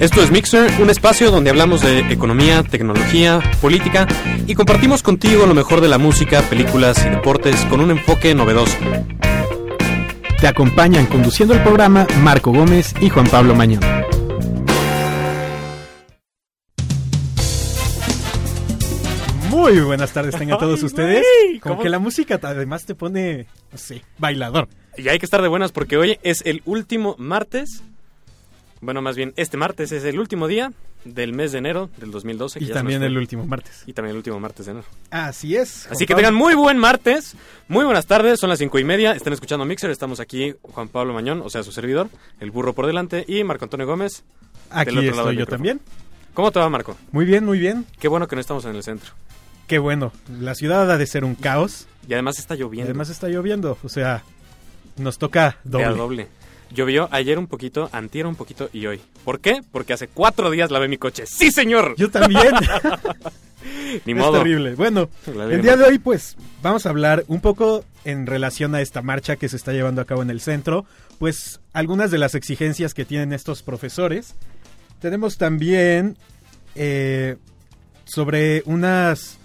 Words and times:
Esto 0.00 0.22
es 0.22 0.30
Mixer, 0.30 0.80
un 0.80 0.88
espacio 0.88 1.30
donde 1.30 1.50
hablamos 1.50 1.82
de 1.82 1.98
economía, 2.10 2.62
tecnología, 2.62 3.38
política 3.60 4.08
y 4.46 4.54
compartimos 4.54 5.02
contigo 5.02 5.44
lo 5.44 5.52
mejor 5.52 5.82
de 5.82 5.88
la 5.88 5.98
música, 5.98 6.40
películas 6.40 7.04
y 7.04 7.10
deportes 7.10 7.66
con 7.66 7.80
un 7.82 7.90
enfoque 7.90 8.34
novedoso. 8.34 8.78
Te 10.40 10.48
acompañan 10.48 11.04
conduciendo 11.04 11.52
el 11.52 11.62
programa 11.62 12.06
Marco 12.22 12.50
Gómez 12.50 12.94
y 13.02 13.10
Juan 13.10 13.26
Pablo 13.26 13.54
Mañón. 13.54 13.82
Muy 19.50 19.80
buenas 19.80 20.14
tardes 20.14 20.34
tengan 20.34 20.58
todos 20.60 20.82
ustedes. 20.82 21.26
Como 21.60 21.74
¿cómo? 21.74 21.82
que 21.82 21.90
la 21.90 21.98
música 21.98 22.40
además 22.42 22.86
te 22.86 22.94
pone, 22.94 23.48
no 23.70 23.76
sé, 23.76 24.02
bailador. 24.16 24.66
Y 24.96 25.08
hay 25.10 25.18
que 25.18 25.26
estar 25.26 25.42
de 25.42 25.48
buenas 25.48 25.72
porque 25.72 25.98
hoy 25.98 26.18
es 26.22 26.40
el 26.46 26.62
último 26.64 27.16
martes. 27.18 27.82
Bueno, 28.80 29.02
más 29.02 29.14
bien, 29.16 29.32
este 29.36 29.56
martes 29.56 29.92
es 29.92 30.04
el 30.04 30.18
último 30.18 30.48
día 30.48 30.72
del 31.04 31.32
mes 31.34 31.52
de 31.52 31.58
enero 31.58 31.90
del 31.98 32.10
2012. 32.10 32.58
que 32.58 32.64
Y 32.64 32.68
ya 32.68 32.74
también 32.74 33.02
el 33.02 33.16
último 33.18 33.44
martes. 33.46 33.82
Y 33.86 33.92
también 33.92 34.12
el 34.12 34.16
último 34.18 34.40
martes 34.40 34.66
de 34.66 34.72
enero. 34.72 34.86
Así 35.10 35.54
es. 35.56 35.82
Juan 35.84 35.92
Así 35.92 36.06
que 36.06 36.14
Pablo. 36.14 36.28
tengan 36.28 36.34
muy 36.34 36.54
buen 36.54 36.78
martes, 36.78 37.34
muy 37.68 37.84
buenas 37.84 38.06
tardes, 38.06 38.40
son 38.40 38.48
las 38.50 38.58
cinco 38.58 38.78
y 38.78 38.84
media, 38.84 39.12
están 39.12 39.32
escuchando 39.32 39.64
Mixer, 39.66 39.90
estamos 39.90 40.18
aquí 40.20 40.54
Juan 40.62 40.88
Pablo 40.88 41.12
Mañón, 41.12 41.42
o 41.42 41.50
sea, 41.50 41.62
su 41.62 41.72
servidor, 41.72 42.08
el 42.40 42.50
burro 42.50 42.72
por 42.74 42.86
delante, 42.86 43.24
y 43.28 43.44
Marco 43.44 43.64
Antonio 43.66 43.86
Gómez. 43.86 44.24
Aquí 44.70 44.94
del 44.94 44.98
otro 45.08 45.16
lado 45.16 45.30
estoy 45.30 45.36
yo 45.44 45.46
también. 45.46 45.80
¿Cómo 46.32 46.50
te 46.52 46.60
va, 46.60 46.68
Marco? 46.70 46.96
Muy 47.12 47.24
bien, 47.26 47.44
muy 47.44 47.58
bien. 47.58 47.84
Qué 47.98 48.08
bueno 48.08 48.28
que 48.28 48.36
no 48.36 48.40
estamos 48.40 48.64
en 48.64 48.76
el 48.76 48.82
centro. 48.82 49.12
Qué 49.66 49.78
bueno. 49.78 50.12
La 50.40 50.54
ciudad 50.54 50.90
ha 50.90 50.96
de 50.96 51.06
ser 51.06 51.24
un 51.24 51.34
caos. 51.34 51.86
Y 52.08 52.12
además 52.14 52.38
está 52.38 52.54
Y 52.54 52.58
lloviendo. 52.58 52.84
además 52.90 53.10
está 53.10 53.28
lloviendo. 53.28 53.76
O 53.82 53.88
sea, 53.88 54.22
nos 54.96 55.18
toca 55.18 55.58
doble. 55.64 55.86
doble. 55.96 56.28
Llovió 56.72 57.08
ayer 57.10 57.38
un 57.38 57.46
poquito, 57.48 57.88
antier 57.92 58.26
un 58.26 58.36
poquito 58.36 58.70
y 58.72 58.86
hoy. 58.86 59.00
¿Por 59.24 59.40
qué? 59.40 59.60
Porque 59.72 59.92
hace 59.92 60.06
cuatro 60.08 60.50
días 60.50 60.70
lavé 60.70 60.88
mi 60.88 60.98
coche. 60.98 61.24
¡Sí, 61.26 61.50
señor! 61.50 61.94
Yo 61.96 62.10
también. 62.10 62.52
Ni 64.06 64.12
es 64.12 64.18
modo. 64.18 64.38
terrible. 64.38 64.74
Bueno, 64.76 65.10
el 65.26 65.62
día 65.62 65.76
de 65.76 65.84
hoy, 65.84 65.98
pues, 65.98 66.36
vamos 66.62 66.86
a 66.86 66.90
hablar 66.90 67.24
un 67.28 67.40
poco 67.40 67.84
en 68.04 68.26
relación 68.26 68.74
a 68.74 68.80
esta 68.80 69.02
marcha 69.02 69.36
que 69.36 69.48
se 69.48 69.56
está 69.56 69.72
llevando 69.72 70.00
a 70.00 70.04
cabo 70.04 70.22
en 70.22 70.30
el 70.30 70.40
centro. 70.40 70.86
Pues, 71.18 71.60
algunas 71.72 72.10
de 72.10 72.18
las 72.18 72.34
exigencias 72.34 72.94
que 72.94 73.04
tienen 73.04 73.32
estos 73.32 73.62
profesores. 73.62 74.34
Tenemos 75.00 75.38
también 75.38 76.16
eh, 76.76 77.36
sobre 78.04 78.62
unas 78.64 79.38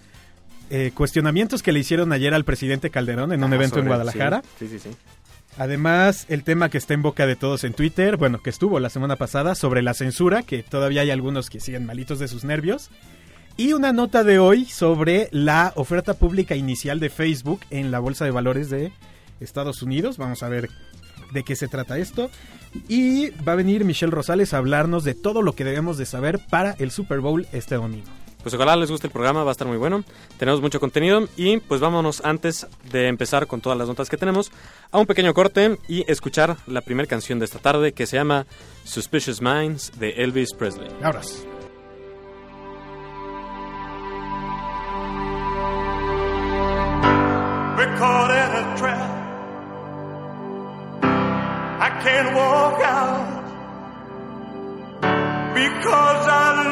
eh, 0.70 0.92
cuestionamientos 0.94 1.64
que 1.64 1.72
le 1.72 1.80
hicieron 1.80 2.14
ayer 2.14 2.34
al 2.34 2.46
presidente 2.46 2.90
Calderón 2.92 3.34
en 3.34 3.44
un 3.44 3.52
Ah, 3.52 3.56
evento 3.56 3.80
en 3.80 3.88
Guadalajara. 3.88 4.44
Sí, 4.60 4.68
sí, 4.68 4.80
sí. 4.80 4.90
Además, 5.58 6.26
el 6.28 6.44
tema 6.44 6.70
que 6.70 6.78
está 6.78 6.94
en 6.94 7.02
boca 7.02 7.26
de 7.26 7.38
todos 7.38 7.64
en 7.64 7.74
Twitter, 7.74 8.18
bueno, 8.18 8.42
que 8.42 8.50
estuvo 8.50 8.80
la 8.80 8.90
semana 8.90 9.16
pasada, 9.16 9.56
sobre 9.56 9.82
la 9.82 9.94
censura, 9.94 10.44
que 10.44 10.64
todavía 10.64 11.02
hay 11.02 11.12
algunos 11.12 11.50
que 11.50 11.62
siguen 11.62 11.86
malitos 11.86 12.20
de 12.20 12.28
sus 12.28 12.44
nervios. 12.44 12.90
Y 13.56 13.72
una 13.72 13.94
nota 13.94 14.26
de 14.26 14.38
hoy 14.38 14.66
sobre 14.66 15.30
la 15.32 15.72
oferta 15.76 16.16
pública 16.16 16.56
inicial 16.56 17.00
de 17.00 17.10
Facebook 17.10 17.62
en 17.70 17.90
la 17.90 18.00
Bolsa 18.00 18.26
de 18.26 18.32
Valores 18.32 18.70
de 18.70 18.92
Estados 19.40 19.82
Unidos. 19.82 20.18
Vamos 20.18 20.44
a 20.44 20.50
ver 20.50 20.70
de 21.32 21.44
qué 21.44 21.56
se 21.56 21.70
trata 21.70 21.98
esto. 21.98 22.30
Y 22.90 23.30
va 23.48 23.54
a 23.54 23.56
venir 23.56 23.86
Michelle 23.86 24.12
Rosales 24.12 24.54
a 24.54 24.58
hablarnos 24.58 25.06
de 25.06 25.14
todo 25.14 25.42
lo 25.42 25.54
que 25.54 25.64
debemos 25.64 25.98
de 25.98 26.06
saber 26.06 26.42
para 26.50 26.72
el 26.80 26.92
Super 26.92 27.22
Bowl 27.22 27.48
este 27.54 27.76
domingo. 27.76 28.25
Pues 28.46 28.54
ojalá 28.54 28.76
les 28.76 28.92
guste 28.92 29.08
el 29.08 29.12
programa, 29.12 29.44
va 29.44 29.50
a 29.50 29.54
estar 29.54 29.68
muy 29.68 29.78
bueno. 29.78 30.04
Tenemos 30.38 30.62
mucho 30.62 30.80
contenido 30.80 31.28
y 31.36 31.58
pues 31.58 31.82
vámonos 31.82 32.24
antes 32.24 32.68
de 32.92 33.08
empezar 33.08 33.48
con 33.48 33.60
todas 33.60 33.76
las 33.76 33.88
notas 33.88 34.08
que 34.08 34.18
tenemos 34.18 34.52
a 34.92 35.00
un 35.00 35.08
pequeño 35.08 35.34
corte 35.34 35.80
y 35.88 36.06
escuchar 36.12 36.56
la 36.68 36.82
primera 36.82 37.08
canción 37.08 37.40
de 37.40 37.46
esta 37.46 37.58
tarde 37.58 37.94
que 37.94 38.06
se 38.06 38.18
llama 38.18 38.46
Suspicious 38.84 39.42
Minds 39.42 39.94
de 39.98 40.12
Elvis 40.12 40.54
Presley. 40.54 40.90
Ahora. 41.02 41.22
We're 47.76 47.98
caught 47.98 48.30
in 48.30 48.52
a 48.62 48.78
trap. 48.78 49.12
I 51.82 51.90
can't 52.04 52.36
walk 52.36 52.80
out 52.84 53.44
because 55.56 56.28
I 56.28 56.65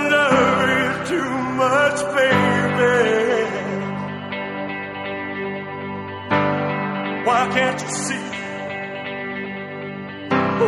Why 7.44 7.50
can't 7.50 7.81
you 7.81 7.90
see 7.90 8.26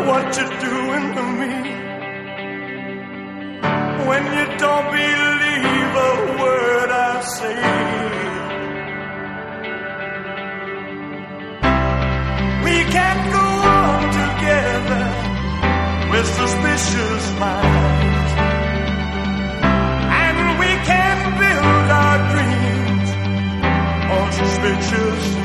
what 0.08 0.26
you're 0.36 0.56
doing 0.70 1.06
to 1.16 1.24
me? 1.40 1.54
When 4.08 4.24
you 4.36 4.46
don't 4.64 4.88
believe 4.92 5.92
a 6.08 6.14
word 6.42 6.90
I 6.92 7.22
say. 7.38 7.60
We 12.66 12.78
can't 12.96 13.24
go 13.38 13.48
on 13.80 14.02
together 14.22 15.06
with 16.12 16.28
suspicious 16.42 17.24
minds. 17.40 18.32
And 20.24 20.60
we 20.60 20.72
can't 20.92 21.24
build 21.40 21.88
our 22.04 22.20
dreams 22.34 23.10
on 24.12 24.28
suspicious 24.34 25.45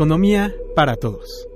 Economía 0.00 0.50
para 0.74 0.96
todos. 0.96 1.46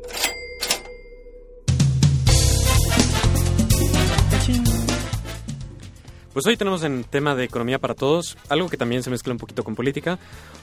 Pues 6.34 6.44
hoy 6.44 6.58
tenemos 6.58 6.82
en 6.82 7.04
tema 7.04 7.34
de 7.34 7.44
economía 7.44 7.78
para 7.78 7.94
todos, 7.94 8.36
algo 8.50 8.68
que 8.68 8.76
también 8.76 9.02
se 9.02 9.08
mezcla 9.08 9.32
un 9.32 9.38
poquito 9.38 9.64
con 9.64 9.74
política, 9.74 10.18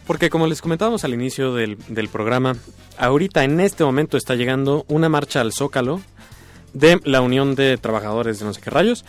porque 0.06 0.30
como 0.30 0.46
les 0.46 0.62
comentábamos 0.62 1.04
al 1.06 1.16
inicio 1.16 1.56
del, 1.56 1.76
del 1.88 2.08
programa, 2.08 2.56
ahorita 3.00 3.44
en 3.46 3.60
este 3.60 3.84
momento 3.84 4.16
está 4.16 4.36
llegando 4.36 4.86
una 4.88 5.10
marcha 5.10 5.42
al 5.42 5.52
Zócalo 5.52 6.02
de 6.74 7.00
la 7.04 7.22
Unión 7.22 7.56
de 7.56 7.80
Trabajadores 7.80 8.38
de 8.38 8.46
no 8.46 8.54
sé 8.54 8.62
qué 8.62 8.70
rayos, 8.70 9.06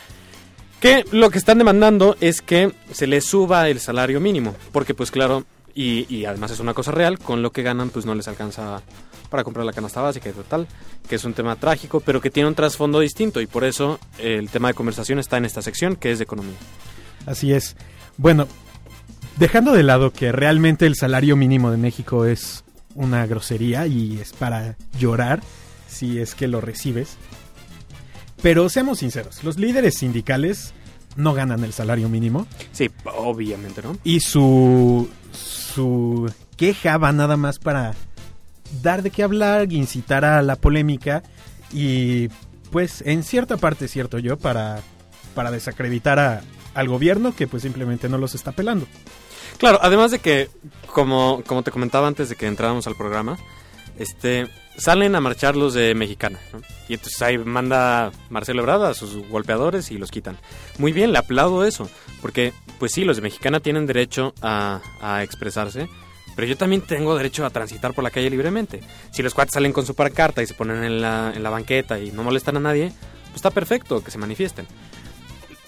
que 0.81 1.05
lo 1.13 1.29
que 1.29 1.37
están 1.37 1.59
demandando 1.59 2.17
es 2.23 2.41
que 2.41 2.73
se 2.91 3.07
les 3.07 3.27
suba 3.27 3.69
el 3.69 3.81
salario 3.81 4.19
mínimo, 4.19 4.57
porque 4.73 4.95
pues 4.95 5.11
claro, 5.11 5.45
y, 5.75 6.07
y 6.15 6.25
además 6.25 6.51
es 6.51 6.61
una 6.61 6.75
cosa 6.75 6.93
real, 6.93 7.19
con 7.19 7.43
lo 7.43 7.53
que 7.53 7.63
ganan 7.63 7.91
pues 7.91 8.07
no 8.07 8.15
les 8.15 8.29
alcanza 8.29 8.83
para 9.31 9.45
comprar 9.45 9.65
la 9.65 9.73
canasta 9.73 10.03
básica 10.03 10.29
y 10.29 10.33
total, 10.33 10.67
que 11.09 11.15
es 11.15 11.25
un 11.25 11.33
tema 11.33 11.57
trágico, 11.57 12.01
pero 12.01 12.21
que 12.21 12.31
tiene 12.31 12.49
un 12.49 12.55
trasfondo 12.55 13.01
distinto 13.01 13.41
y 13.41 13.47
por 13.47 13.65
eso 13.65 13.99
el 14.19 14.51
tema 14.51 14.69
de 14.69 14.75
conversación 14.75 15.19
está 15.19 15.39
en 15.39 15.47
esta 15.47 15.63
sección 15.63 15.97
que 15.97 16.13
es 16.13 16.19
de 16.19 16.25
economía. 16.25 16.57
Así 17.25 17.53
es. 17.53 17.77
Bueno, 18.19 18.47
dejando 19.39 19.73
de 19.73 19.83
lado 19.83 20.13
que 20.13 20.33
realmente 20.33 20.87
el 20.87 20.97
salario 20.97 21.35
mínimo 21.37 21.71
de 21.71 21.79
México 21.79 22.27
es 22.27 22.63
una 22.95 23.27
grosería 23.27 23.87
y 23.87 24.19
es 24.21 24.35
para 24.35 24.77
llorar 24.99 25.41
si 25.89 26.19
es 26.19 26.35
que 26.35 26.47
lo 26.47 26.61
recibes. 26.61 27.17
Pero 28.43 28.69
seamos 28.69 28.99
sinceros, 28.99 29.43
los 29.45 29.59
líderes 29.59 29.97
sindicales 29.97 30.75
no 31.17 31.35
ganan 31.35 31.63
el 31.63 31.73
salario 31.73 32.09
mínimo 32.09 32.47
Sí, 32.73 32.91
obviamente, 33.05 33.83
¿no? 33.83 33.97
y 34.03 34.21
su 34.21 35.09
su 35.33 36.33
queja 36.57 36.97
va 36.99 37.13
nada 37.13 37.37
más 37.37 37.59
para 37.59 37.95
dar 38.83 39.03
de 39.03 39.11
qué 39.11 39.23
hablar, 39.23 39.73
incitar 39.73 40.25
a 40.25 40.43
la 40.43 40.57
polémica 40.57 41.23
y 41.73 42.29
pues 42.71 43.03
en 43.07 43.23
cierta 43.23 43.57
parte 43.57 43.89
cierto 43.89 44.19
yo 44.19 44.39
para 44.39 44.81
para 45.35 45.51
desacreditar 45.51 46.19
a- 46.19 46.43
al 46.75 46.89
gobierno 46.89 47.35
que 47.35 47.47
pues 47.47 47.63
simplemente 47.63 48.09
no 48.09 48.19
los 48.19 48.35
está 48.35 48.53
pelando. 48.53 48.87
Claro, 49.59 49.79
además 49.83 50.11
de 50.11 50.19
que, 50.19 50.49
como, 50.87 51.43
como 51.47 51.63
te 51.63 51.71
comentaba 51.71 52.09
antes 52.09 52.29
de 52.29 52.37
que 52.37 52.47
entráramos 52.47 52.87
al 52.87 52.97
programa, 52.97 53.39
este 53.99 54.49
salen 54.77 55.15
a 55.15 55.21
marchar 55.21 55.57
los 55.57 55.75
de 55.75 55.95
Mexicana. 55.95 56.39
Y 56.89 56.95
entonces 56.95 57.21
ahí 57.23 57.39
manda 57.39 58.13
Marcelo 58.31 58.63
Ebrard 58.63 58.85
a 58.85 58.95
sus 58.95 59.17
golpeadores 59.29 59.91
y 59.91 59.99
los 59.99 60.11
quitan. 60.11 60.39
Muy 60.79 60.93
bien, 60.93 61.13
le 61.13 61.19
aplaudo 61.19 61.65
eso, 61.65 61.89
porque 62.21 62.53
pues 62.79 62.93
sí, 62.93 63.05
los 63.05 63.17
de 63.17 63.23
Mexicana 63.23 63.61
tienen 63.61 63.87
derecho 63.87 64.35
a, 64.43 64.81
expresarse, 65.23 65.89
pero 66.35 66.49
yo 66.49 66.57
también 66.57 66.83
tengo 66.83 67.17
derecho 67.17 67.45
a 67.45 67.51
transitar 67.51 67.95
por 67.95 68.05
la 68.05 68.11
calle 68.11 68.31
libremente. 68.31 68.81
Si 69.13 69.23
los 69.23 69.35
cuates 69.35 69.55
salen 69.55 69.73
con 69.73 69.87
su 69.87 69.95
carta 69.95 70.43
y 70.43 70.47
se 70.47 70.55
ponen 70.55 70.83
en 70.85 71.01
la, 71.01 71.33
en 71.35 71.43
la 71.43 71.51
banqueta 71.51 71.99
y 71.99 72.11
no 72.11 72.23
molestan 72.23 72.57
a 72.57 72.61
nadie, 72.61 72.93
pues 73.27 73.37
está 73.37 73.51
perfecto 73.51 74.03
que 74.03 74.11
se 74.11 74.19
manifiesten. 74.19 74.67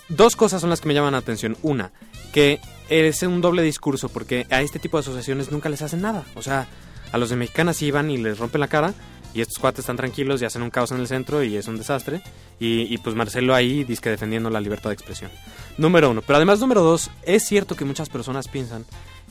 Dos 0.09 0.37
cosas 0.37 0.61
son 0.61 0.71
las 0.71 0.81
que 0.81 0.89
me 0.89 0.95
llaman 0.95 1.13
la 1.13 1.19
atención. 1.19 1.57
Una, 1.63 1.93
que 2.33 2.61
es 2.89 3.23
un 3.23 3.41
doble 3.41 3.63
discurso 3.63 4.09
porque 4.09 4.47
a 4.51 4.61
este 4.61 4.79
tipo 4.79 4.97
de 4.97 5.03
asociaciones 5.03 5.51
nunca 5.51 5.69
les 5.69 5.83
hacen 5.83 6.03
nada. 6.03 6.25
O 6.35 6.43
sea, 6.43 6.67
a 7.15 7.19
los 7.19 7.31
de 7.31 7.37
Mexicanas 7.37 7.77
sí 7.77 7.93
van 7.93 8.11
y 8.11 8.17
les 8.17 8.41
rompen 8.41 8.61
la 8.61 8.67
cara 8.67 8.93
y 9.33 9.41
estos 9.41 9.59
cuates 9.59 9.81
están 9.81 9.97
tranquilos 9.97 10.43
y 10.43 10.47
hacen 10.47 10.63
un 10.63 10.71
caos 10.71 10.91
en 10.91 10.99
el 10.99 11.07
centro 11.07 11.45
y 11.45 11.57
es 11.57 11.69
un 11.69 11.77
desastre. 11.77 12.21
Y, 12.59 12.93
y 12.93 12.99
pues 12.99 13.15
Marcelo 13.15 13.55
ahí 13.55 13.85
dice 13.85 14.03
que 14.03 14.11
defendiendo 14.11 14.51
la 14.51 14.61
libertad 14.61 14.91
de 14.91 14.95
expresión. 14.95 15.31
Número 15.79 16.11
uno. 16.11 16.23
Pero 16.23 16.39
además, 16.39 16.59
número 16.59 16.83
dos, 16.83 17.13
es 17.23 17.45
cierto 17.45 17.77
que 17.77 17.85
muchas 17.85 18.09
personas 18.09 18.49
piensan 18.49 18.85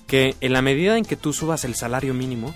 que 0.07 0.35
en 0.39 0.53
la 0.53 0.61
medida 0.61 0.97
en 0.97 1.03
que 1.03 1.17
tú 1.17 1.33
subas 1.33 1.65
el 1.65 1.75
salario 1.75 2.13
mínimo, 2.13 2.55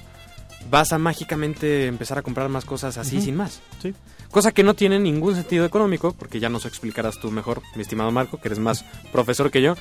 vas 0.69 0.93
a 0.93 0.97
mágicamente 0.97 1.87
empezar 1.87 2.17
a 2.17 2.21
comprar 2.21 2.47
más 2.47 2.63
cosas 2.63 2.97
así 2.97 3.19
sin 3.19 3.35
más. 3.35 3.59
Sí. 3.81 3.93
Cosa 4.31 4.53
que 4.53 4.63
no 4.63 4.75
tiene 4.75 4.97
ningún 4.97 5.35
sentido 5.35 5.65
económico, 5.65 6.13
porque 6.13 6.39
ya 6.39 6.47
nos 6.47 6.65
explicarás 6.65 7.19
tú 7.19 7.31
mejor, 7.31 7.61
mi 7.75 7.81
estimado 7.81 8.11
Marco, 8.11 8.39
que 8.39 8.47
eres 8.47 8.59
más 8.59 8.85
profesor 9.11 9.51
que 9.51 9.61
yo. 9.61 9.75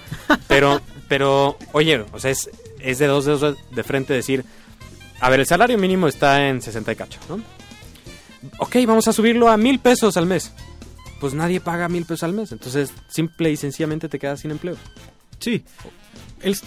Pero, 0.49 0.81
pero 1.07 1.57
oye, 1.71 2.05
o 2.13 2.19
sea, 2.19 2.33
es, 2.33 2.51
es 2.81 2.99
de 2.99 3.07
dos 3.07 3.25
dedos 3.27 3.57
de 3.71 3.83
frente 3.85 4.13
decir, 4.13 4.45
a 5.21 5.31
ver, 5.31 5.41
el 5.41 5.47
salario 5.47 5.79
mínimo 5.79 6.09
está 6.09 6.49
en 6.49 6.61
60 6.61 6.93
y 6.93 6.97
cacho, 6.97 7.21
¿no? 7.29 7.41
Ok, 8.59 8.77
vamos 8.87 9.09
a 9.09 9.13
subirlo 9.13 9.49
a 9.49 9.57
mil 9.57 9.79
pesos 9.79 10.17
al 10.17 10.27
mes. 10.27 10.53
Pues 11.21 11.35
nadie 11.35 11.61
paga 11.61 11.89
mil 11.89 12.05
pesos 12.05 12.25
al 12.25 12.33
mes, 12.33 12.53
entonces 12.53 12.93
simple 13.09 13.51
y 13.51 13.57
sencillamente 13.57 14.09
te 14.09 14.19
quedas 14.19 14.41
sin 14.41 14.51
empleo. 14.51 14.77
Sí. 15.39 15.65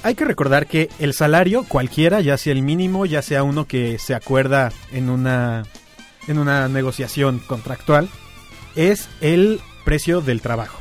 Hay 0.04 0.16
que 0.16 0.26
recordar 0.26 0.68
que 0.68 0.90
el 1.00 1.14
salario, 1.14 1.64
cualquiera, 1.64 2.22
ya 2.22 2.38
sea 2.38 2.54
el 2.54 2.64
mínimo, 2.64 3.06
ya 3.06 3.22
sea 3.22 3.44
uno 3.44 3.66
que 3.66 4.00
se 4.00 4.16
acuerda 4.16 4.72
en 4.92 5.10
una, 5.10 5.64
en 6.28 6.40
una 6.40 6.68
negociación 6.68 7.40
contractual, 7.40 8.10
es 8.76 9.08
el 9.22 9.62
precio 9.86 10.22
del 10.22 10.42
trabajo. 10.42 10.80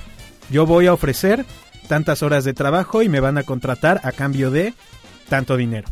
Yo 0.51 0.65
voy 0.65 0.87
a 0.87 0.95
ofrecer 0.95 1.45
tantas 1.87 2.23
horas 2.23 2.45
de 2.45 2.55
trabajo 2.55 3.03
y 3.03 3.09
me 3.09 3.21
van 3.21 3.39
a 3.39 3.43
contratar 3.43 4.01
a 4.05 4.13
cambio 4.13 4.51
de 4.51 4.75
tanto 5.29 5.57
dinero. 5.57 5.89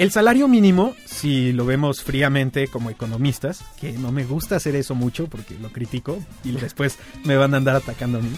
El 0.00 0.10
salario 0.10 0.48
mínimo, 0.48 0.94
si 1.04 1.52
lo 1.52 1.66
vemos 1.66 2.02
fríamente 2.02 2.68
como 2.68 2.88
economistas, 2.88 3.62
que 3.78 3.92
no 3.92 4.12
me 4.12 4.24
gusta 4.24 4.56
hacer 4.56 4.74
eso 4.74 4.94
mucho 4.94 5.26
porque 5.26 5.58
lo 5.58 5.70
critico 5.70 6.18
y 6.42 6.52
después 6.58 6.98
me 7.22 7.36
van 7.36 7.52
a 7.52 7.58
andar 7.58 7.76
atacando 7.76 8.16
a 8.16 8.22
mí, 8.22 8.30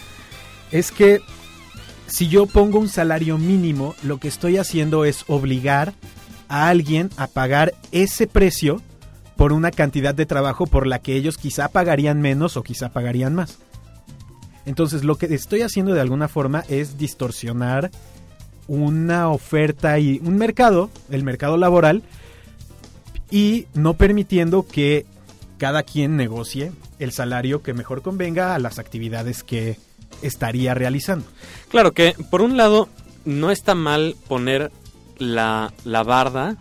es 0.72 0.90
que 0.90 1.20
si 2.08 2.26
yo 2.26 2.46
pongo 2.46 2.80
un 2.80 2.88
salario 2.88 3.38
mínimo, 3.38 3.94
lo 4.02 4.18
que 4.18 4.26
estoy 4.26 4.56
haciendo 4.56 5.04
es 5.04 5.24
obligar 5.28 5.94
a 6.48 6.66
alguien 6.66 7.10
a 7.16 7.28
pagar 7.28 7.74
ese 7.92 8.26
precio 8.26 8.82
por 9.36 9.52
una 9.52 9.70
cantidad 9.70 10.16
de 10.16 10.26
trabajo 10.26 10.66
por 10.66 10.88
la 10.88 10.98
que 10.98 11.14
ellos 11.14 11.36
quizá 11.36 11.68
pagarían 11.68 12.20
menos 12.20 12.56
o 12.56 12.64
quizá 12.64 12.88
pagarían 12.88 13.36
más. 13.36 13.58
Entonces 14.66 15.04
lo 15.04 15.16
que 15.16 15.26
estoy 15.32 15.62
haciendo 15.62 15.94
de 15.94 16.00
alguna 16.00 16.26
forma 16.26 16.64
es 16.68 16.98
distorsionar 16.98 17.92
una 18.68 19.28
oferta 19.28 19.98
y 19.98 20.20
un 20.24 20.36
mercado, 20.36 20.90
el 21.10 21.24
mercado 21.24 21.56
laboral, 21.56 22.02
y 23.30 23.66
no 23.74 23.94
permitiendo 23.94 24.66
que 24.66 25.06
cada 25.58 25.82
quien 25.82 26.16
negocie 26.16 26.72
el 26.98 27.12
salario 27.12 27.62
que 27.62 27.74
mejor 27.74 28.02
convenga 28.02 28.54
a 28.54 28.58
las 28.58 28.78
actividades 28.78 29.42
que 29.42 29.78
estaría 30.22 30.74
realizando. 30.74 31.26
Claro 31.68 31.92
que, 31.92 32.14
por 32.30 32.42
un 32.42 32.56
lado, 32.56 32.88
no 33.24 33.50
está 33.50 33.74
mal 33.74 34.16
poner 34.28 34.70
la, 35.18 35.72
la 35.84 36.02
barda, 36.02 36.56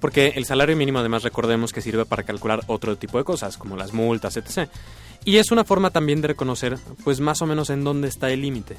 porque 0.00 0.32
el 0.36 0.44
salario 0.44 0.76
mínimo 0.76 0.98
además 0.98 1.22
recordemos 1.22 1.72
que 1.72 1.80
sirve 1.80 2.04
para 2.04 2.24
calcular 2.24 2.60
otro 2.66 2.96
tipo 2.96 3.18
de 3.18 3.24
cosas, 3.24 3.56
como 3.56 3.76
las 3.76 3.92
multas, 3.92 4.36
etc. 4.36 4.68
Y 5.24 5.36
es 5.36 5.52
una 5.52 5.64
forma 5.64 5.90
también 5.90 6.20
de 6.20 6.28
reconocer, 6.28 6.78
pues 7.04 7.20
más 7.20 7.40
o 7.42 7.46
menos 7.46 7.70
en 7.70 7.84
dónde 7.84 8.08
está 8.08 8.30
el 8.30 8.42
límite. 8.42 8.76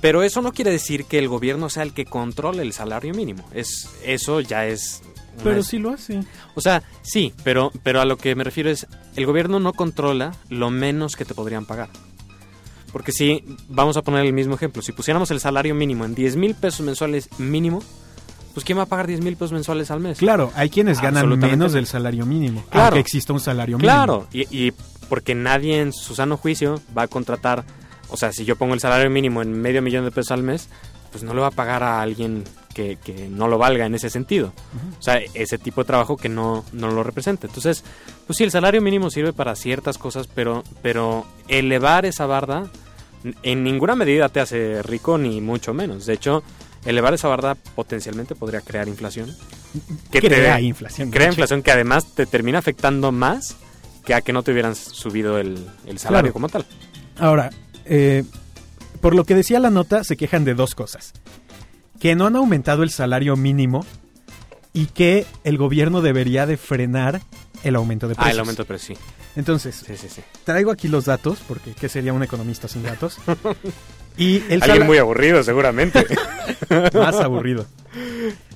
Pero 0.00 0.22
eso 0.22 0.40
no 0.40 0.52
quiere 0.52 0.70
decir 0.70 1.04
que 1.04 1.18
el 1.18 1.28
gobierno 1.28 1.68
sea 1.68 1.82
el 1.82 1.92
que 1.92 2.06
controle 2.06 2.62
el 2.62 2.72
salario 2.72 3.12
mínimo. 3.14 3.44
Es, 3.52 3.90
eso 4.04 4.40
ya 4.40 4.66
es... 4.66 5.02
una 5.34 5.44
Pero 5.44 5.62
sí 5.62 5.78
lo 5.78 5.90
hace. 5.90 6.22
O 6.54 6.60
sea, 6.60 6.82
sí, 7.02 7.34
pero, 7.44 7.70
pero 7.82 8.00
a 8.00 8.04
lo 8.04 8.16
que 8.16 8.34
me 8.34 8.44
refiero 8.44 8.70
es, 8.70 8.86
el 9.16 9.26
gobierno 9.26 9.60
no 9.60 9.72
controla 9.74 10.34
lo 10.48 10.70
menos 10.70 11.16
que 11.16 11.24
te 11.24 11.34
podrían 11.34 11.66
pagar. 11.66 11.90
Porque 12.92 13.12
si, 13.12 13.44
vamos 13.68 13.96
a 13.96 14.02
poner 14.02 14.24
el 14.24 14.32
mismo 14.32 14.54
ejemplo, 14.54 14.82
si 14.82 14.92
pusiéramos 14.92 15.30
el 15.30 15.40
salario 15.40 15.74
mínimo 15.74 16.04
en 16.04 16.14
10 16.14 16.36
mil 16.36 16.54
pesos 16.54 16.84
mensuales 16.84 17.28
mínimo, 17.38 17.82
pues 18.54 18.64
¿quién 18.64 18.78
va 18.78 18.82
a 18.82 18.86
pagar 18.86 19.06
10 19.06 19.20
mil 19.20 19.34
pesos 19.36 19.52
mensuales 19.52 19.90
al 19.90 20.00
mes? 20.00 20.18
Claro, 20.18 20.50
hay 20.56 20.70
quienes 20.70 21.00
ganan 21.00 21.28
menos 21.38 21.70
no. 21.70 21.74
del 21.74 21.86
salario 21.86 22.26
mínimo. 22.26 22.64
Claro. 22.70 22.86
Aunque 22.86 23.00
exista 23.00 23.32
un 23.32 23.40
salario 23.40 23.78
mínimo. 23.78 23.92
Claro, 23.92 24.26
y, 24.32 24.66
y 24.66 24.72
porque 25.08 25.34
nadie 25.34 25.80
en 25.80 25.92
su 25.92 26.14
sano 26.14 26.36
juicio 26.36 26.80
va 26.96 27.02
a 27.02 27.08
contratar, 27.08 27.64
o 28.10 28.16
sea, 28.16 28.32
si 28.32 28.44
yo 28.44 28.56
pongo 28.56 28.74
el 28.74 28.80
salario 28.80 29.10
mínimo 29.10 29.42
en 29.42 29.52
medio 29.52 29.82
millón 29.82 30.04
de 30.04 30.10
pesos 30.10 30.32
al 30.32 30.42
mes, 30.42 30.68
pues 31.12 31.22
no 31.24 31.34
le 31.34 31.40
va 31.40 31.48
a 31.48 31.52
pagar 31.52 31.82
a 31.82 32.00
alguien 32.00 32.44
que, 32.74 32.96
que 33.02 33.28
no 33.28 33.48
lo 33.48 33.58
valga 33.58 33.84
en 33.86 33.94
ese 33.94 34.10
sentido. 34.10 34.52
O 34.98 35.02
sea, 35.02 35.16
ese 35.34 35.58
tipo 35.58 35.80
de 35.82 35.86
trabajo 35.86 36.16
que 36.16 36.28
no, 36.28 36.64
no 36.72 36.90
lo 36.90 37.02
representa. 37.02 37.46
Entonces, 37.48 37.82
pues 38.26 38.36
sí, 38.36 38.44
el 38.44 38.50
salario 38.52 38.80
mínimo 38.80 39.10
sirve 39.10 39.32
para 39.32 39.56
ciertas 39.56 39.98
cosas, 39.98 40.28
pero, 40.28 40.62
pero 40.82 41.26
elevar 41.48 42.06
esa 42.06 42.26
barda 42.26 42.70
en 43.42 43.64
ninguna 43.64 43.96
medida 43.96 44.28
te 44.28 44.40
hace 44.40 44.82
rico, 44.82 45.18
ni 45.18 45.40
mucho 45.40 45.74
menos. 45.74 46.06
De 46.06 46.14
hecho, 46.14 46.42
elevar 46.84 47.12
esa 47.12 47.26
barda 47.28 47.54
potencialmente 47.74 48.34
podría 48.36 48.60
crear 48.60 48.86
inflación. 48.86 49.34
Que 50.12 50.20
Crea 50.20 50.56
te- 50.56 50.62
inflación. 50.62 51.10
Crea 51.10 51.26
inflación 51.28 51.62
que 51.62 51.72
además 51.72 52.06
te 52.14 52.24
termina 52.26 52.58
afectando 52.60 53.10
más 53.12 53.56
que 54.04 54.14
a 54.14 54.20
que 54.22 54.32
no 54.32 54.42
te 54.44 54.52
hubieran 54.52 54.74
subido 54.76 55.38
el, 55.38 55.66
el 55.86 55.98
salario 55.98 56.32
Claro. 56.32 56.32
como 56.32 56.48
tal. 56.48 56.64
Ahora, 57.18 57.50
eh, 57.90 58.24
por 59.02 59.14
lo 59.14 59.24
que 59.24 59.34
decía 59.34 59.60
la 59.60 59.70
nota, 59.70 60.04
se 60.04 60.16
quejan 60.16 60.44
de 60.44 60.54
dos 60.54 60.74
cosas. 60.74 61.12
Que 61.98 62.14
no 62.14 62.26
han 62.26 62.36
aumentado 62.36 62.82
el 62.82 62.90
salario 62.90 63.36
mínimo 63.36 63.84
y 64.72 64.86
que 64.86 65.26
el 65.44 65.58
gobierno 65.58 66.00
debería 66.00 66.46
de 66.46 66.56
frenar 66.56 67.20
el 67.62 67.76
aumento 67.76 68.08
de 68.08 68.14
precios. 68.14 68.28
Ah, 68.30 68.32
el 68.32 68.38
aumento 68.40 68.62
de 68.62 68.66
precio, 68.68 68.94
sí. 68.96 69.02
Entonces, 69.36 69.84
Sí, 69.86 69.96
sí, 69.96 70.08
sí. 70.08 70.22
traigo 70.44 70.70
aquí 70.70 70.88
los 70.88 71.04
datos, 71.04 71.40
porque 71.46 71.72
¿qué 71.78 71.88
sería 71.88 72.12
un 72.12 72.22
economista 72.22 72.68
sin 72.68 72.82
datos? 72.82 73.18
y 74.16 74.42
el 74.48 74.62
Alguien 74.62 74.86
muy 74.86 74.98
aburrido, 74.98 75.42
seguramente. 75.42 76.06
más 76.94 77.16
aburrido. 77.16 77.66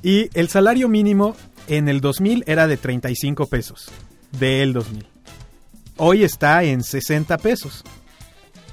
Y 0.02 0.30
el 0.38 0.48
salario 0.48 0.88
mínimo 0.88 1.36
en 1.68 1.88
el 1.88 2.00
2000 2.00 2.44
era 2.46 2.66
de 2.66 2.76
35 2.76 3.46
pesos. 3.46 3.90
Del 4.38 4.72
2000. 4.72 5.06
Hoy 5.96 6.24
está 6.24 6.64
en 6.64 6.82
60 6.82 7.38
pesos. 7.38 7.84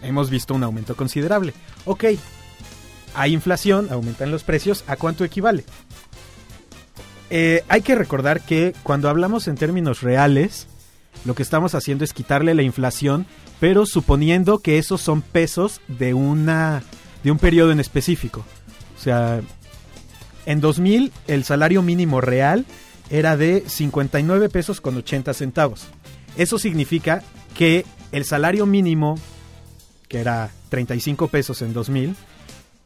Hemos 0.03 0.29
visto 0.29 0.53
un 0.53 0.63
aumento 0.63 0.96
considerable. 0.96 1.53
Ok, 1.86 2.05
hay 3.13 3.34
inflación, 3.34 3.88
aumentan 3.91 4.31
los 4.31 4.43
precios. 4.43 4.84
¿A 4.88 4.96
cuánto 4.96 5.24
equivale? 5.24 5.63
Eh, 7.29 7.63
hay 7.70 7.81
que 7.81 7.96
recordar 7.96 8.41
que 8.41 8.74
cuando 8.84 9.10
hablamos 9.10 9.48
en 9.48 9.55
términos 9.55 10.01
reales, 10.01 10.67
lo 11.24 11.36
que 11.36 11.43
estamos 11.43 11.75
haciendo 11.75 12.03
es 12.03 12.13
quitarle 12.13 12.53
la 12.55 12.63
inflación, 12.63 13.25
pero 13.60 13.86
suponiendo 13.86 14.60
que 14.60 14.77
esos 14.77 15.01
son 15.01 15.22
pesos 15.22 15.81
de 15.88 16.13
una 16.13 16.84
de 17.24 17.31
un 17.31 17.38
periodo 17.38 17.72
en 17.72 17.79
específico. 17.79 18.43
O 18.98 19.01
sea, 19.01 19.41
en 20.46 20.60
2000 20.60 21.12
el 21.27 21.43
salario 21.43 21.81
mínimo 21.81 22.22
real 22.22 22.65
era 23.10 23.38
de 23.38 23.63
59 23.67 24.50
pesos 24.50 24.81
con 24.81 24.98
80 24.98 25.34
centavos. 25.34 25.88
Eso 26.38 26.58
significa 26.58 27.24
que 27.55 27.86
el 28.12 28.25
salario 28.25 28.65
mínimo, 28.65 29.15
que 30.12 30.20
era 30.20 30.51
35 30.68 31.30
pesos 31.30 31.62
en 31.62 31.72
2000, 31.72 32.18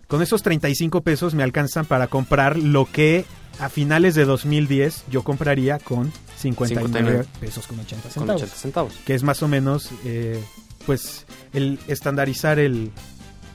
con 0.08 0.22
esos 0.22 0.44
35 0.44 1.02
pesos 1.02 1.34
me 1.34 1.42
alcanzan 1.42 1.88
para 1.88 2.06
comprar 2.06 2.56
lo 2.56 2.86
que 2.86 3.26
a 3.58 3.70
finales 3.70 4.14
de 4.14 4.26
2010 4.26 5.06
yo 5.10 5.24
compraría 5.24 5.80
con 5.80 6.14
59, 6.38 6.86
59 6.86 7.26
pesos 7.40 7.66
con 7.66 7.80
80 7.80 8.04
Con 8.04 8.12
centavos. 8.12 8.42
80 8.44 8.58
centavos. 8.58 8.94
Que 9.08 9.16
es 9.16 9.24
más 9.24 9.42
o 9.42 9.48
menos, 9.48 9.90
eh, 10.06 10.40
pues, 10.86 11.26
el 11.52 11.80
estandarizar 11.88 12.60
el, 12.60 12.92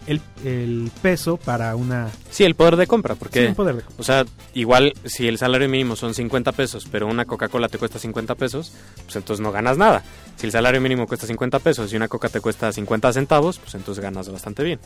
el, 0.06 0.20
el 0.44 0.90
peso 1.02 1.36
para 1.36 1.76
una... 1.76 2.10
Sí, 2.30 2.44
el 2.44 2.54
poder 2.54 2.76
de 2.76 2.86
compra, 2.86 3.14
porque... 3.14 3.50
poder 3.50 3.76
de 3.76 3.82
compra. 3.82 4.00
O 4.00 4.04
sea, 4.04 4.24
igual 4.54 4.94
si 5.04 5.28
el 5.28 5.38
salario 5.38 5.68
mínimo 5.68 5.96
son 5.96 6.14
50 6.14 6.52
pesos, 6.52 6.86
pero 6.90 7.06
una 7.06 7.24
Coca-Cola 7.24 7.68
te 7.68 7.78
cuesta 7.78 7.98
50 7.98 8.34
pesos, 8.34 8.72
pues 9.04 9.16
entonces 9.16 9.42
no 9.42 9.52
ganas 9.52 9.76
nada. 9.78 10.02
Si 10.36 10.46
el 10.46 10.52
salario 10.52 10.80
mínimo 10.80 11.06
cuesta 11.06 11.26
50 11.26 11.58
pesos 11.60 11.92
y 11.92 11.96
una 11.96 12.08
Coca 12.08 12.28
te 12.28 12.40
cuesta 12.40 12.72
50 12.72 13.12
centavos, 13.12 13.58
pues 13.58 13.74
entonces 13.74 14.02
ganas 14.02 14.28
bastante 14.30 14.62
bien. 14.62 14.80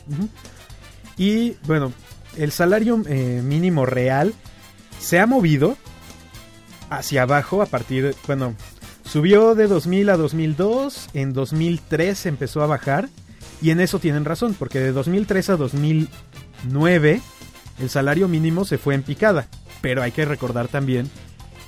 Y 1.17 1.51
bueno, 1.65 1.93
el 2.37 2.51
salario 2.51 3.01
eh, 3.07 3.41
mínimo 3.43 3.85
real 3.85 4.33
se 4.99 5.19
ha 5.19 5.25
movido 5.25 5.77
hacia 6.89 7.23
abajo 7.23 7.61
a 7.61 7.65
partir, 7.65 8.15
bueno, 8.27 8.55
subió 9.05 9.55
de 9.55 9.67
2000 9.67 10.09
a 10.09 10.17
2002, 10.17 11.09
en 11.13 11.33
2003 11.33 12.25
empezó 12.25 12.61
a 12.61 12.67
bajar 12.67 13.09
y 13.61 13.71
en 13.71 13.79
eso 13.79 13.99
tienen 13.99 14.25
razón, 14.25 14.55
porque 14.57 14.79
de 14.79 14.91
2003 14.91 15.49
a 15.51 15.57
2009 15.57 17.21
el 17.79 17.89
salario 17.89 18.27
mínimo 18.27 18.65
se 18.65 18.77
fue 18.77 18.95
en 18.95 19.03
picada, 19.03 19.47
pero 19.81 20.01
hay 20.01 20.11
que 20.11 20.25
recordar 20.25 20.67
también 20.67 21.09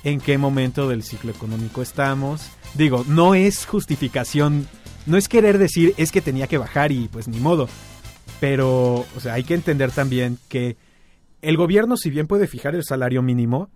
en 0.04 0.20
qué 0.20 0.38
momento 0.38 0.88
del 0.88 1.02
ciclo 1.02 1.30
económico 1.30 1.82
estamos. 1.82 2.50
Digo, 2.74 3.04
no 3.08 3.34
es 3.34 3.66
justificación, 3.66 4.66
no 5.06 5.16
es 5.16 5.28
querer 5.28 5.58
decir 5.58 5.94
es 5.96 6.12
que 6.12 6.20
tenía 6.20 6.46
que 6.46 6.58
bajar 6.58 6.92
y 6.92 7.08
pues 7.08 7.28
ni 7.28 7.40
modo. 7.40 7.68
Pero, 8.40 9.06
o 9.16 9.20
sea, 9.20 9.34
hay 9.34 9.44
que 9.44 9.54
entender 9.54 9.90
también 9.90 10.38
que 10.48 10.76
el 11.42 11.56
gobierno, 11.56 11.96
si 11.96 12.10
bien 12.10 12.26
puede 12.26 12.46
fijar 12.46 12.74
el 12.74 12.84
salario 12.84 13.22
mínimo, 13.22 13.70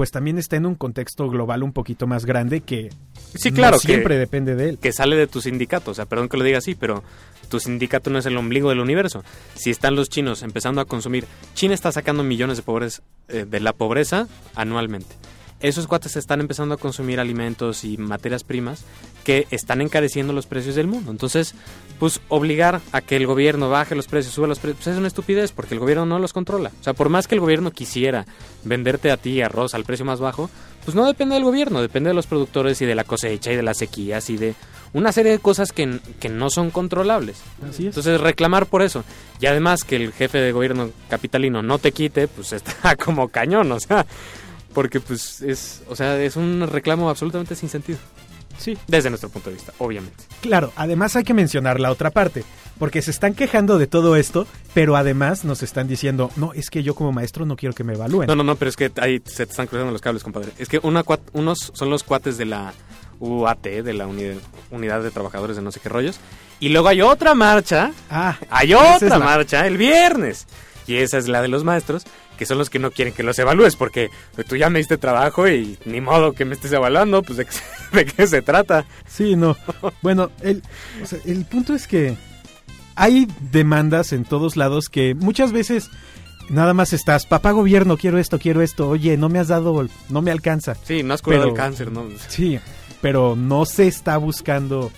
pues 0.00 0.10
también 0.12 0.38
está 0.38 0.56
en 0.56 0.64
un 0.64 0.76
contexto 0.76 1.28
global 1.28 1.62
un 1.62 1.74
poquito 1.74 2.06
más 2.06 2.24
grande 2.24 2.62
que 2.62 2.88
Sí, 3.34 3.50
no 3.50 3.56
claro, 3.56 3.78
que- 3.78 3.86
siempre 3.86 4.16
depende 4.16 4.54
de 4.56 4.70
él. 4.70 4.78
que 4.78 4.92
sale 4.94 5.14
de 5.14 5.26
tu 5.26 5.42
sindicato. 5.42 5.90
O 5.90 5.94
sea, 5.94 6.06
perdón 6.06 6.30
que 6.30 6.38
lo 6.38 6.42
diga 6.44 6.56
así, 6.56 6.74
pero 6.74 7.04
tu 7.50 7.60
sindicato 7.60 8.08
no 8.08 8.18
es 8.18 8.24
el 8.24 8.34
ombligo 8.38 8.70
del 8.70 8.80
universo. 8.80 9.22
Si 9.56 9.68
están 9.68 9.96
los 9.96 10.08
chinos 10.08 10.42
empezando 10.42 10.80
a 10.80 10.86
consumir, 10.86 11.26
China 11.52 11.74
está 11.74 11.92
sacando 11.92 12.24
millones 12.24 12.56
de 12.56 12.62
pobres 12.62 13.02
eh, 13.28 13.44
de 13.46 13.60
la 13.60 13.74
pobreza 13.74 14.26
anualmente. 14.54 15.14
Esos 15.60 15.86
cuates 15.86 16.16
están 16.16 16.40
empezando 16.40 16.74
a 16.74 16.78
consumir 16.78 17.20
alimentos 17.20 17.84
y 17.84 17.96
materias 17.98 18.44
primas 18.44 18.84
que 19.24 19.46
están 19.50 19.80
encareciendo 19.80 20.32
los 20.32 20.46
precios 20.46 20.74
del 20.74 20.86
mundo. 20.86 21.10
Entonces, 21.10 21.54
pues 21.98 22.20
obligar 22.28 22.80
a 22.92 23.00
que 23.02 23.16
el 23.16 23.26
gobierno 23.26 23.68
baje 23.68 23.94
los 23.94 24.06
precios, 24.06 24.34
suba 24.34 24.46
los 24.46 24.58
precios, 24.58 24.78
pues 24.84 24.94
es 24.94 24.98
una 24.98 25.08
estupidez 25.08 25.52
porque 25.52 25.74
el 25.74 25.80
gobierno 25.80 26.06
no 26.06 26.18
los 26.18 26.32
controla. 26.32 26.70
O 26.80 26.84
sea, 26.84 26.94
por 26.94 27.10
más 27.10 27.28
que 27.28 27.34
el 27.34 27.40
gobierno 27.40 27.70
quisiera 27.70 28.26
venderte 28.64 29.10
a 29.10 29.16
ti 29.16 29.42
arroz 29.42 29.74
al 29.74 29.84
precio 29.84 30.04
más 30.06 30.20
bajo, 30.20 30.48
pues 30.84 30.94
no 30.94 31.06
depende 31.06 31.34
del 31.34 31.44
gobierno, 31.44 31.82
depende 31.82 32.08
de 32.08 32.14
los 32.14 32.26
productores 32.26 32.80
y 32.80 32.86
de 32.86 32.94
la 32.94 33.04
cosecha 33.04 33.52
y 33.52 33.56
de 33.56 33.62
las 33.62 33.78
sequías 33.78 34.30
y 34.30 34.36
de 34.38 34.54
una 34.92 35.12
serie 35.12 35.32
de 35.32 35.38
cosas 35.38 35.72
que, 35.72 36.00
que 36.18 36.28
no 36.28 36.50
son 36.50 36.70
controlables. 36.70 37.42
Así 37.68 37.82
es. 37.82 37.88
Entonces 37.88 38.20
reclamar 38.20 38.66
por 38.66 38.82
eso. 38.82 39.04
Y 39.40 39.46
además 39.46 39.84
que 39.84 39.96
el 39.96 40.12
jefe 40.12 40.38
de 40.38 40.52
gobierno 40.52 40.90
capitalino 41.08 41.62
no 41.62 41.78
te 41.78 41.92
quite, 41.92 42.28
pues 42.28 42.52
está 42.54 42.96
como 42.96 43.28
cañón, 43.28 43.70
o 43.72 43.80
sea, 43.80 44.06
porque 44.72 45.00
pues 45.00 45.40
es, 45.42 45.82
o 45.88 45.96
sea, 45.96 46.20
es 46.22 46.36
un 46.36 46.66
reclamo 46.70 47.08
absolutamente 47.10 47.54
sin 47.54 47.68
sentido. 47.68 47.98
sí, 48.58 48.76
Desde 48.86 49.08
nuestro 49.10 49.28
punto 49.30 49.50
de 49.50 49.56
vista, 49.56 49.72
obviamente. 49.78 50.24
claro, 50.40 50.72
además 50.76 51.16
hay 51.16 51.24
que 51.24 51.34
mencionar 51.34 51.80
la 51.80 51.90
otra 51.90 52.10
parte, 52.10 52.44
porque 52.78 53.02
se 53.02 53.10
están 53.10 53.34
quejando 53.34 53.78
de 53.78 53.86
todo 53.86 54.16
esto, 54.16 54.46
pero 54.74 54.96
además 54.96 55.44
nos 55.44 55.62
están 55.62 55.88
diciendo, 55.88 56.30
no, 56.36 56.52
es 56.54 56.70
que 56.70 56.82
yo 56.82 56.94
como 56.94 57.12
maestro 57.12 57.44
no 57.46 57.56
quiero 57.56 57.74
que 57.74 57.84
me 57.84 57.94
evalúen. 57.94 58.26
No, 58.26 58.34
no, 58.36 58.44
no, 58.44 58.56
pero 58.56 58.68
es 58.68 58.76
que 58.76 58.90
ahí 59.00 59.20
se 59.24 59.44
te 59.46 59.50
están 59.52 59.66
cruzando 59.66 59.92
los 59.92 60.00
cables, 60.00 60.22
compadre. 60.22 60.52
Es 60.58 60.68
que 60.68 60.78
una, 60.82 61.04
unos 61.32 61.72
son 61.74 61.90
los 61.90 62.02
cuates 62.04 62.38
de 62.38 62.44
la 62.46 62.72
UAT, 63.18 63.62
de 63.82 63.92
la 63.92 64.06
Uni- 64.06 64.38
Unidad 64.70 65.02
de 65.02 65.10
Trabajadores 65.10 65.56
de 65.56 65.62
no 65.62 65.72
sé 65.72 65.80
qué 65.80 65.88
rollos. 65.90 66.18
Y 66.58 66.68
luego 66.70 66.88
hay 66.88 67.00
otra 67.02 67.34
marcha, 67.34 67.90
Ah, 68.10 68.38
hay 68.50 68.72
otra 68.74 68.96
es 69.16 69.18
marcha 69.18 69.66
el 69.66 69.76
viernes. 69.76 70.46
Y 70.90 70.96
esa 70.96 71.18
es 71.18 71.28
la 71.28 71.40
de 71.40 71.46
los 71.48 71.62
maestros, 71.62 72.04
que 72.36 72.46
son 72.46 72.58
los 72.58 72.68
que 72.68 72.78
no 72.80 72.90
quieren 72.90 73.14
que 73.14 73.22
los 73.22 73.38
evalúes, 73.38 73.76
porque 73.76 74.10
tú 74.48 74.56
ya 74.56 74.70
me 74.70 74.80
diste 74.80 74.98
trabajo 74.98 75.46
y 75.48 75.78
ni 75.84 76.00
modo 76.00 76.32
que 76.32 76.44
me 76.44 76.54
estés 76.54 76.72
evaluando, 76.72 77.22
pues 77.22 77.36
de 77.38 77.44
qué, 77.46 77.52
se- 77.52 77.62
de 77.96 78.04
qué 78.06 78.26
se 78.26 78.42
trata. 78.42 78.84
Sí, 79.06 79.36
no. 79.36 79.56
Bueno, 80.02 80.30
el, 80.42 80.62
o 81.02 81.06
sea, 81.06 81.18
el 81.26 81.44
punto 81.44 81.74
es 81.74 81.86
que 81.86 82.16
hay 82.96 83.28
demandas 83.52 84.12
en 84.12 84.24
todos 84.24 84.56
lados 84.56 84.88
que 84.88 85.14
muchas 85.14 85.52
veces 85.52 85.88
nada 86.48 86.74
más 86.74 86.92
estás, 86.92 87.24
papá 87.26 87.52
gobierno, 87.52 87.96
quiero 87.96 88.18
esto, 88.18 88.38
quiero 88.40 88.60
esto, 88.62 88.88
oye, 88.88 89.16
no 89.16 89.28
me 89.28 89.38
has 89.38 89.48
dado, 89.48 89.86
no 90.08 90.22
me 90.22 90.30
alcanza. 90.32 90.74
Sí, 90.82 91.02
no 91.04 91.14
has 91.14 91.22
curado 91.22 91.44
Pero- 91.44 91.54
el 91.54 91.56
cáncer, 91.56 91.92
¿no? 91.92 92.06
Sí, 92.28 92.58
pero 93.00 93.36
no 93.36 93.64
se 93.64 93.86
está 93.86 94.16
buscando 94.16 94.90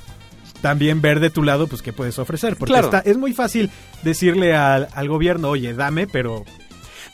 también 0.62 1.02
ver 1.02 1.20
de 1.20 1.28
tu 1.28 1.42
lado, 1.42 1.66
pues, 1.66 1.82
qué 1.82 1.92
puedes 1.92 2.18
ofrecer. 2.18 2.56
Porque 2.56 2.72
Claro. 2.72 2.86
está, 2.86 2.98
es 3.00 3.18
muy 3.18 3.34
fácil 3.34 3.70
decirle 4.02 4.54
al, 4.54 4.88
al 4.94 5.08
gobierno, 5.08 5.50
oye, 5.50 5.74
dame, 5.74 6.06
pero... 6.06 6.44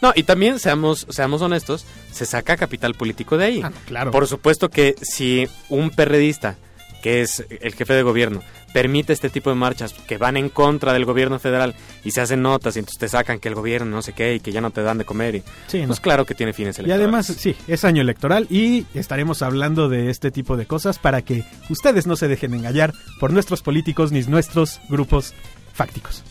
No, 0.01 0.13
y 0.15 0.23
también 0.23 0.61
seamos, 0.61 1.07
seamos 1.11 1.43
honestos, 1.43 1.85
se 2.13 2.25
saca 2.25 2.57
capital 2.57 2.95
político 2.95 3.37
de 3.37 3.45
ahí. 3.45 3.61
Ah, 3.65 3.73
claro. 3.87 4.13
Por 4.13 4.29
supuesto 4.29 4.69
que 4.69 4.95
si 5.03 5.49
un 5.69 5.91
perredista, 5.91 6.57
que 7.03 7.21
es 7.23 7.45
el 7.61 7.75
jefe 7.75 7.95
de 7.95 8.03
gobierno, 8.03 8.43
permite 8.73 9.13
este 9.13 9.31
tipo 9.31 9.49
de 9.51 9.57
marchas 9.57 9.93
que 9.95 10.19
van 10.19 10.37
en 10.37 10.49
contra 10.51 10.93
del 10.93 11.05
gobierno 11.05 11.39
federal 11.39 11.75
y 12.05 12.11
se 12.11 12.21
hacen 12.21 12.43
notas 12.43 12.77
y 12.77 12.81
entonces 12.81 12.99
te 12.99 13.09
sacan 13.09 13.39
que 13.39 13.49
el 13.49 13.55
gobierno 13.55 13.91
no 13.97 14.03
sé 14.03 14.13
qué 14.13 14.35
y 14.35 14.41
que 14.41 14.53
ya 14.53 14.61
no 14.61 14.71
te 14.71 14.83
dan 14.83 14.99
de 14.99 15.05
comer 15.05 15.37
y 15.37 15.43
Sí, 15.69 15.81
no. 15.81 15.87
pues 15.89 16.01
claro 16.01 16.27
que 16.27 16.35
tiene 16.35 16.53
fines 16.53 16.77
Y 16.79 16.83
electorales. 16.83 17.05
además, 17.05 17.27
sí, 17.27 17.57
es 17.67 17.85
año 17.85 18.03
electoral 18.03 18.47
y 18.51 18.85
estaremos 18.95 19.43
hablando 19.43 19.89
de 19.89 20.11
este 20.11 20.31
tipo 20.31 20.57
de 20.57 20.67
cosas 20.67 20.99
para 20.99 21.23
que 21.23 21.45
ustedes 21.71 22.07
no 22.07 22.17
se 22.17 22.29
dejen 22.29 22.53
engañar 22.55 22.93
por 23.21 23.33
nuestros 23.33 23.63
políticos 23.63 24.13
ni 24.13 24.23
nuestros 24.25 24.81
grupos 24.89 25.35
fácticos. 25.73 26.23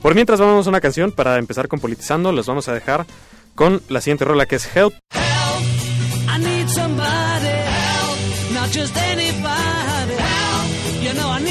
Por 0.00 0.14
mientras 0.14 0.40
vamos 0.40 0.66
a 0.66 0.70
una 0.70 0.80
canción 0.80 1.12
para 1.12 1.38
empezar 1.38 1.68
con 1.68 1.78
politizando, 1.80 2.32
los 2.32 2.46
vamos 2.46 2.68
a 2.68 2.74
dejar 2.74 3.06
con 3.54 3.80
la 3.88 4.00
siguiente 4.00 4.24
rola 4.24 4.46
que 4.46 4.56
es 4.56 4.76
Help. 4.76 4.94
I 5.14 6.38
need 6.38 6.66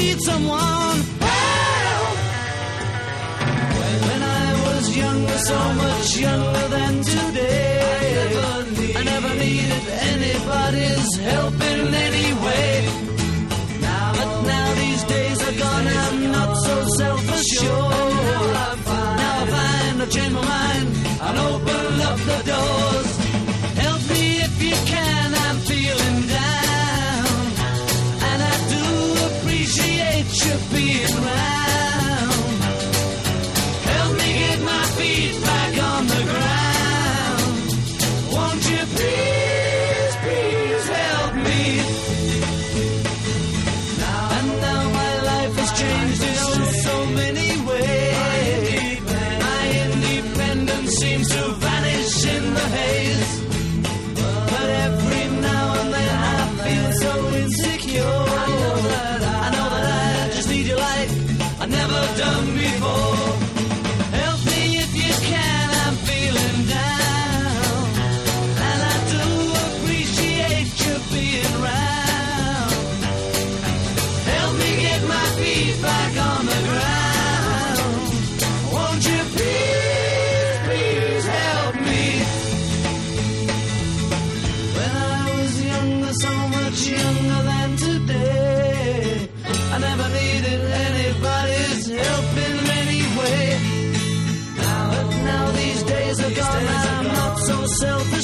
need 0.02 0.20
someone 0.22 0.98
help. 1.20 2.16
When 4.06 4.22
I 4.40 4.46
was 4.66 4.84
younger, 5.02 5.38
so 5.50 5.58
much 5.82 6.08
younger 6.26 6.66
than 6.76 6.94
today, 7.02 8.24
I 8.98 9.02
never 9.12 9.32
needed 9.44 9.84
anybody's 10.12 11.10
help 11.30 11.56
in 11.72 11.80
any 12.06 12.28
way. 12.44 12.70
Now, 13.86 14.06
but 14.18 14.30
now 14.52 14.68
these 14.82 15.02
days 15.14 15.38
are 15.48 15.56
gone, 15.64 15.86
I'm 16.02 16.18
not 16.36 16.50
so 16.66 16.74
self-assured. 17.00 18.12
Now 19.22 19.34
I 19.42 19.46
find 19.54 20.02
I've 20.02 20.10
changed 20.16 20.34
my 20.34 20.44
mind, 20.56 20.88
I'll 21.26 21.40
open 21.54 21.81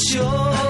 sure. 0.08 0.67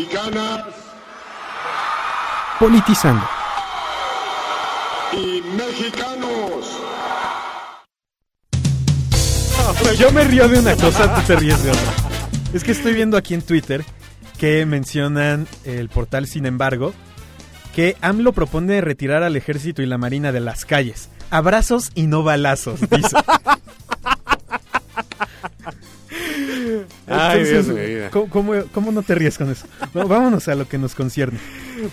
Mexicanas 0.00 0.64
Politizando. 2.58 3.26
y 5.12 5.42
mexicanos. 5.56 6.80
Yo 9.98 10.12
me 10.12 10.24
río 10.24 10.48
de 10.48 10.58
una 10.58 10.76
cosa, 10.76 11.14
tú 11.14 11.20
te 11.26 11.36
ríes 11.36 11.62
de 11.62 11.70
otra. 11.70 11.92
Es 12.52 12.64
que 12.64 12.72
estoy 12.72 12.94
viendo 12.94 13.16
aquí 13.16 13.34
en 13.34 13.42
Twitter 13.42 13.84
que 14.38 14.64
mencionan 14.66 15.46
el 15.64 15.88
portal 15.88 16.26
Sin 16.26 16.46
embargo 16.46 16.94
que 17.74 17.96
AMLO 18.00 18.32
propone 18.32 18.80
retirar 18.80 19.22
al 19.22 19.36
ejército 19.36 19.82
y 19.82 19.86
la 19.86 19.98
marina 19.98 20.32
de 20.32 20.40
las 20.40 20.64
calles. 20.64 21.08
Abrazos 21.30 21.90
y 21.94 22.06
no 22.08 22.22
balazos, 22.22 22.80
dice. 22.90 23.16
Ay, 27.10 27.44
Dios 27.44 27.68
vida. 27.74 28.10
¿cómo, 28.10 28.28
cómo, 28.30 28.52
cómo 28.72 28.92
no 28.92 29.02
te 29.02 29.14
ríes 29.14 29.36
con 29.38 29.50
eso? 29.50 29.66
No, 29.94 30.06
vámonos 30.06 30.46
a 30.48 30.54
lo 30.54 30.68
que 30.68 30.78
nos 30.78 30.94
concierne. 30.94 31.38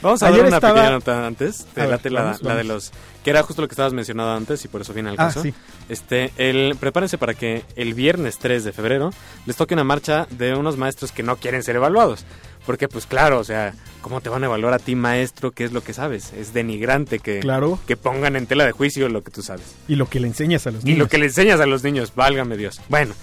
Vamos 0.02 0.22
a 0.22 0.28
Ayer 0.28 0.40
dar 0.40 0.48
una 0.48 0.58
estaba- 0.58 0.74
pequeña 0.76 0.92
nota 0.92 1.28
antes. 1.28 1.66
Te 1.74 1.82
ver, 1.82 1.90
late 1.90 2.10
la, 2.10 2.22
vamos, 2.24 2.42
la 2.44 2.56
de 2.56 2.64
los. 2.64 2.92
Que 3.24 3.30
era 3.32 3.42
justo 3.44 3.62
lo 3.62 3.68
que 3.68 3.74
estabas 3.74 3.94
mencionando 3.94 4.34
antes 4.34 4.64
y 4.64 4.68
por 4.68 4.82
eso 4.82 4.94
viene 4.94 5.10
al 5.10 5.16
Ah, 5.16 5.28
caso. 5.28 5.42
sí. 5.42 5.54
Este, 5.90 6.32
el, 6.38 6.76
prepárense 6.80 7.18
para 7.18 7.34
que 7.34 7.64
el 7.76 7.94
viernes 7.94 8.38
3 8.38 8.64
de 8.64 8.72
febrero 8.74 9.12
les 9.46 9.56
toque 9.56 9.74
una 9.74 9.84
marcha 9.84 10.28
de 10.32 10.56
unos 10.56 10.78
maestros 10.78 11.12
que 11.12 11.24
no 11.24 11.38
quieren 11.38 11.64
ser 11.64 11.76
evaluados. 11.78 12.26
Porque, 12.66 12.90
pues 12.90 13.06
claro, 13.06 13.40
o 13.40 13.44
sea, 13.46 13.74
¿cómo 14.02 14.20
te 14.20 14.28
van 14.28 14.44
a 14.44 14.48
evaluar 14.48 14.74
a 14.74 14.80
ti, 14.80 14.94
maestro? 14.96 15.52
¿Qué 15.52 15.64
es 15.64 15.72
lo 15.72 15.82
que 15.82 15.94
sabes? 15.94 16.34
Es 16.34 16.54
denigrante 16.54 17.20
que, 17.20 17.40
Claro. 17.40 17.80
que 17.88 17.96
pongan 17.96 18.36
en 18.36 18.46
tela 18.46 18.66
de 18.66 18.74
juicio 18.74 19.08
lo 19.08 19.24
que 19.24 19.32
tú 19.32 19.42
sabes. 19.42 19.74
Y 19.88 19.96
lo 19.96 20.10
que 20.10 20.20
le 20.20 20.28
enseñas 20.28 20.68
a 20.68 20.72
los 20.72 20.84
Y 20.84 20.88
niños. 20.88 21.00
lo 21.00 21.08
que 21.08 21.18
le 21.18 21.28
enseñas 21.28 21.62
a 21.62 21.66
los 21.66 21.84
niños, 21.84 22.12
válgame 22.14 22.58
Dios. 22.58 22.82
Bueno, 22.90 23.14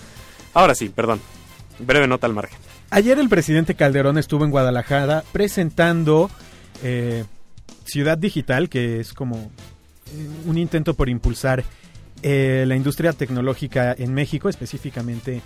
ahora 0.55 0.75
sí, 0.75 0.89
perdón. 0.89 1.21
Breve 1.79 2.07
nota 2.07 2.27
al 2.27 2.35
margen. 2.35 2.59
Ayer 2.91 3.19
el 3.19 3.29
presidente 3.29 3.75
Calderón 3.75 4.19
estuvo 4.19 4.45
en 4.45 4.51
Guadalajara 4.51 5.25
presentando 5.33 6.31
eh, 6.83 7.25
Ciudad 7.85 8.19
Digital, 8.19 8.69
que 8.69 9.01
es 9.01 9.13
como 9.13 9.37
eh, 9.37 10.29
un 10.47 10.59
intento 10.59 10.95
por 10.95 11.09
impulsar 11.09 11.65
eh, 12.23 12.65
la 12.67 12.77
industria 12.77 13.13
tecnológica 13.13 13.95
en 13.99 14.15
México, 14.15 14.49
específicamente 14.49 15.43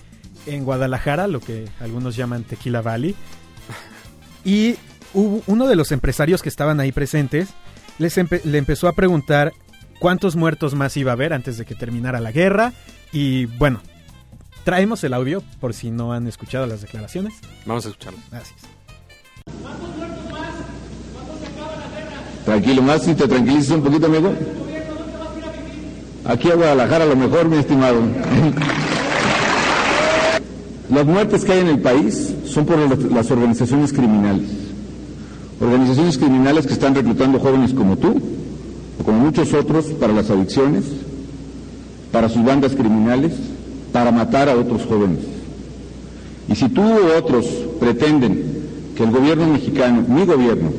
en 0.46 0.64
Guadalajara, 0.64 1.26
lo 1.26 1.40
que 1.40 1.66
algunos 1.80 2.16
llaman 2.16 2.44
Tequila 2.44 2.82
Valley. 2.82 3.14
Y 4.44 4.76
hubo 5.14 5.42
uno 5.46 5.66
de 5.66 5.76
los 5.76 5.92
empresarios 5.92 6.42
que 6.42 6.48
estaban 6.48 6.80
ahí 6.80 6.92
presentes 6.92 7.48
les 7.98 8.16
le 8.16 8.58
empezó 8.58 8.88
a 8.88 8.92
preguntar 8.92 9.52
cuántos 9.98 10.36
muertos 10.36 10.74
más 10.74 10.96
iba 10.96 11.10
a 11.10 11.14
haber 11.14 11.32
antes 11.32 11.58
de 11.58 11.64
que 11.64 11.74
terminara 11.74 12.20
la 12.20 12.32
guerra. 12.32 12.72
Y 13.12 13.46
bueno, 13.46 13.80
traemos 14.68 15.02
el 15.02 15.14
audio 15.14 15.42
por 15.62 15.72
si 15.72 15.90
no 15.90 16.12
han 16.12 16.26
escuchado 16.26 16.66
las 16.66 16.82
declaraciones. 16.82 17.32
Vamos 17.64 17.86
a 17.86 17.88
escucharlo. 17.88 18.18
Gracias. 18.30 18.60
Tranquilo, 22.44 22.82
más 22.82 23.02
si 23.02 23.14
te 23.14 23.26
tranquilizas 23.26 23.70
un 23.70 23.82
poquito, 23.82 24.04
amigo. 24.04 24.30
Aquí 26.26 26.50
a 26.50 26.54
Guadalajara, 26.54 27.04
a 27.04 27.06
lo 27.06 27.16
mejor, 27.16 27.48
mi 27.48 27.56
estimado. 27.56 28.02
Las 30.90 31.06
muertes 31.06 31.46
que 31.46 31.52
hay 31.52 31.60
en 31.60 31.68
el 31.68 31.78
país 31.80 32.34
son 32.44 32.66
por 32.66 32.76
las- 32.76 32.98
las 33.10 33.30
organizaciones 33.30 33.90
criminales. 33.94 34.50
Organizaciones 35.62 36.18
criminales 36.18 36.66
que 36.66 36.74
están 36.74 36.94
reclutando 36.94 37.38
jóvenes 37.40 37.72
como 37.72 37.96
tú, 37.96 38.20
o 39.00 39.02
como 39.02 39.18
muchos 39.18 39.50
otros, 39.54 39.86
para 39.98 40.12
las 40.12 40.28
adicciones, 40.28 40.84
para 42.12 42.28
sus 42.28 42.44
bandas 42.44 42.72
criminales, 42.74 43.32
para 43.98 44.12
matar 44.12 44.48
a 44.48 44.54
otros 44.54 44.82
jóvenes. 44.84 45.18
Y 46.48 46.54
si 46.54 46.68
tú 46.68 46.82
u 46.82 47.18
otros 47.18 47.46
pretenden 47.80 48.44
que 48.96 49.02
el 49.02 49.10
gobierno 49.10 49.48
mexicano, 49.48 50.04
mi 50.06 50.24
gobierno, 50.24 50.70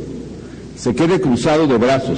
se 0.77 0.95
quede 0.95 1.19
cruzado 1.19 1.67
de 1.67 1.77
brazos, 1.77 2.17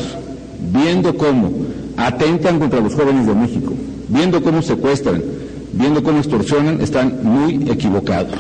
viendo 0.72 1.18
cómo 1.18 1.52
atentan 1.98 2.60
contra 2.60 2.82
los 2.82 2.94
jóvenes 2.94 3.26
de 3.26 3.34
México, 3.34 3.74
viendo 4.10 4.44
cómo 4.44 4.62
secuestran, 4.62 5.24
viendo 5.74 6.04
cómo 6.04 6.20
extorsionan, 6.20 6.80
están 6.82 7.18
muy 7.24 7.56
equivocados. 7.72 8.34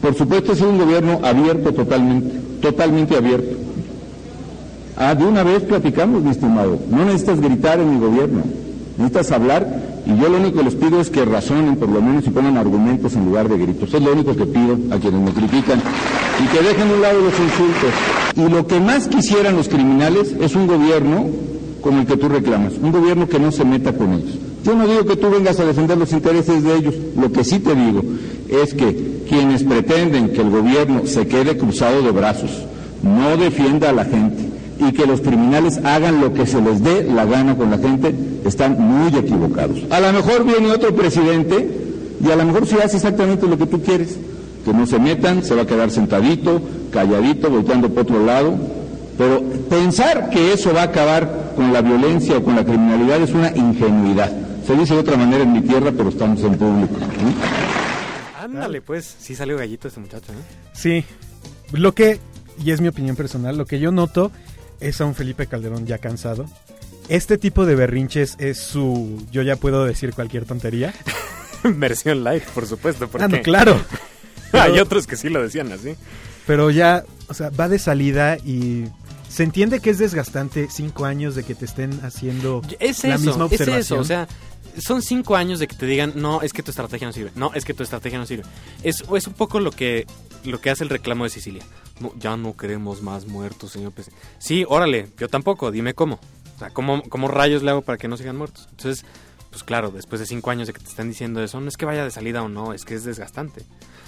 Por 0.00 0.14
supuesto, 0.14 0.52
es 0.52 0.60
un 0.60 0.78
gobierno 0.78 1.18
abierto 1.24 1.74
totalmente, 1.74 2.38
totalmente 2.62 3.16
abierto. 3.16 3.56
Ah, 4.96 5.12
de 5.16 5.24
una 5.24 5.42
vez 5.42 5.64
platicamos, 5.64 6.22
mi 6.22 6.30
estimado. 6.30 6.78
No 6.88 7.04
necesitas 7.04 7.40
gritar 7.40 7.80
en 7.80 7.94
mi 7.94 7.98
gobierno. 7.98 8.44
Necesitas 8.96 9.32
hablar 9.32 9.95
y 10.06 10.16
yo 10.20 10.28
lo 10.28 10.38
único 10.38 10.58
que 10.58 10.64
les 10.64 10.74
pido 10.76 11.00
es 11.00 11.10
que 11.10 11.24
razonen 11.24 11.76
por 11.76 11.88
lo 11.88 12.00
menos 12.00 12.24
y 12.26 12.30
pongan 12.30 12.56
argumentos 12.56 13.14
en 13.16 13.24
lugar 13.24 13.48
de 13.48 13.58
gritos. 13.58 13.92
Es 13.92 14.00
lo 14.00 14.12
único 14.12 14.36
que 14.36 14.46
pido 14.46 14.78
a 14.92 14.98
quienes 14.98 15.20
me 15.20 15.32
critican 15.32 15.82
y 16.42 16.46
que 16.46 16.62
dejen 16.62 16.88
a 16.88 16.94
un 16.94 17.02
lado 17.02 17.20
los 17.20 17.32
insultos. 17.32 17.90
Y 18.36 18.48
lo 18.48 18.66
que 18.68 18.78
más 18.78 19.08
quisieran 19.08 19.56
los 19.56 19.68
criminales 19.68 20.32
es 20.40 20.54
un 20.54 20.68
gobierno 20.68 21.26
como 21.80 22.00
el 22.00 22.06
que 22.06 22.16
tú 22.16 22.28
reclamas, 22.28 22.74
un 22.80 22.92
gobierno 22.92 23.28
que 23.28 23.40
no 23.40 23.50
se 23.50 23.64
meta 23.64 23.92
con 23.92 24.12
ellos. 24.12 24.38
Yo 24.64 24.76
no 24.76 24.86
digo 24.86 25.04
que 25.04 25.16
tú 25.16 25.28
vengas 25.28 25.58
a 25.58 25.64
defender 25.64 25.98
los 25.98 26.12
intereses 26.12 26.62
de 26.62 26.76
ellos, 26.76 26.94
lo 27.16 27.32
que 27.32 27.42
sí 27.42 27.58
te 27.58 27.74
digo 27.74 28.02
es 28.48 28.74
que 28.74 29.24
quienes 29.28 29.64
pretenden 29.64 30.30
que 30.30 30.40
el 30.40 30.50
gobierno 30.50 31.02
se 31.06 31.26
quede 31.26 31.56
cruzado 31.56 32.02
de 32.02 32.12
brazos, 32.12 32.50
no 33.02 33.36
defienda 33.36 33.90
a 33.90 33.92
la 33.92 34.04
gente 34.04 34.55
y 34.78 34.92
que 34.92 35.06
los 35.06 35.20
criminales 35.20 35.78
hagan 35.84 36.20
lo 36.20 36.32
que 36.32 36.46
se 36.46 36.60
les 36.60 36.82
dé 36.82 37.04
la 37.04 37.24
gana 37.24 37.56
con 37.56 37.70
la 37.70 37.78
gente, 37.78 38.14
están 38.44 38.78
muy 38.78 39.16
equivocados. 39.16 39.78
A 39.90 40.00
lo 40.00 40.12
mejor 40.12 40.44
viene 40.44 40.70
otro 40.70 40.94
presidente 40.94 41.68
y 42.24 42.30
a 42.30 42.36
lo 42.36 42.44
mejor 42.44 42.66
sí 42.66 42.76
hace 42.82 42.96
exactamente 42.96 43.46
lo 43.46 43.58
que 43.58 43.66
tú 43.66 43.82
quieres, 43.82 44.18
que 44.64 44.72
no 44.72 44.86
se 44.86 44.98
metan, 44.98 45.42
se 45.42 45.54
va 45.54 45.62
a 45.62 45.66
quedar 45.66 45.90
sentadito, 45.90 46.60
calladito, 46.90 47.50
volteando 47.50 47.88
por 47.88 48.02
otro 48.02 48.24
lado, 48.24 48.54
pero 49.16 49.42
pensar 49.68 50.30
que 50.30 50.52
eso 50.52 50.72
va 50.74 50.82
a 50.82 50.84
acabar 50.84 51.52
con 51.56 51.72
la 51.72 51.80
violencia 51.80 52.36
o 52.36 52.42
con 52.42 52.56
la 52.56 52.64
criminalidad 52.64 53.20
es 53.22 53.32
una 53.32 53.50
ingenuidad. 53.56 54.30
Se 54.66 54.76
dice 54.76 54.94
de 54.94 55.00
otra 55.00 55.16
manera 55.16 55.44
en 55.44 55.52
mi 55.52 55.60
tierra, 55.60 55.92
pero 55.96 56.08
estamos 56.08 56.42
en 56.42 56.56
público. 56.56 56.96
Ándale, 58.42 58.80
pues, 58.80 59.16
sí 59.18 59.34
salió 59.34 59.56
gallito 59.56 59.88
este 59.88 60.00
muchacho, 60.00 60.32
¿eh? 60.32 60.36
Sí, 60.72 61.04
lo 61.72 61.94
que, 61.94 62.20
y 62.62 62.70
es 62.70 62.80
mi 62.80 62.88
opinión 62.88 63.16
personal, 63.16 63.56
lo 63.56 63.66
que 63.66 63.78
yo 63.78 63.90
noto 63.92 64.30
es 64.80 65.00
a 65.00 65.04
un 65.04 65.14
Felipe 65.14 65.46
Calderón 65.46 65.86
ya 65.86 65.98
cansado. 65.98 66.46
Este 67.08 67.38
tipo 67.38 67.66
de 67.66 67.74
berrinches 67.76 68.34
es 68.38 68.58
su, 68.58 69.24
yo 69.30 69.42
ya 69.42 69.56
puedo 69.56 69.84
decir 69.84 70.12
cualquier 70.12 70.44
tontería. 70.44 70.92
Versión 71.64 72.24
light, 72.24 72.44
por 72.44 72.66
supuesto. 72.66 73.08
Porque 73.08 73.24
Ah, 73.24 73.28
no, 73.28 73.40
claro. 73.42 73.80
Hay 74.52 74.78
otros 74.78 75.06
que 75.06 75.16
sí 75.16 75.28
lo 75.28 75.42
decían 75.42 75.72
así. 75.72 75.94
Pero 76.46 76.70
ya, 76.70 77.04
o 77.28 77.34
sea, 77.34 77.50
va 77.50 77.68
de 77.68 77.78
salida 77.78 78.36
y 78.38 78.84
se 79.28 79.42
entiende 79.42 79.80
que 79.80 79.90
es 79.90 79.98
desgastante 79.98 80.68
cinco 80.70 81.04
años 81.04 81.34
de 81.34 81.42
que 81.44 81.54
te 81.54 81.64
estén 81.64 81.98
haciendo 82.04 82.62
Es 82.78 83.02
la 83.04 83.16
eso, 83.16 83.24
misma 83.24 83.46
es 83.46 83.52
observación. 83.52 83.78
eso. 83.78 83.98
O 83.98 84.04
sea, 84.04 84.28
son 84.78 85.02
cinco 85.02 85.34
años 85.36 85.58
de 85.58 85.66
que 85.66 85.74
te 85.76 85.86
digan, 85.86 86.12
no, 86.16 86.42
es 86.42 86.52
que 86.52 86.62
tu 86.62 86.70
estrategia 86.70 87.06
no 87.06 87.12
sirve. 87.12 87.32
No, 87.34 87.52
es 87.54 87.64
que 87.64 87.74
tu 87.74 87.82
estrategia 87.82 88.18
no 88.18 88.26
sirve. 88.26 88.44
Es, 88.82 89.02
es 89.14 89.26
un 89.26 89.34
poco 89.34 89.58
lo 89.58 89.70
que, 89.72 90.06
lo 90.46 90.60
que 90.60 90.70
hace 90.70 90.84
el 90.84 90.90
reclamo 90.90 91.24
de 91.24 91.30
Sicilia. 91.30 91.62
No, 92.00 92.12
ya 92.18 92.36
no 92.36 92.56
queremos 92.56 93.02
más 93.02 93.26
muertos, 93.26 93.72
señor 93.72 93.92
presidente. 93.92 94.24
Sí, 94.38 94.64
órale, 94.68 95.08
yo 95.18 95.28
tampoco, 95.28 95.70
dime 95.70 95.94
cómo. 95.94 96.20
O 96.56 96.58
sea, 96.58 96.70
¿cómo, 96.70 97.02
¿cómo 97.08 97.28
rayos 97.28 97.62
le 97.62 97.70
hago 97.70 97.82
para 97.82 97.98
que 97.98 98.08
no 98.08 98.16
sigan 98.16 98.36
muertos? 98.36 98.68
Entonces, 98.70 99.04
pues 99.50 99.62
claro, 99.62 99.90
después 99.90 100.20
de 100.20 100.26
cinco 100.26 100.50
años 100.50 100.66
de 100.66 100.72
que 100.72 100.80
te 100.80 100.88
están 100.88 101.08
diciendo 101.08 101.42
eso, 101.42 101.60
no 101.60 101.68
es 101.68 101.76
que 101.76 101.84
vaya 101.84 102.04
de 102.04 102.10
salida 102.10 102.42
o 102.42 102.48
no, 102.48 102.72
es 102.72 102.84
que 102.84 102.94
es 102.94 103.04
desgastante. 103.04 103.62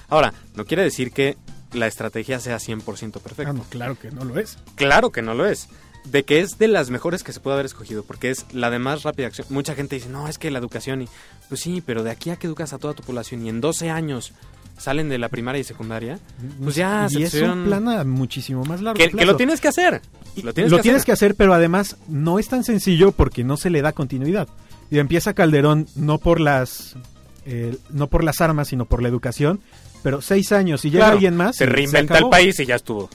Ahora, 0.09 0.33
no 0.55 0.65
quiere 0.65 0.83
decir 0.83 1.13
que 1.13 1.37
la 1.73 1.87
estrategia 1.87 2.41
sea 2.41 2.57
100% 2.57 3.21
perfecta. 3.21 3.51
Ah, 3.51 3.53
no, 3.53 3.65
claro 3.65 3.99
que 3.99 4.11
no 4.11 4.25
lo 4.25 4.39
es. 4.39 4.59
Claro 4.75 5.11
que 5.11 5.23
no 5.23 5.35
lo 5.35 5.47
es. 5.47 5.69
De 6.05 6.25
que 6.25 6.41
es 6.41 6.59
de 6.59 6.69
las 6.69 6.91
mejores 6.91 7.23
que 7.23 7.33
se 7.33 7.41
puede 7.41 7.55
haber 7.55 7.67
escogido, 7.67 8.03
porque 8.03 8.31
es 8.31 8.47
la 8.53 8.71
de 8.71 8.79
más 8.79 9.03
rápida 9.03 9.27
acción. 9.27 9.47
Mucha 9.51 9.75
gente 9.75 9.97
dice, 9.97 10.09
no, 10.09 10.29
es 10.29 10.39
que 10.39 10.51
la 10.51 10.59
educación 10.59 11.03
y... 11.03 11.09
Pues 11.49 11.61
sí, 11.61 11.83
pero 11.85 12.03
de 12.03 12.11
aquí 12.11 12.31
a 12.31 12.37
que 12.37 12.47
educas 12.47 12.73
a 12.73 12.79
toda 12.79 12.95
tu 12.95 13.03
población 13.03 13.45
y 13.45 13.49
en 13.49 13.61
12 13.61 13.91
años 13.91 14.33
salen 14.79 15.09
de 15.09 15.19
la 15.19 15.29
primaria 15.29 15.61
y 15.61 15.65
secundaria, 15.65 16.19
pues 16.63 16.77
ya 16.77 17.07
y 17.11 17.15
se 17.15 17.23
es 17.25 17.31
pusieron- 17.35 17.59
un 17.61 17.65
plan 17.67 18.09
muchísimo 18.09 18.65
más 18.65 18.81
largo 18.81 18.99
que, 18.99 19.25
lo 19.27 19.37
tienes 19.37 19.61
que 19.61 19.69
hacer. 19.69 20.01
Lo 20.43 20.55
tienes, 20.55 20.71
lo 20.71 20.79
que, 20.79 20.83
tienes 20.85 21.01
hacer. 21.03 21.07
que 21.07 21.13
hacer, 21.13 21.35
pero 21.35 21.53
además 21.53 21.97
no 22.09 22.39
es 22.39 22.49
tan 22.49 22.65
sencillo 22.65 23.13
porque 23.13 23.45
no 23.45 23.57
se 23.57 23.71
le 23.71 23.83
da 23.83 23.93
continuidad. 23.93 24.49
Y 24.91 24.99
empieza 24.99 25.35
Calderón 25.35 25.87
no 25.97 26.19
por 26.19 26.41
las 26.41 26.97
eh, 27.45 27.77
no 27.91 28.07
por 28.07 28.25
las 28.25 28.41
armas, 28.41 28.69
sino 28.69 28.85
por 28.87 29.03
la 29.03 29.09
educación. 29.09 29.61
Pero 30.03 30.21
seis 30.23 30.53
años 30.53 30.85
y 30.85 30.91
llega 30.91 31.05
Claro, 31.07 31.15
alguien 31.15 31.37
más. 31.37 31.57
Se 31.57 31.67
reinventa 31.67 32.19
el 32.19 32.29
país 32.29 32.59
y 32.61 32.67
ya 32.67 32.77
estuvo. 32.77 33.11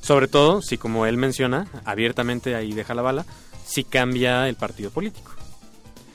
Sobre 0.00 0.28
todo, 0.28 0.62
si 0.62 0.78
como 0.78 1.04
él 1.06 1.16
menciona, 1.18 1.66
abiertamente 1.84 2.54
ahí 2.54 2.72
deja 2.72 2.94
la 2.94 3.02
bala, 3.02 3.26
si 3.66 3.84
cambia 3.84 4.48
el 4.48 4.56
partido 4.56 4.90
político. 4.90 5.32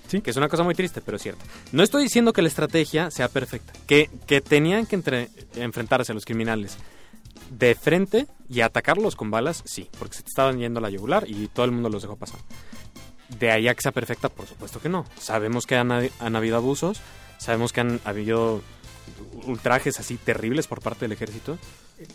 Sí. 0.08 0.22
Que 0.22 0.32
es 0.32 0.38
una 0.38 0.50
cosa 0.50 0.64
muy 0.64 0.74
triste, 0.76 1.02
pero 1.02 1.18
es 1.18 1.24
cierta. 1.24 1.44
No 1.72 1.84
estoy 1.84 2.04
diciendo 2.04 2.34
que 2.34 2.42
la 2.42 2.48
estrategia 2.48 3.12
sea 3.12 3.28
perfecta. 3.28 3.74
Que, 3.86 4.10
que 4.26 4.42
tenían 4.42 4.86
que 4.86 4.96
entre- 4.96 5.30
enfrentarse 5.56 6.12
a 6.12 6.16
los 6.16 6.26
criminales 6.26 6.78
de 7.52 7.76
frente 7.76 8.28
y 8.50 8.62
atacarlos 8.62 9.16
con 9.16 9.30
balas, 9.32 9.64
sí. 9.66 9.90
Porque 10.00 10.16
se 10.18 10.24
te 10.24 10.30
estaban 10.30 10.58
yendo 10.60 10.80
a 10.80 10.82
la 10.82 10.90
yugular 10.90 11.26
y 11.28 11.48
todo 11.48 11.66
el 11.66 11.72
mundo 11.72 11.90
los 11.90 12.02
dejó 12.02 12.16
pasar. 12.16 12.40
De 13.40 13.52
ahí 13.52 13.68
a 13.68 13.76
que 13.76 13.82
sea 13.82 13.92
perfecta, 13.92 14.30
por 14.30 14.48
supuesto 14.48 14.80
que 14.80 14.90
no. 14.90 15.06
Sabemos 15.20 15.66
que 15.66 15.76
han, 15.76 15.92
han 15.92 16.36
habido 16.36 16.56
abusos, 16.58 17.02
sabemos 17.38 17.74
que 17.74 17.82
han 17.82 18.00
habido 18.06 18.62
ultrajes 19.46 20.00
así 20.00 20.16
terribles 20.18 20.68
por 20.68 20.82
parte 20.82 21.02
del 21.06 21.12
ejército. 21.14 21.58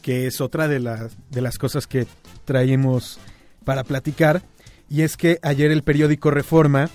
que 0.03 0.27
es 0.27 0.41
otra 0.41 0.69
de 0.69 0.79
las, 0.81 1.13
de 1.31 1.41
las 1.43 1.59
cosas 1.59 1.87
que 1.87 2.07
traemos 2.45 3.19
para 3.65 3.85
platicar, 3.85 4.43
y 4.89 5.03
es 5.03 5.17
que 5.17 5.39
ayer 5.43 5.71
el 5.71 5.83
periódico 5.83 6.31
Reforma 6.31 6.89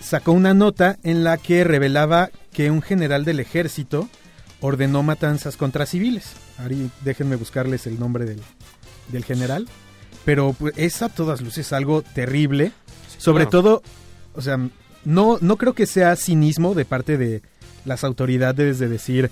sacó 0.00 0.32
una 0.32 0.54
nota 0.54 0.98
en 1.02 1.24
la 1.24 1.36
que 1.38 1.64
revelaba 1.64 2.30
que 2.52 2.70
un 2.70 2.82
general 2.82 3.24
del 3.24 3.40
ejército 3.40 4.08
ordenó 4.60 5.02
matanzas 5.02 5.56
contra 5.56 5.86
civiles. 5.86 6.32
Ahí 6.58 6.90
déjenme 7.04 7.36
buscarles 7.36 7.86
el 7.86 7.98
nombre 7.98 8.24
del, 8.24 8.40
del 9.08 9.24
general. 9.24 9.68
Pero 10.24 10.52
pues, 10.52 10.74
es 10.76 11.02
a 11.02 11.08
todas 11.08 11.40
luces 11.40 11.72
algo 11.72 12.02
terrible. 12.02 12.72
Sobre 13.18 13.44
claro. 13.44 13.50
todo, 13.50 13.82
o 14.34 14.42
sea, 14.42 14.58
no, 15.04 15.38
no 15.40 15.56
creo 15.56 15.74
que 15.74 15.86
sea 15.86 16.16
cinismo 16.16 16.74
de 16.74 16.84
parte 16.84 17.16
de 17.16 17.42
las 17.84 18.04
autoridades 18.04 18.78
de 18.78 18.88
decir, 18.88 19.30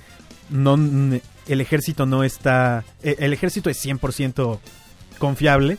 no, 0.50 0.74
el 0.74 1.60
ejército 1.60 2.06
no 2.06 2.24
está, 2.24 2.84
e- 3.02 3.16
el 3.18 3.32
ejército 3.32 3.70
es 3.70 3.84
100% 3.84 4.58
confiable, 5.18 5.78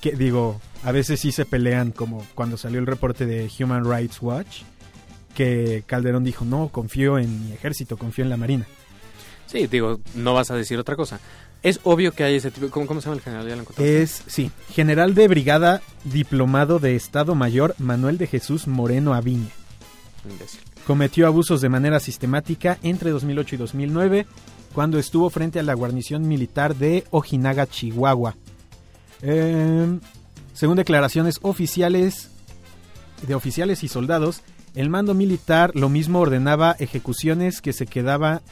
que 0.00 0.12
digo, 0.12 0.60
a 0.82 0.92
veces 0.92 1.20
sí 1.20 1.32
se 1.32 1.44
pelean 1.44 1.92
como 1.92 2.26
cuando 2.34 2.56
salió 2.56 2.78
el 2.78 2.86
reporte 2.86 3.26
de 3.26 3.50
Human 3.58 3.84
Rights 3.84 4.20
Watch, 4.22 4.62
que 5.34 5.84
Calderón 5.86 6.24
dijo, 6.24 6.44
no, 6.44 6.68
confío 6.68 7.18
en 7.18 7.46
mi 7.46 7.52
ejército, 7.52 7.96
confío 7.96 8.24
en 8.24 8.30
la 8.30 8.36
marina. 8.36 8.66
Sí, 9.46 9.66
digo, 9.66 10.00
no 10.14 10.34
vas 10.34 10.50
a 10.50 10.56
decir 10.56 10.78
otra 10.78 10.96
cosa. 10.96 11.20
Es 11.62 11.80
obvio 11.82 12.12
que 12.12 12.24
hay 12.24 12.36
ese 12.36 12.50
tipo... 12.50 12.70
¿Cómo, 12.70 12.86
cómo 12.86 13.00
se 13.00 13.06
llama 13.06 13.16
el 13.16 13.22
general? 13.22 13.48
¿Ya 13.48 13.56
lo? 13.56 13.64
Es, 13.84 14.22
sí, 14.26 14.50
general 14.70 15.14
de 15.14 15.28
brigada, 15.28 15.82
diplomado 16.04 16.78
de 16.78 16.96
Estado 16.96 17.34
Mayor, 17.34 17.74
Manuel 17.78 18.16
de 18.16 18.26
Jesús 18.26 18.66
Moreno 18.66 19.12
Aviña. 19.12 19.50
Imbécil. 20.30 20.60
Cometió 20.86 21.26
abusos 21.26 21.60
de 21.60 21.68
manera 21.68 22.00
sistemática 22.00 22.78
entre 22.82 23.10
2008 23.10 23.54
y 23.56 23.58
2009, 23.58 24.26
cuando 24.72 24.98
estuvo 24.98 25.28
frente 25.30 25.58
a 25.58 25.62
la 25.62 25.74
guarnición 25.74 26.26
militar 26.26 26.76
de 26.76 27.04
Ojinaga, 27.10 27.66
Chihuahua. 27.66 28.36
Eh, 29.20 29.98
según 30.60 30.76
declaraciones 30.76 31.38
oficiales 31.40 32.28
de 33.26 33.34
oficiales 33.34 33.82
y 33.82 33.88
soldados, 33.88 34.42
el 34.74 34.90
mando 34.90 35.14
militar 35.14 35.72
lo 35.74 35.88
mismo 35.88 36.20
ordenaba 36.20 36.76
ejecuciones 36.78 37.62
que 37.62 37.72
se 37.72 37.86
quedaba, 37.86 38.42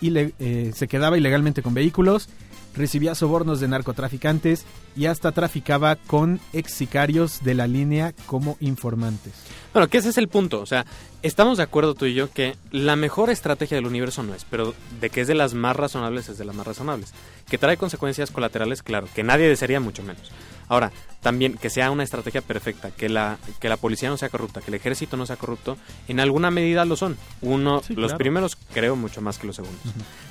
eh, 0.00 0.72
se 0.74 0.88
quedaba 0.88 1.18
ilegalmente 1.18 1.60
con 1.60 1.74
vehículos, 1.74 2.30
recibía 2.74 3.14
sobornos 3.14 3.60
de 3.60 3.68
narcotraficantes 3.68 4.64
y 4.96 5.04
hasta 5.04 5.32
traficaba 5.32 5.96
con 5.96 6.40
ex 6.54 6.72
sicarios 6.72 7.44
de 7.44 7.52
la 7.52 7.66
línea 7.66 8.14
como 8.24 8.56
informantes. 8.60 9.34
Bueno, 9.74 9.88
que 9.88 9.98
ese 9.98 10.08
es 10.08 10.16
el 10.16 10.28
punto. 10.28 10.62
O 10.62 10.66
sea, 10.66 10.86
estamos 11.20 11.58
de 11.58 11.64
acuerdo 11.64 11.92
tú 11.92 12.06
y 12.06 12.14
yo 12.14 12.30
que 12.30 12.56
la 12.70 12.96
mejor 12.96 13.28
estrategia 13.28 13.76
del 13.76 13.86
universo 13.86 14.22
no 14.22 14.34
es, 14.34 14.46
pero 14.46 14.74
de 14.98 15.10
que 15.10 15.20
es 15.20 15.26
de 15.26 15.34
las 15.34 15.52
más 15.52 15.76
razonables 15.76 16.30
es 16.30 16.38
de 16.38 16.46
las 16.46 16.56
más 16.56 16.66
razonables. 16.66 17.12
Que 17.50 17.58
trae 17.58 17.76
consecuencias 17.76 18.30
colaterales, 18.30 18.82
claro, 18.82 19.08
que 19.14 19.24
nadie 19.24 19.46
desearía 19.46 19.78
mucho 19.78 20.02
menos. 20.02 20.32
Ahora, 20.70 20.92
también 21.20 21.58
que 21.58 21.68
sea 21.68 21.90
una 21.90 22.04
estrategia 22.04 22.40
perfecta, 22.42 22.92
que 22.92 23.08
la, 23.08 23.38
que 23.58 23.68
la 23.68 23.76
policía 23.76 24.08
no 24.08 24.16
sea 24.16 24.28
corrupta, 24.28 24.60
que 24.60 24.68
el 24.70 24.74
ejército 24.76 25.16
no 25.16 25.26
sea 25.26 25.34
corrupto, 25.36 25.76
en 26.08 26.20
alguna 26.20 26.50
medida 26.52 26.84
lo 26.84 26.96
son. 26.96 27.18
Uno, 27.42 27.82
Sí, 27.82 27.94
los 27.94 28.10
claro. 28.12 28.18
primeros 28.18 28.56
creo 28.72 28.94
mucho 28.94 29.20
más 29.20 29.36
que 29.36 29.48
los 29.48 29.56
segundos. 29.56 29.80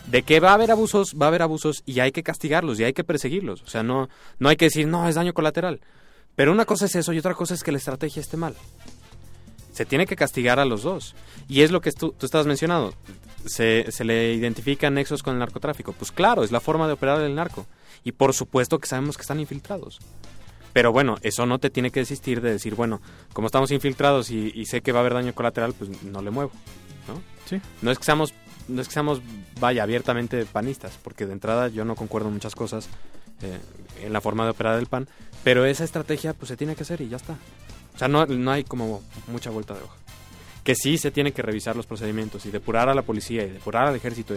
De 0.08 0.24
que 0.24 0.40
va 0.40 0.52
a 0.52 0.54
haber 0.54 0.72
abusos, 0.72 1.14
va 1.22 1.26
a 1.26 1.28
haber 1.28 1.42
abusos 1.42 1.84
y 1.86 2.00
hay 2.00 2.12
que 2.14 2.24
castigarlos 2.24 2.80
y 2.80 2.86
hay 2.86 2.94
que 2.94 3.04
perseguirlos. 3.04 3.62
O 3.64 3.68
sea, 3.68 3.84
no, 3.84 4.08
no 4.40 4.50
hay 4.50 4.56
que 4.56 4.66
decir, 4.66 4.88
no, 4.88 5.08
es 5.10 5.16
daño 5.16 5.34
colateral. 5.34 5.82
Pero 6.36 6.54
una 6.54 6.64
cosa 6.64 6.86
es 6.86 6.96
eso 6.96 7.12
y 7.12 7.20
otra 7.20 7.34
cosa 7.36 7.54
es 7.54 7.62
que 7.64 7.74
la 7.74 7.78
estrategia 7.80 8.22
esté 8.22 8.38
mal 8.38 8.56
se 9.80 9.86
tiene 9.86 10.06
que 10.06 10.18
castigar 10.18 10.60
a 10.60 10.66
los 10.66 10.84
dos. 10.84 11.16
Y 11.48 11.62
es 11.62 11.72
lo 11.72 11.80
que 11.80 11.94
tú, 11.94 12.12
tú 12.12 12.26
estabas 12.26 12.46
mencionando. 12.46 12.94
Se, 13.46 13.90
se 13.94 14.04
le 14.04 14.34
identifican 14.34 14.94
nexos 14.94 15.24
con 15.24 15.36
el 15.36 15.40
narcotráfico. 15.40 15.94
Pues 15.94 16.12
claro, 16.12 16.44
es 16.44 16.52
la 16.52 16.60
forma 16.60 16.86
de 16.86 16.92
operar 16.92 17.20
del 17.20 17.34
narco. 17.34 17.66
Y 18.04 18.12
por 18.12 18.34
supuesto 18.34 18.78
que 18.78 18.90
sabemos 18.90 19.16
que 19.16 19.22
están 19.22 19.40
infiltrados. 19.40 20.00
Pero 20.74 20.92
bueno, 20.92 21.16
eso 21.22 21.46
no 21.46 21.60
te 21.60 21.70
tiene 21.70 21.92
que 21.92 22.02
desistir 22.02 22.42
de 22.42 22.52
decir, 22.52 22.76
bueno, 22.76 23.00
como 23.32 23.48
estamos 23.48 23.72
infiltrados 23.72 24.32
y, 24.32 24.52
y 24.54 24.66
sé 24.66 24.82
que 24.82 24.92
va 24.92 25.00
a 25.00 25.00
haber 25.00 25.14
daño 25.14 25.34
colateral, 25.34 25.72
pues 25.72 26.04
no 26.04 26.22
le 26.22 26.30
muevo. 26.30 26.52
¿no? 27.08 27.22
Sí. 27.46 27.62
No 27.82 27.92
es 27.92 28.00
que 28.00 28.04
seamos, 28.04 28.34
no 28.68 28.82
es 28.82 28.90
que 28.90 28.94
seamos, 28.94 29.22
vaya, 29.62 29.84
abiertamente 29.84 30.44
panistas, 30.44 31.00
porque 31.02 31.26
de 31.26 31.32
entrada 31.32 31.70
yo 31.70 31.86
no 31.86 31.96
concuerdo 31.96 32.28
en 32.28 32.34
muchas 32.34 32.54
cosas 32.54 32.90
eh, 33.44 33.60
en 34.02 34.12
la 34.12 34.20
forma 34.20 34.44
de 34.44 34.50
operar 34.50 34.76
del 34.76 34.88
PAN, 34.88 35.08
pero 35.46 35.64
esa 35.64 35.86
estrategia 35.86 36.34
pues 36.34 36.50
se 36.50 36.58
tiene 36.58 36.76
que 36.76 36.84
hacer 36.84 37.00
y 37.00 37.08
ya 37.08 37.16
está. 37.16 37.38
O 38.00 38.02
sea, 38.02 38.08
no, 38.08 38.26
no 38.26 38.52
hay 38.52 38.64
como 38.64 39.02
mucha 39.28 39.50
vuelta 39.50 39.74
de 39.74 39.82
hoja. 39.82 39.94
Que 40.64 40.74
sí 40.74 40.98
se 40.98 41.12
tiene 41.12 41.34
que 41.34 41.42
revisar 41.42 41.76
los 41.76 41.86
procedimientos 41.86 42.46
y 42.46 42.50
depurar 42.50 42.88
a 42.88 42.94
la 42.94 43.02
policía 43.02 43.44
y 43.44 43.50
depurar 43.50 43.88
al 43.88 43.96
ejército, 43.98 44.36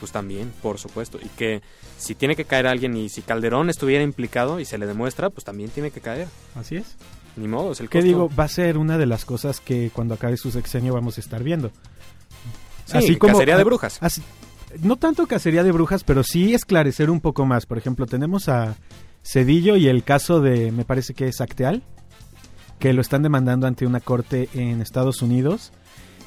pues 0.00 0.10
también, 0.12 0.50
por 0.62 0.78
supuesto. 0.78 1.18
Y 1.22 1.28
que 1.28 1.60
si 1.98 2.14
tiene 2.14 2.36
que 2.36 2.46
caer 2.46 2.66
alguien 2.66 2.96
y 2.96 3.10
si 3.10 3.20
Calderón 3.20 3.68
estuviera 3.68 4.02
implicado 4.02 4.60
y 4.60 4.64
se 4.64 4.78
le 4.78 4.86
demuestra, 4.86 5.28
pues 5.28 5.44
también 5.44 5.68
tiene 5.68 5.90
que 5.90 6.00
caer. 6.00 6.26
Así 6.54 6.76
es. 6.76 6.96
Ni 7.36 7.48
modo, 7.48 7.72
es 7.72 7.80
el 7.80 7.90
¿Qué 7.90 8.00
digo? 8.00 8.30
Va 8.38 8.44
a 8.44 8.48
ser 8.48 8.78
una 8.78 8.96
de 8.96 9.04
las 9.04 9.26
cosas 9.26 9.60
que 9.60 9.90
cuando 9.92 10.14
acabe 10.14 10.38
su 10.38 10.50
sexenio 10.50 10.94
vamos 10.94 11.18
a 11.18 11.20
estar 11.20 11.42
viendo. 11.42 11.70
Sí, 12.86 13.18
cacería 13.18 13.58
de 13.58 13.64
brujas. 13.64 13.98
así- 14.00 14.22
no 14.82 14.96
tanto 14.96 15.26
cacería 15.26 15.62
de 15.64 15.72
brujas, 15.72 16.02
pero 16.02 16.22
sí 16.22 16.54
esclarecer 16.54 17.10
un 17.10 17.20
poco 17.20 17.44
más. 17.44 17.66
Por 17.66 17.76
ejemplo, 17.76 18.06
tenemos 18.06 18.48
a 18.48 18.76
Cedillo 19.22 19.76
y 19.76 19.88
el 19.88 20.02
caso 20.02 20.40
de, 20.40 20.72
me 20.72 20.84
parece 20.86 21.12
que 21.12 21.28
es 21.28 21.40
Acteal, 21.42 21.82
que 22.82 22.92
lo 22.92 23.00
están 23.00 23.22
demandando 23.22 23.68
ante 23.68 23.86
una 23.86 24.00
corte 24.00 24.48
en 24.54 24.80
Estados 24.82 25.22
Unidos. 25.22 25.70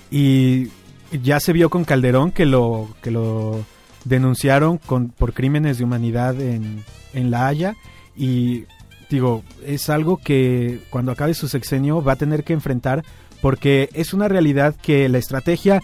Y 0.10 0.70
ya 1.12 1.42
se 1.42 1.52
vio 1.52 1.70
con 1.70 1.84
Calderón 1.84 2.32
que 2.32 2.46
lo, 2.46 2.88
que 3.02 3.12
lo 3.12 3.66
denunciaron 4.06 4.78
con, 4.78 5.10
por 5.10 5.34
crímenes 5.34 5.78
de 5.78 5.84
humanidad 5.84 6.40
en, 6.40 6.86
en 7.14 7.30
La 7.30 7.48
Haya. 7.48 7.76
Y 8.16 8.64
digo, 9.10 9.44
es 9.66 9.90
algo 9.90 10.16
que 10.16 10.80
cuando 10.90 11.12
acabe 11.12 11.34
su 11.34 11.50
sexenio 11.50 12.02
va 12.02 12.14
a 12.14 12.16
tener 12.16 12.46
que 12.46 12.54
enfrentar 12.54 13.04
porque 13.42 13.90
es 13.92 14.14
una 14.14 14.30
realidad 14.30 14.76
que 14.82 15.10
la 15.10 15.18
estrategia, 15.18 15.82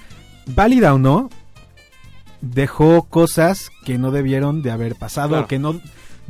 válida 0.55 0.93
o 0.93 0.97
no, 0.99 1.29
dejó 2.39 3.03
cosas 3.03 3.71
que 3.83 3.97
no 3.97 4.11
debieron 4.11 4.61
de 4.61 4.71
haber 4.71 4.95
pasado, 4.95 5.31
Claro. 5.31 5.47
que 5.47 5.59
no, 5.59 5.81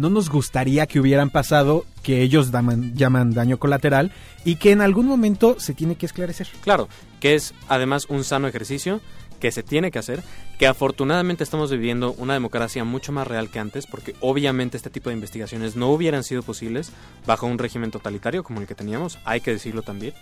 no 0.02 0.10
nos 0.10 0.30
gustaría 0.30 0.88
que 0.88 1.00
hubieran 1.00 1.30
pasado, 1.30 1.86
que 2.02 2.24
ellos 2.24 2.52
llaman 2.52 3.34
daño 3.34 3.60
colateral 3.60 4.12
y 4.44 4.56
que 4.56 4.72
en 4.72 4.82
algún 4.82 5.06
momento 5.06 5.56
se 5.60 5.76
tiene 5.76 5.96
que 5.96 6.08
esclarecer. 6.08 6.48
Claro, 6.64 6.90
que 7.20 7.36
es 7.36 7.54
además 7.70 8.08
un 8.10 8.24
sano 8.24 8.48
ejercicio 8.48 9.00
que 9.40 9.52
se 9.52 9.64
tiene 9.64 9.92
que 9.92 10.00
hacer, 10.00 10.24
que 10.58 10.68
afortunadamente 10.68 11.44
estamos 11.44 11.72
viviendo 11.72 12.14
una 12.14 12.34
democracia 12.34 12.84
mucho 12.84 13.12
más 13.12 13.28
real 13.28 13.50
que 13.50 13.60
antes, 13.60 13.86
porque 13.88 14.16
obviamente 14.22 14.78
este 14.78 14.90
tipo 14.90 15.10
de 15.10 15.16
investigaciones 15.16 15.76
no 15.76 15.90
hubieran 15.92 16.24
sido 16.24 16.42
posibles 16.44 16.92
bajo 17.26 17.46
un 17.46 17.58
régimen 17.58 17.92
totalitario 17.92 18.44
como 18.44 18.60
el 18.60 18.68
que 18.68 18.76
teníamos, 18.76 19.20
hay 19.24 19.42
que 19.42 19.52
decirlo 19.52 19.84
también. 19.84 20.14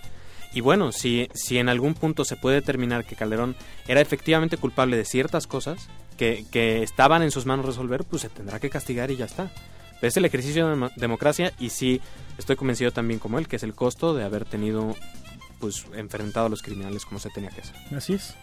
Y 0.53 0.61
bueno, 0.61 0.91
si, 0.91 1.27
si 1.33 1.57
en 1.59 1.69
algún 1.69 1.93
punto 1.93 2.25
se 2.25 2.35
puede 2.35 2.55
determinar 2.55 3.05
que 3.05 3.15
Calderón 3.15 3.55
era 3.87 4.01
efectivamente 4.01 4.57
culpable 4.57 4.97
de 4.97 5.05
ciertas 5.05 5.45
cosas 5.45 5.87
que, 6.17 6.45
que 6.51 6.81
estaban 6.83 7.21
en 7.21 7.31
sus 7.31 7.45
manos 7.45 7.65
resolver, 7.65 8.03
pues 8.03 8.23
se 8.23 8.29
tendrá 8.29 8.59
que 8.59 8.69
castigar 8.69 9.11
y 9.11 9.15
ya 9.17 9.25
está. 9.25 9.51
es 10.01 10.17
el 10.17 10.25
ejercicio 10.25 10.65
de 10.67 10.73
demo- 10.75 10.91
democracia 10.95 11.53
y 11.59 11.69
sí 11.69 12.01
estoy 12.37 12.55
convencido 12.55 12.91
también 12.91 13.19
como 13.19 13.37
él 13.37 13.47
que 13.47 13.57
es 13.57 13.63
el 13.63 13.75
costo 13.75 14.13
de 14.15 14.23
haber 14.23 14.45
tenido 14.45 14.95
pues 15.59 15.85
enfrentado 15.93 16.47
a 16.47 16.49
los 16.49 16.61
criminales 16.61 17.05
como 17.05 17.19
se 17.19 17.29
tenía 17.29 17.49
que 17.51 17.61
hacer. 17.61 17.75
Así 17.95 18.13
es. 18.13 18.33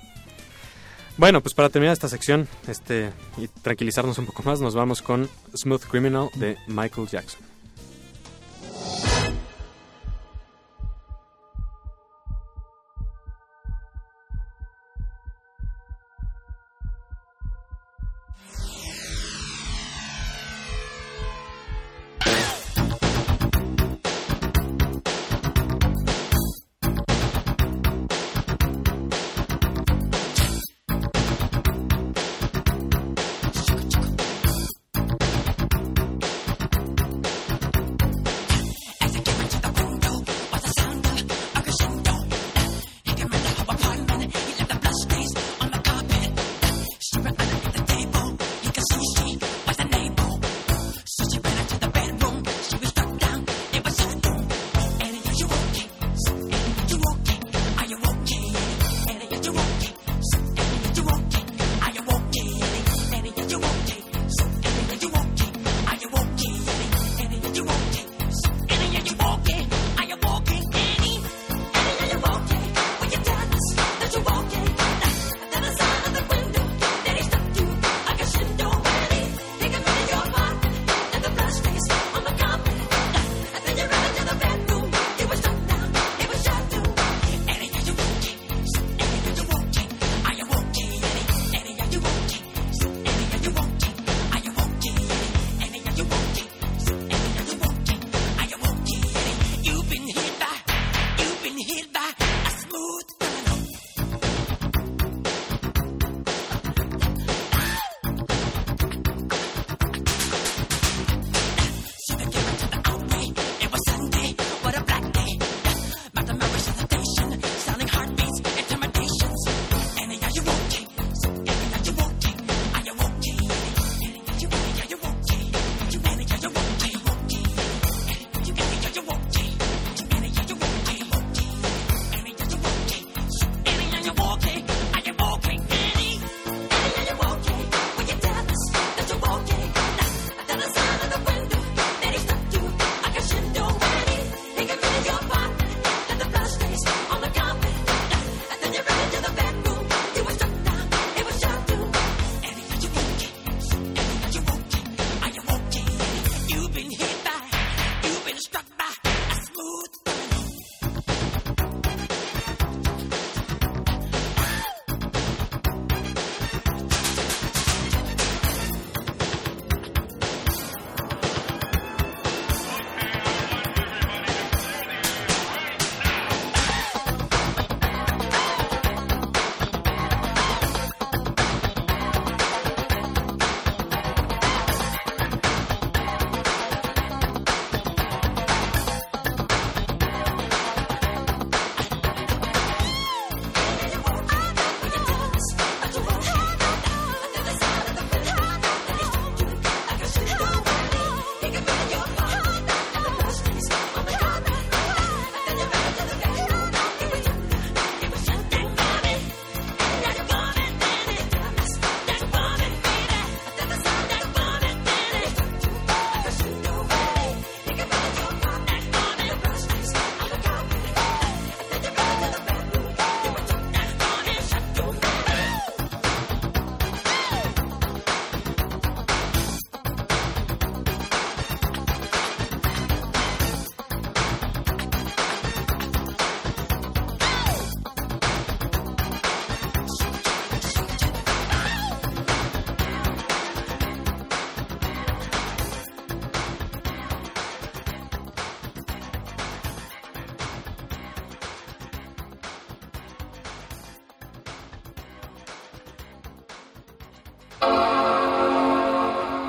Bueno, 1.16 1.40
pues 1.40 1.54
para 1.54 1.70
terminar 1.70 1.94
esta 1.94 2.08
sección 2.10 2.46
este 2.68 3.10
y 3.38 3.48
tranquilizarnos 3.48 4.18
un 4.18 4.26
poco 4.26 4.42
más, 4.42 4.60
nos 4.60 4.74
vamos 4.74 5.00
con 5.02 5.28
Smooth 5.56 5.84
Criminal 5.86 6.28
de 6.34 6.56
Michael 6.68 7.08
Jackson. 7.08 7.40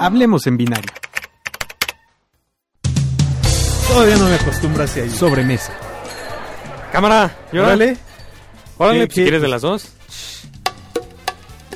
Hablemos 0.07 0.47
en 0.47 0.55
binario. 0.55 0.89
Todavía 3.89 4.15
no 4.15 4.29
me 4.29 4.35
acostumbro 4.35 4.85
hacia 4.85 5.03
ahí. 5.03 5.09
Sobremesa. 5.09 5.73
Cámara, 6.93 7.35
y 7.51 7.57
órale. 7.57 7.83
Órale. 7.85 7.97
Órale, 8.77 8.99
¿Qué- 9.01 9.05
pues, 9.07 9.15
si 9.15 9.21
quieres 9.23 9.41
de 9.41 9.47
las 9.49 9.63
dos. 9.63 9.89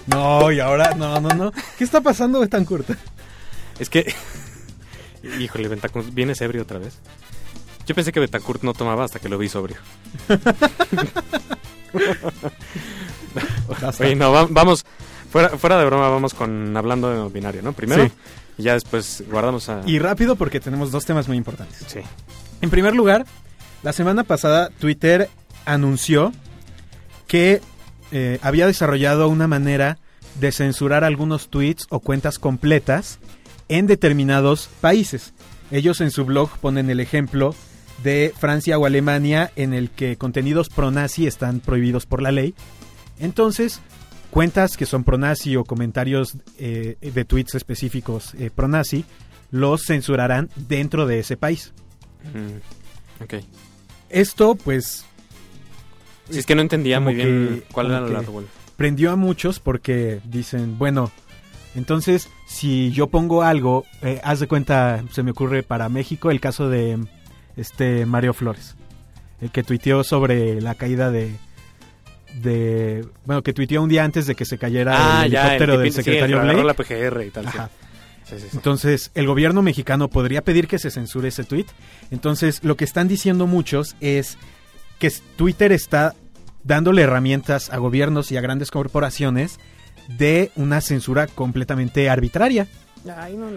No, 0.07 0.49
y 0.49 0.61
ahora, 0.61 0.93
no, 0.95 1.19
no, 1.19 1.27
no. 1.27 1.51
¿Qué 1.77 1.83
está 1.83 1.99
pasando 1.99 2.47
tan 2.47 2.63
corta? 2.63 2.95
Es 3.79 3.89
que. 3.89 4.15
Híjole, 5.39 5.67
Betancourt, 5.67 6.13
vienes 6.13 6.39
ebrio 6.39 6.61
otra 6.61 6.79
vez. 6.79 6.99
Yo 7.85 7.93
pensé 7.95 8.13
que 8.13 8.21
Betancourt 8.21 8.63
no 8.63 8.73
tomaba 8.73 9.03
hasta 9.03 9.19
que 9.19 9.27
lo 9.27 9.37
vi 9.37 9.49
sobrio. 9.49 9.75
Oye, 13.99 14.15
no, 14.15 14.31
va- 14.31 14.47
vamos. 14.49 14.85
Fuera, 15.31 15.49
fuera 15.57 15.79
de 15.79 15.85
broma, 15.85 16.09
vamos 16.09 16.33
con 16.33 16.75
hablando 16.75 17.09
de 17.09 17.33
binario, 17.33 17.61
¿no? 17.61 17.73
Primero, 17.73 18.05
Sí. 18.05 18.11
Y 18.57 18.63
ya 18.63 18.73
después 18.73 19.23
guardamos 19.31 19.69
a... 19.69 19.81
Y 19.85 19.97
rápido 19.97 20.35
porque 20.35 20.59
tenemos 20.59 20.91
dos 20.91 21.05
temas 21.05 21.27
muy 21.27 21.37
importantes. 21.37 21.83
Sí. 21.87 22.01
En 22.61 22.69
primer 22.69 22.93
lugar, 22.93 23.25
la 23.81 23.93
semana 23.93 24.23
pasada 24.25 24.69
Twitter 24.77 25.29
anunció 25.65 26.33
que 27.27 27.61
eh, 28.11 28.39
había 28.41 28.67
desarrollado 28.67 29.29
una 29.29 29.47
manera 29.47 29.97
de 30.39 30.51
censurar 30.51 31.03
algunos 31.03 31.49
tweets 31.49 31.87
o 31.89 32.01
cuentas 32.01 32.39
completas 32.39 33.19
en 33.69 33.87
determinados 33.87 34.69
países. 34.81 35.33
Ellos 35.71 36.01
en 36.01 36.11
su 36.11 36.25
blog 36.25 36.49
ponen 36.59 36.89
el 36.89 36.99
ejemplo 36.99 37.55
de 38.03 38.33
Francia 38.37 38.77
o 38.77 38.85
Alemania 38.85 39.51
en 39.55 39.73
el 39.73 39.89
que 39.89 40.17
contenidos 40.17 40.69
pro-nazi 40.69 41.25
están 41.25 41.61
prohibidos 41.61 42.05
por 42.05 42.21
la 42.21 42.31
ley. 42.31 42.53
Entonces, 43.19 43.79
cuentas 44.31 44.77
que 44.77 44.87
son 44.87 45.03
pro-nazi 45.03 45.55
o 45.55 45.63
comentarios 45.63 46.37
eh, 46.57 46.97
de 47.01 47.25
tweets 47.25 47.53
específicos 47.53 48.33
eh, 48.35 48.49
pro-nazi 48.53 49.05
los 49.51 49.83
censurarán 49.85 50.49
dentro 50.55 51.05
de 51.05 51.19
ese 51.19 51.37
país. 51.37 51.73
Mm, 52.33 53.23
ok. 53.23 53.33
Esto, 54.09 54.55
pues, 54.55 55.05
Si 56.29 56.39
es 56.39 56.45
que 56.45 56.55
no 56.55 56.61
entendía 56.61 56.99
muy 56.99 57.13
bien 57.13 57.63
cuál 57.71 57.87
era 57.87 58.01
la 58.01 58.21
revuelta. 58.21 58.51
prendió 58.77 59.11
a 59.11 59.15
muchos 59.15 59.59
porque 59.59 60.21
dicen, 60.23 60.77
bueno, 60.77 61.11
entonces 61.75 62.29
si 62.47 62.91
yo 62.91 63.07
pongo 63.07 63.43
algo, 63.43 63.85
eh, 64.01 64.19
haz 64.23 64.39
de 64.39 64.47
cuenta, 64.47 65.03
se 65.11 65.23
me 65.23 65.31
ocurre 65.31 65.63
para 65.63 65.89
México 65.89 66.31
el 66.31 66.39
caso 66.39 66.69
de 66.69 66.97
este 67.57 68.05
Mario 68.05 68.33
Flores, 68.33 68.75
el 69.41 69.51
que 69.51 69.63
tuiteó 69.63 70.03
sobre 70.03 70.61
la 70.61 70.75
caída 70.75 71.11
de 71.11 71.35
de 72.35 73.05
bueno 73.25 73.41
que 73.43 73.53
tuiteó 73.53 73.81
un 73.81 73.89
día 73.89 74.03
antes 74.03 74.25
de 74.25 74.35
que 74.35 74.45
se 74.45 74.57
cayera 74.57 75.25
el 75.25 75.33
helicóptero 75.33 75.73
que 75.73 75.77
del 75.79 75.87
pin- 75.87 75.91
sí, 75.91 75.95
secretario 76.03 76.35
el 76.37 76.41
agarró 76.41 76.63
Blake. 76.63 76.67
la 76.99 77.09
PGR 77.09 77.25
y 77.25 77.29
tal. 77.31 77.43
sí. 77.45 77.49
Ajá. 77.53 77.69
Sí, 78.23 78.35
sí, 78.39 78.41
sí. 78.49 78.49
Entonces, 78.57 79.11
el 79.13 79.27
gobierno 79.27 79.61
mexicano 79.61 80.07
podría 80.07 80.41
pedir 80.41 80.67
que 80.69 80.79
se 80.79 80.89
censure 80.89 81.27
ese 81.27 81.43
tweet. 81.43 81.65
Entonces, 82.11 82.63
lo 82.63 82.77
que 82.77 82.85
están 82.85 83.09
diciendo 83.09 83.45
muchos 83.45 83.95
es 83.99 84.37
que 84.99 85.11
Twitter 85.35 85.73
está 85.73 86.15
dándole 86.63 87.01
herramientas 87.01 87.69
a 87.71 87.77
gobiernos 87.77 88.31
y 88.31 88.37
a 88.37 88.41
grandes 88.41 88.71
corporaciones 88.71 89.59
de 90.07 90.51
una 90.55 90.79
censura 90.79 91.27
completamente 91.27 92.09
arbitraria. 92.09 92.67
Ay, 93.17 93.35
no, 93.35 93.47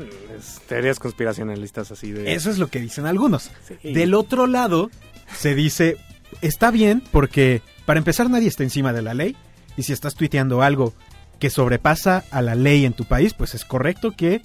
teorías 0.67 0.99
conspiracionalistas 0.99 1.93
así 1.93 2.11
de... 2.11 2.33
Eso 2.35 2.51
es 2.51 2.59
lo 2.59 2.67
que 2.69 2.81
dicen 2.81 3.07
algunos. 3.07 3.51
Sí. 3.83 3.93
Del 3.93 4.15
otro 4.15 4.47
lado, 4.49 4.91
se 5.37 5.55
dice, 5.55 5.99
está 6.41 6.71
bien 6.73 7.01
porque, 7.13 7.61
para 7.85 7.99
empezar, 7.99 8.31
nadie 8.31 8.49
está 8.49 8.63
encima 8.63 8.93
de 8.93 9.03
la 9.03 9.15
ley. 9.15 9.37
Y 9.77 9.83
si 9.83 9.93
estás 9.93 10.15
tuiteando 10.15 10.63
algo 10.63 10.95
que 11.39 11.51
sobrepasa 11.51 12.25
a 12.31 12.43
la 12.43 12.55
ley 12.55 12.85
en 12.85 12.93
tu 12.93 13.05
país, 13.05 13.35
pues 13.35 13.55
es 13.55 13.65
correcto 13.65 14.13
que 14.13 14.43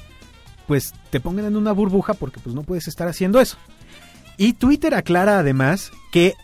pues 0.68 0.94
te 1.10 1.20
pongan 1.20 1.46
en 1.46 1.56
una 1.56 1.72
burbuja 1.72 2.14
porque 2.14 2.40
pues 2.40 2.56
no 2.56 2.64
puedes 2.64 2.88
estar 2.88 3.08
haciendo 3.08 3.40
eso. 3.42 3.58
Y 4.38 4.54
Twitter 4.54 4.94
aclara 4.94 5.40
además 5.40 5.92
que 6.12 6.36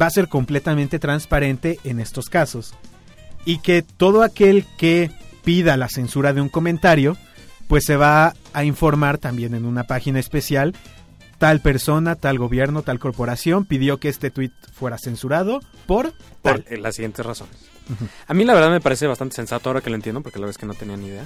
va 0.00 0.06
a 0.06 0.10
ser 0.10 0.28
completamente 0.28 0.98
transparente 0.98 1.78
en 1.84 2.00
estos 2.00 2.26
casos. 2.26 2.74
Y 3.44 3.58
que 3.58 3.82
todo 3.82 4.22
aquel 4.22 4.66
que 4.76 5.10
pida 5.44 5.76
la 5.76 5.88
censura 5.88 6.32
de 6.32 6.40
un 6.40 6.48
comentario, 6.48 7.16
pues 7.68 7.84
se 7.86 7.96
va 7.96 8.34
a 8.52 8.64
informar 8.64 9.18
también 9.18 9.54
en 9.54 9.64
una 9.64 9.84
página 9.84 10.18
especial. 10.18 10.74
Tal 11.38 11.60
persona, 11.60 12.14
tal 12.16 12.38
gobierno, 12.38 12.82
tal 12.82 12.98
corporación 12.98 13.64
pidió 13.66 13.98
que 13.98 14.08
este 14.08 14.30
tweet 14.30 14.52
fuera 14.72 14.96
censurado 14.98 15.60
por 15.86 16.12
Por 16.42 16.60
tal. 16.62 16.82
las 16.82 16.94
siguientes 16.94 17.24
razones. 17.26 17.54
A 18.26 18.34
mí 18.34 18.44
la 18.44 18.54
verdad 18.54 18.70
me 18.70 18.80
parece 18.80 19.06
bastante 19.06 19.36
sensato 19.36 19.68
ahora 19.68 19.80
que 19.80 19.90
lo 19.90 19.96
entiendo, 19.96 20.20
porque 20.22 20.38
la 20.38 20.46
verdad 20.46 20.50
es 20.56 20.58
que 20.58 20.66
no 20.66 20.74
tenía 20.74 20.96
ni 20.96 21.06
idea. 21.08 21.24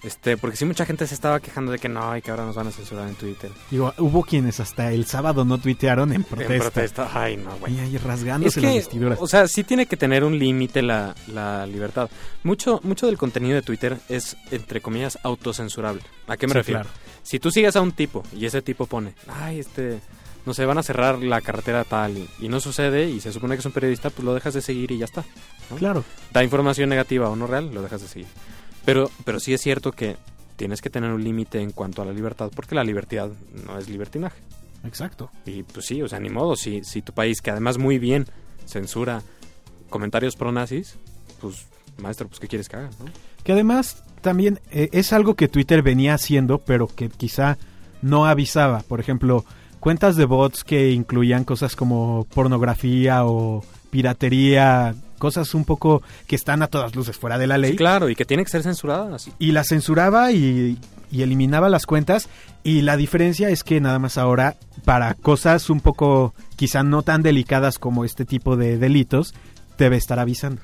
Este, 0.00 0.36
porque 0.36 0.56
sí 0.56 0.64
mucha 0.64 0.86
gente 0.86 1.08
se 1.08 1.14
estaba 1.14 1.40
quejando 1.40 1.72
de 1.72 1.80
que 1.80 1.88
no, 1.88 2.16
y 2.16 2.22
que 2.22 2.30
ahora 2.30 2.44
nos 2.46 2.54
van 2.54 2.68
a 2.68 2.70
censurar 2.70 3.08
en 3.08 3.16
Twitter. 3.16 3.50
Digo, 3.68 3.92
hubo 3.98 4.22
quienes 4.22 4.60
hasta 4.60 4.92
el 4.92 5.06
sábado 5.06 5.44
no 5.44 5.58
tuitearon 5.58 6.12
en 6.12 6.22
protesta. 6.22 6.54
En 6.54 6.60
protesta. 6.60 7.10
Ay, 7.12 7.36
no, 7.36 7.56
güey. 7.56 7.74
Y 7.74 7.80
ahí 7.80 7.96
Es 7.96 8.02
rasgándose 8.04 8.60
las 8.60 8.74
vestiduras. 8.74 9.18
o 9.20 9.26
sea, 9.26 9.48
sí 9.48 9.64
tiene 9.64 9.86
que 9.86 9.96
tener 9.96 10.22
un 10.22 10.38
límite 10.38 10.82
la, 10.82 11.16
la 11.26 11.66
libertad. 11.66 12.08
Mucho, 12.44 12.78
mucho 12.84 13.06
del 13.06 13.18
contenido 13.18 13.56
de 13.56 13.62
Twitter 13.62 13.98
es, 14.08 14.36
entre 14.52 14.80
comillas, 14.80 15.18
autocensurable. 15.24 16.02
¿A 16.28 16.36
qué 16.36 16.46
me 16.46 16.52
Sí, 16.52 16.58
refiero? 16.58 16.82
claro. 16.82 16.96
Si 17.22 17.38
tú 17.38 17.50
sigues 17.50 17.76
a 17.76 17.82
un 17.82 17.92
tipo 17.92 18.22
y 18.32 18.46
ese 18.46 18.62
tipo 18.62 18.86
pone, 18.86 19.14
ay, 19.28 19.58
este, 19.60 20.00
no 20.46 20.54
sé, 20.54 20.64
van 20.64 20.78
a 20.78 20.82
cerrar 20.82 21.22
la 21.22 21.40
carretera 21.40 21.84
tal 21.84 22.16
y, 22.16 22.28
y 22.40 22.48
no 22.48 22.60
sucede 22.60 23.08
y 23.08 23.20
se 23.20 23.32
supone 23.32 23.54
que 23.54 23.60
es 23.60 23.66
un 23.66 23.72
periodista, 23.72 24.10
pues 24.10 24.24
lo 24.24 24.34
dejas 24.34 24.54
de 24.54 24.62
seguir 24.62 24.90
y 24.92 24.98
ya 24.98 25.04
está. 25.04 25.24
¿no? 25.70 25.76
Claro. 25.76 26.04
Da 26.32 26.42
información 26.42 26.88
negativa 26.88 27.28
o 27.28 27.36
no 27.36 27.46
real, 27.46 27.72
lo 27.72 27.82
dejas 27.82 28.02
de 28.02 28.08
seguir. 28.08 28.28
Pero, 28.84 29.10
pero 29.24 29.40
sí 29.40 29.52
es 29.52 29.60
cierto 29.60 29.92
que 29.92 30.16
tienes 30.56 30.80
que 30.80 30.90
tener 30.90 31.12
un 31.12 31.22
límite 31.22 31.60
en 31.60 31.72
cuanto 31.72 32.02
a 32.02 32.04
la 32.04 32.12
libertad, 32.12 32.50
porque 32.54 32.74
la 32.74 32.84
libertad 32.84 33.30
no 33.64 33.78
es 33.78 33.88
libertinaje. 33.88 34.40
Exacto. 34.84 35.30
Y 35.44 35.62
pues 35.62 35.86
sí, 35.86 36.02
o 36.02 36.08
sea, 36.08 36.20
ni 36.20 36.30
modo, 36.30 36.56
si, 36.56 36.82
si 36.84 37.02
tu 37.02 37.12
país, 37.12 37.40
que 37.40 37.50
además 37.50 37.78
muy 37.78 37.98
bien 37.98 38.26
censura 38.64 39.22
comentarios 39.90 40.36
pro 40.36 40.52
nazis, 40.52 40.96
pues 41.40 41.66
maestro, 41.98 42.28
pues 42.28 42.40
¿qué 42.40 42.48
quieres 42.48 42.68
que 42.68 42.76
haga? 42.76 42.90
no? 42.98 43.06
Que 43.48 43.52
además 43.52 44.04
también 44.20 44.60
eh, 44.70 44.90
es 44.92 45.14
algo 45.14 45.34
que 45.34 45.48
Twitter 45.48 45.80
venía 45.80 46.12
haciendo, 46.12 46.58
pero 46.58 46.86
que 46.86 47.08
quizá 47.08 47.56
no 48.02 48.26
avisaba. 48.26 48.80
Por 48.80 49.00
ejemplo, 49.00 49.46
cuentas 49.80 50.16
de 50.16 50.26
bots 50.26 50.64
que 50.64 50.90
incluían 50.90 51.44
cosas 51.44 51.74
como 51.74 52.26
pornografía 52.34 53.24
o 53.24 53.64
piratería, 53.88 54.94
cosas 55.18 55.54
un 55.54 55.64
poco 55.64 56.02
que 56.26 56.36
están 56.36 56.60
a 56.60 56.66
todas 56.66 56.94
luces 56.94 57.16
fuera 57.16 57.38
de 57.38 57.46
la 57.46 57.56
ley. 57.56 57.70
Sí, 57.70 57.76
claro, 57.78 58.10
y 58.10 58.16
que 58.16 58.26
tiene 58.26 58.44
que 58.44 58.50
ser 58.50 58.64
censuradas. 58.64 59.30
y 59.38 59.52
las 59.52 59.68
censuraba 59.68 60.30
y, 60.30 60.76
y 61.10 61.22
eliminaba 61.22 61.70
las 61.70 61.86
cuentas 61.86 62.28
y 62.64 62.82
la 62.82 62.98
diferencia 62.98 63.48
es 63.48 63.64
que 63.64 63.80
nada 63.80 63.98
más 63.98 64.18
ahora 64.18 64.56
para 64.84 65.14
cosas 65.14 65.70
un 65.70 65.80
poco 65.80 66.34
quizá 66.56 66.82
no 66.82 67.00
tan 67.00 67.22
delicadas 67.22 67.78
como 67.78 68.04
este 68.04 68.26
tipo 68.26 68.58
de 68.58 68.76
delitos 68.76 69.32
debe 69.78 69.96
estar 69.96 70.18
avisando. 70.18 70.60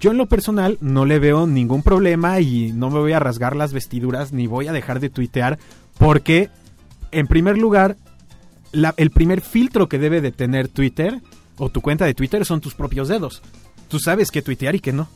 Yo 0.00 0.10
en 0.12 0.16
lo 0.18 0.26
personal 0.26 0.78
no 0.80 1.04
le 1.04 1.18
veo 1.18 1.46
ningún 1.46 1.82
problema 1.82 2.40
y 2.40 2.72
no 2.72 2.88
me 2.90 2.98
voy 3.00 3.12
a 3.12 3.18
rasgar 3.18 3.56
las 3.56 3.72
vestiduras 3.72 4.32
ni 4.32 4.46
voy 4.46 4.68
a 4.68 4.72
dejar 4.72 5.00
de 5.00 5.10
tuitear 5.10 5.58
porque 5.98 6.50
en 7.10 7.26
primer 7.26 7.58
lugar 7.58 7.96
la- 8.72 8.94
el 8.96 9.10
primer 9.10 9.40
filtro 9.40 9.88
que 9.88 9.98
debe 9.98 10.20
de 10.20 10.30
tener 10.30 10.68
Twitter 10.68 11.20
o 11.56 11.68
tu 11.70 11.80
cuenta 11.80 12.04
de 12.04 12.14
Twitter 12.14 12.44
son 12.44 12.60
tus 12.60 12.74
propios 12.74 13.08
dedos. 13.08 13.42
Tú 13.88 13.98
sabes 13.98 14.30
qué 14.30 14.42
tuitear 14.42 14.74
y 14.76 14.80
qué 14.80 14.92
no. 14.92 15.08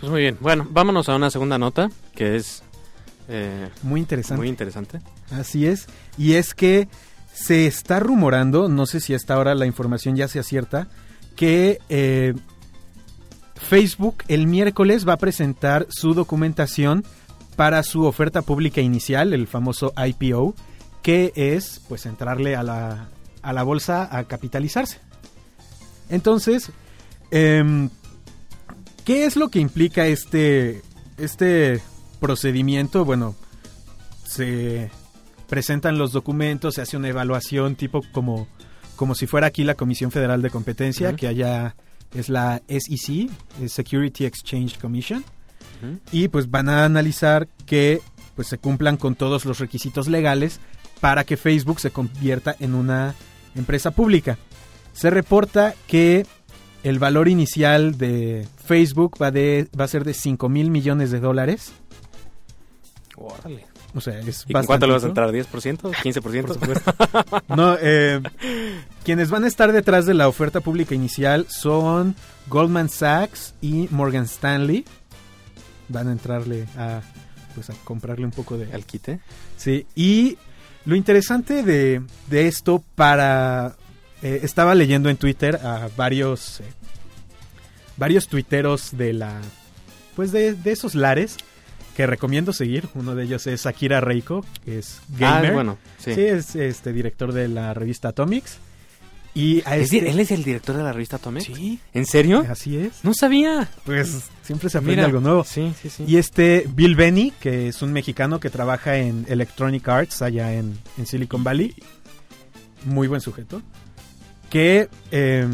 Pues 0.00 0.10
muy 0.10 0.20
bien, 0.20 0.36
bueno, 0.40 0.66
vámonos 0.70 1.08
a 1.08 1.14
una 1.16 1.30
segunda 1.30 1.58
nota 1.58 1.88
que 2.14 2.36
es 2.36 2.62
eh, 3.28 3.68
Muy 3.82 4.00
interesante. 4.00 4.38
muy 4.38 4.48
interesante. 4.48 5.00
Así 5.30 5.64
es. 5.66 5.86
Y 6.18 6.34
es 6.34 6.54
que 6.54 6.88
se 7.32 7.66
está 7.66 8.00
rumorando, 8.00 8.68
no 8.68 8.84
sé 8.84 9.00
si 9.00 9.14
hasta 9.14 9.34
ahora 9.34 9.54
la 9.54 9.64
información 9.64 10.16
ya 10.16 10.28
sea 10.28 10.42
cierta, 10.42 10.88
que 11.36 11.78
eh, 11.88 12.34
Facebook 13.68 14.24
el 14.28 14.46
miércoles 14.46 15.06
va 15.08 15.14
a 15.14 15.18
presentar 15.18 15.86
su 15.88 16.14
documentación 16.14 17.04
para 17.56 17.82
su 17.82 18.04
oferta 18.04 18.42
pública 18.42 18.80
inicial, 18.80 19.32
el 19.32 19.46
famoso 19.46 19.92
IPO, 19.96 20.54
que 21.02 21.32
es 21.34 21.80
pues 21.88 22.06
entrarle 22.06 22.56
a 22.56 22.62
la, 22.62 23.08
a 23.42 23.52
la 23.52 23.62
bolsa 23.62 24.08
a 24.16 24.24
capitalizarse. 24.24 24.98
Entonces, 26.08 26.70
em, 27.30 27.90
¿qué 29.04 29.24
es 29.24 29.36
lo 29.36 29.48
que 29.48 29.58
implica 29.58 30.06
este, 30.06 30.82
este 31.16 31.80
procedimiento? 32.20 33.04
Bueno, 33.04 33.34
se 34.24 34.90
presentan 35.48 35.98
los 35.98 36.12
documentos, 36.12 36.74
se 36.74 36.82
hace 36.82 36.96
una 36.96 37.08
evaluación 37.08 37.76
tipo 37.76 38.02
como, 38.12 38.46
como 38.96 39.14
si 39.14 39.26
fuera 39.26 39.48
aquí 39.48 39.64
la 39.64 39.74
Comisión 39.74 40.10
Federal 40.10 40.40
de 40.42 40.50
Competencia, 40.50 41.14
que 41.14 41.28
allá 41.28 41.74
es 42.14 42.28
la 42.28 42.62
SEC, 42.68 43.30
es 43.60 43.72
Security 43.72 44.24
Exchange 44.24 44.78
Commission, 44.78 45.24
y 46.12 46.28
pues 46.28 46.48
van 46.48 46.68
a 46.68 46.84
analizar 46.84 47.48
que 47.66 48.00
pues 48.36 48.48
se 48.48 48.58
cumplan 48.58 48.96
con 48.96 49.14
todos 49.16 49.44
los 49.44 49.58
requisitos 49.58 50.06
legales 50.06 50.60
para 51.00 51.24
que 51.24 51.36
Facebook 51.36 51.80
se 51.80 51.90
convierta 51.90 52.54
en 52.60 52.74
una 52.74 53.14
empresa 53.56 53.90
pública. 53.90 54.38
Se 54.92 55.10
reporta 55.10 55.74
que 55.88 56.24
el 56.84 56.98
valor 56.98 57.28
inicial 57.28 57.98
de 57.98 58.46
Facebook 58.64 59.16
va, 59.20 59.30
de, 59.30 59.68
va 59.78 59.84
a 59.84 59.88
ser 59.88 60.04
de 60.04 60.14
5 60.14 60.48
mil 60.48 60.70
millones 60.70 61.10
de 61.10 61.20
dólares. 61.20 61.72
Órale. 63.16 63.71
O 63.94 64.00
sea, 64.00 64.18
es 64.20 64.44
¿Y 64.48 64.52
cuánto 64.52 64.86
le 64.86 64.94
vas 64.94 65.04
a 65.04 65.08
entrar? 65.08 65.30
¿10%? 65.30 65.46
¿15%? 65.78 66.42
Por 66.46 66.54
supuesto. 66.54 66.94
No, 67.54 67.76
eh, 67.80 68.20
quienes 69.04 69.28
van 69.30 69.44
a 69.44 69.46
estar 69.48 69.70
detrás 69.72 70.06
de 70.06 70.14
la 70.14 70.28
oferta 70.28 70.60
pública 70.60 70.94
inicial 70.94 71.46
son 71.50 72.14
Goldman 72.48 72.88
Sachs 72.88 73.54
y 73.60 73.88
Morgan 73.90 74.24
Stanley. 74.24 74.84
Van 75.88 76.08
a 76.08 76.12
entrarle 76.12 76.66
a, 76.76 77.02
pues 77.54 77.68
a 77.68 77.74
comprarle 77.84 78.24
un 78.24 78.30
poco 78.30 78.56
de... 78.56 78.72
¿Al 78.72 78.86
quite? 78.86 79.20
Sí, 79.58 79.86
y 79.94 80.38
lo 80.86 80.96
interesante 80.96 81.62
de, 81.62 82.00
de 82.30 82.48
esto 82.48 82.82
para... 82.94 83.76
eh, 84.22 84.40
estaba 84.42 84.74
leyendo 84.74 85.10
en 85.10 85.18
Twitter 85.18 85.56
a 85.56 85.90
varios... 85.98 86.60
eh, 86.60 86.64
varios 87.98 88.26
tuiteros 88.26 88.96
de 88.96 89.12
la... 89.12 89.38
Pues 90.16 90.32
de, 90.32 90.54
de 90.54 90.72
esos 90.72 90.94
lares. 90.94 91.36
Que 91.96 92.06
recomiendo 92.06 92.52
seguir. 92.52 92.88
Uno 92.94 93.14
de 93.14 93.24
ellos 93.24 93.46
es 93.46 93.66
Akira 93.66 94.00
Reiko, 94.00 94.44
que 94.64 94.78
es 94.78 95.00
Ah, 95.14 95.16
gamer. 95.18 95.44
es 95.46 95.54
bueno. 95.54 95.78
Sí. 95.98 96.14
Sí, 96.14 96.20
es 96.22 96.54
este 96.56 96.92
director 96.92 97.32
de 97.32 97.48
la 97.48 97.74
revista 97.74 98.08
Atomics. 98.08 98.58
Y 99.34 99.62
a 99.66 99.76
¿Es 99.78 99.84
este- 99.92 100.10
¿Él 100.10 100.20
es 100.20 100.30
el 100.30 100.44
director 100.44 100.76
de 100.76 100.82
la 100.82 100.92
revista 100.92 101.16
Atomic? 101.16 101.42
Sí, 101.44 101.78
¿En 101.94 102.04
serio? 102.04 102.44
así 102.50 102.76
es. 102.76 103.02
No 103.02 103.14
sabía. 103.14 103.66
Pues 103.86 104.24
siempre 104.42 104.68
se 104.68 104.76
aprende 104.76 104.96
Mira. 104.96 105.06
algo 105.06 105.20
nuevo. 105.20 105.42
Sí, 105.44 105.72
sí, 105.80 105.88
sí. 105.88 106.04
Y 106.06 106.18
este 106.18 106.66
Bill 106.74 106.96
Benny, 106.96 107.32
que 107.40 107.68
es 107.68 107.80
un 107.80 107.92
mexicano 107.94 108.40
que 108.40 108.50
trabaja 108.50 108.98
en 108.98 109.24
Electronic 109.30 109.88
Arts 109.88 110.20
allá 110.20 110.52
en, 110.52 110.78
en 110.98 111.06
Silicon 111.06 111.42
Valley. 111.44 111.74
Muy 112.84 113.08
buen 113.08 113.22
sujeto. 113.22 113.62
Que 114.50 114.88
eh, 115.12 115.48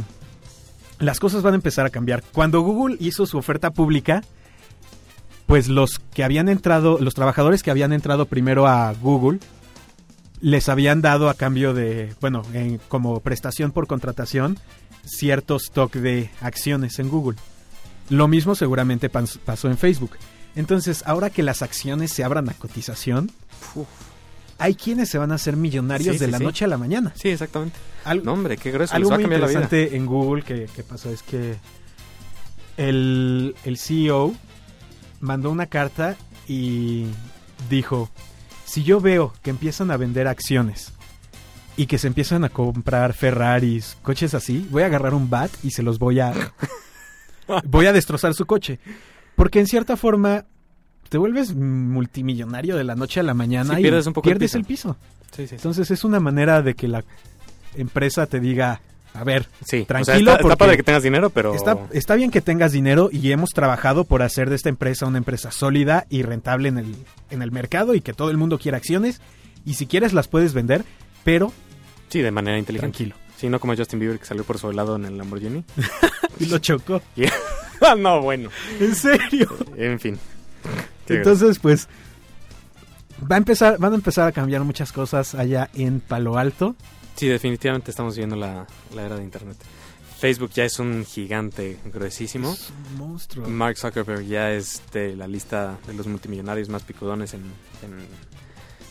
las 0.98 1.20
cosas 1.20 1.42
van 1.42 1.52
a 1.52 1.56
empezar 1.56 1.86
a 1.86 1.90
cambiar. 1.90 2.24
Cuando 2.32 2.62
Google 2.62 2.96
hizo 2.98 3.26
su 3.26 3.38
oferta 3.38 3.70
pública, 3.70 4.24
pues 5.48 5.66
los 5.66 5.98
que 6.14 6.22
habían 6.22 6.48
entrado, 6.48 6.98
los 7.00 7.14
trabajadores 7.14 7.64
que 7.64 7.70
habían 7.72 7.92
entrado 7.92 8.26
primero 8.26 8.68
a 8.68 8.92
Google, 8.92 9.40
les 10.40 10.68
habían 10.68 11.00
dado 11.00 11.28
a 11.30 11.34
cambio 11.34 11.74
de, 11.74 12.14
bueno, 12.20 12.42
en- 12.52 12.78
como 12.88 13.18
prestación 13.20 13.72
por 13.72 13.86
contratación, 13.88 14.58
cierto 15.04 15.56
stock 15.56 15.92
de 15.94 16.30
acciones 16.40 16.98
en 17.00 17.08
Google. 17.08 17.38
Lo 18.10 18.28
mismo 18.28 18.54
seguramente 18.54 19.10
pas- 19.10 19.38
pasó 19.38 19.68
en 19.68 19.78
Facebook. 19.78 20.12
Entonces, 20.54 21.02
ahora 21.06 21.30
que 21.30 21.42
las 21.42 21.62
acciones 21.62 22.12
se 22.12 22.24
abran 22.24 22.48
a 22.50 22.52
cotización, 22.54 23.30
hay 24.58 24.74
quienes 24.74 25.08
se 25.08 25.16
van 25.18 25.32
a 25.32 25.36
hacer 25.36 25.56
millonarios 25.56 26.14
Sí, 26.16 26.18
de 26.20 26.26
sí, 26.26 26.30
la 26.30 26.38
sí. 26.38 26.44
noche 26.44 26.64
a 26.66 26.68
la 26.68 26.76
mañana. 26.78 27.12
Sí, 27.16 27.30
exactamente. 27.30 27.78
Al- 28.04 28.22
No, 28.22 28.34
hombre, 28.34 28.58
qué 28.58 28.70
grueso. 28.70 28.94
algo 28.94 29.10
muy 29.10 29.22
cambiar 29.22 29.40
la 29.40 29.46
vida. 29.46 29.60
interesante 29.62 29.96
en 29.96 30.04
Google 30.06 30.42
que, 30.42 30.66
que 30.74 30.82
pasó 30.82 31.08
es 31.10 31.22
que 31.22 31.56
el, 32.76 33.54
el 33.64 33.78
CEO 33.78 34.34
mandó 35.20 35.50
una 35.50 35.66
carta 35.66 36.16
y 36.46 37.06
dijo, 37.68 38.10
si 38.64 38.82
yo 38.84 39.00
veo 39.00 39.32
que 39.42 39.50
empiezan 39.50 39.90
a 39.90 39.96
vender 39.96 40.28
acciones 40.28 40.92
y 41.76 41.86
que 41.86 41.98
se 41.98 42.06
empiezan 42.08 42.44
a 42.44 42.48
comprar 42.48 43.12
Ferraris, 43.14 43.96
coches 44.02 44.34
así, 44.34 44.66
voy 44.70 44.82
a 44.82 44.86
agarrar 44.86 45.14
un 45.14 45.30
bat 45.30 45.50
y 45.62 45.70
se 45.70 45.82
los 45.82 45.98
voy 45.98 46.20
a... 46.20 46.32
voy 47.64 47.86
a 47.86 47.92
destrozar 47.92 48.34
su 48.34 48.46
coche. 48.46 48.78
Porque 49.36 49.60
en 49.60 49.66
cierta 49.66 49.96
forma 49.96 50.44
te 51.08 51.18
vuelves 51.18 51.54
multimillonario 51.54 52.76
de 52.76 52.84
la 52.84 52.94
noche 52.94 53.20
a 53.20 53.22
la 53.22 53.34
mañana 53.34 53.74
Sí, 53.74 53.80
y 53.80 53.82
pierdes 53.82 54.06
un 54.06 54.12
poco 54.12 54.28
el 54.28 54.34
pierdes 54.36 54.50
piso. 54.52 54.58
el 54.58 54.64
piso. 54.64 54.96
Sí, 55.30 55.42
sí, 55.42 55.48
sí. 55.48 55.54
Entonces 55.56 55.90
es 55.90 56.04
una 56.04 56.20
manera 56.20 56.62
de 56.62 56.74
que 56.74 56.88
la 56.88 57.04
empresa 57.76 58.26
te 58.26 58.40
diga, 58.40 58.80
a 59.18 59.24
ver, 59.24 59.48
Sí, 59.64 59.78
o 59.82 59.86
sea, 59.86 60.02
tranquilo, 60.04 60.38
está, 60.38 60.56
padre 60.56 60.76
que 60.76 60.82
tengas 60.82 61.02
dinero, 61.02 61.30
pero... 61.30 61.54
está, 61.54 61.78
está 61.92 62.14
bien 62.14 62.30
que 62.30 62.40
tengas 62.40 62.72
dinero 62.72 63.08
y 63.12 63.32
hemos 63.32 63.50
trabajado 63.50 64.04
por 64.04 64.22
hacer 64.22 64.48
de 64.50 64.56
esta 64.56 64.68
empresa 64.68 65.06
una 65.06 65.18
empresa 65.18 65.50
sólida 65.50 66.06
y 66.08 66.22
rentable 66.22 66.68
en 66.68 66.78
el, 66.78 66.96
en 67.30 67.42
el 67.42 67.50
mercado 67.52 67.94
y 67.94 68.00
que 68.00 68.12
todo 68.12 68.30
el 68.30 68.36
mundo 68.36 68.58
quiera 68.58 68.78
acciones 68.78 69.20
y 69.64 69.74
si 69.74 69.86
quieres 69.86 70.12
las 70.12 70.28
puedes 70.28 70.54
vender, 70.54 70.84
pero 71.24 71.52
Sí, 72.08 72.20
de 72.22 72.30
manera 72.30 72.58
inteligente. 72.58 72.90
tranquilo. 72.96 73.16
Sí, 73.36 73.48
no 73.48 73.60
como 73.60 73.76
Justin 73.76 74.00
Bieber 74.00 74.18
que 74.18 74.24
salió 74.24 74.42
por 74.44 74.58
su 74.58 74.72
lado 74.72 74.96
en 74.96 75.04
el 75.04 75.16
Lamborghini. 75.18 75.64
Y 76.40 76.46
lo 76.46 76.58
chocó. 76.58 77.02
Ah, 77.80 77.94
no, 77.94 78.20
bueno. 78.20 78.50
¿En 78.80 78.92
serio? 78.94 79.48
En 79.76 80.00
fin. 80.00 80.18
Entonces, 81.08 81.60
pues 81.60 81.88
va 83.30 83.36
a 83.36 83.38
empezar, 83.38 83.78
van 83.78 83.92
a 83.92 83.94
empezar 83.94 84.26
a 84.26 84.32
cambiar 84.32 84.64
muchas 84.64 84.90
cosas 84.92 85.36
allá 85.36 85.70
en 85.74 86.00
Palo 86.00 86.38
Alto. 86.38 86.74
Sí, 87.18 87.26
definitivamente 87.28 87.90
estamos 87.90 88.14
viviendo 88.14 88.36
la, 88.36 88.66
la 88.94 89.02
era 89.04 89.16
de 89.16 89.22
Internet. 89.24 89.56
Facebook 90.18 90.50
ya 90.52 90.64
es 90.64 90.78
un 90.78 91.04
gigante 91.04 91.78
gruesísimo. 91.92 92.52
Es 92.52 92.70
un 92.70 92.98
monstruo. 92.98 93.48
Mark 93.48 93.76
Zuckerberg 93.76 94.24
ya 94.26 94.50
es 94.52 94.82
de 94.92 95.14
la 95.14 95.26
lista 95.28 95.78
de 95.86 95.94
los 95.94 96.06
multimillonarios 96.06 96.68
más 96.68 96.82
picudones 96.82 97.34
en, 97.34 97.42
en 97.82 98.06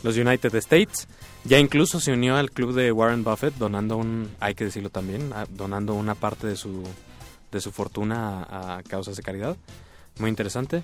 los 0.04 0.16
United 0.18 0.54
States. 0.56 1.08
Ya 1.44 1.60
incluso 1.60 2.00
se 2.00 2.12
unió 2.14 2.36
al 2.38 2.52
club 2.52 2.74
de 2.74 2.92
Warren 2.92 3.24
Buffett 3.24 3.56
donando 3.56 3.98
un, 3.98 4.30
hay 4.40 4.56
que 4.56 4.66
decirlo 4.66 4.90
también, 4.90 5.32
a- 5.34 5.46
donando 5.50 5.94
una 5.94 6.16
parte 6.16 6.48
de 6.48 6.56
su, 6.56 6.84
de 7.52 7.62
su 7.62 7.72
fortuna 7.72 8.44
a, 8.44 8.78
a 8.78 8.84
causas 8.84 9.16
de 9.18 9.24
caridad. 9.24 9.56
Muy 10.20 10.30
interesante. 10.30 10.84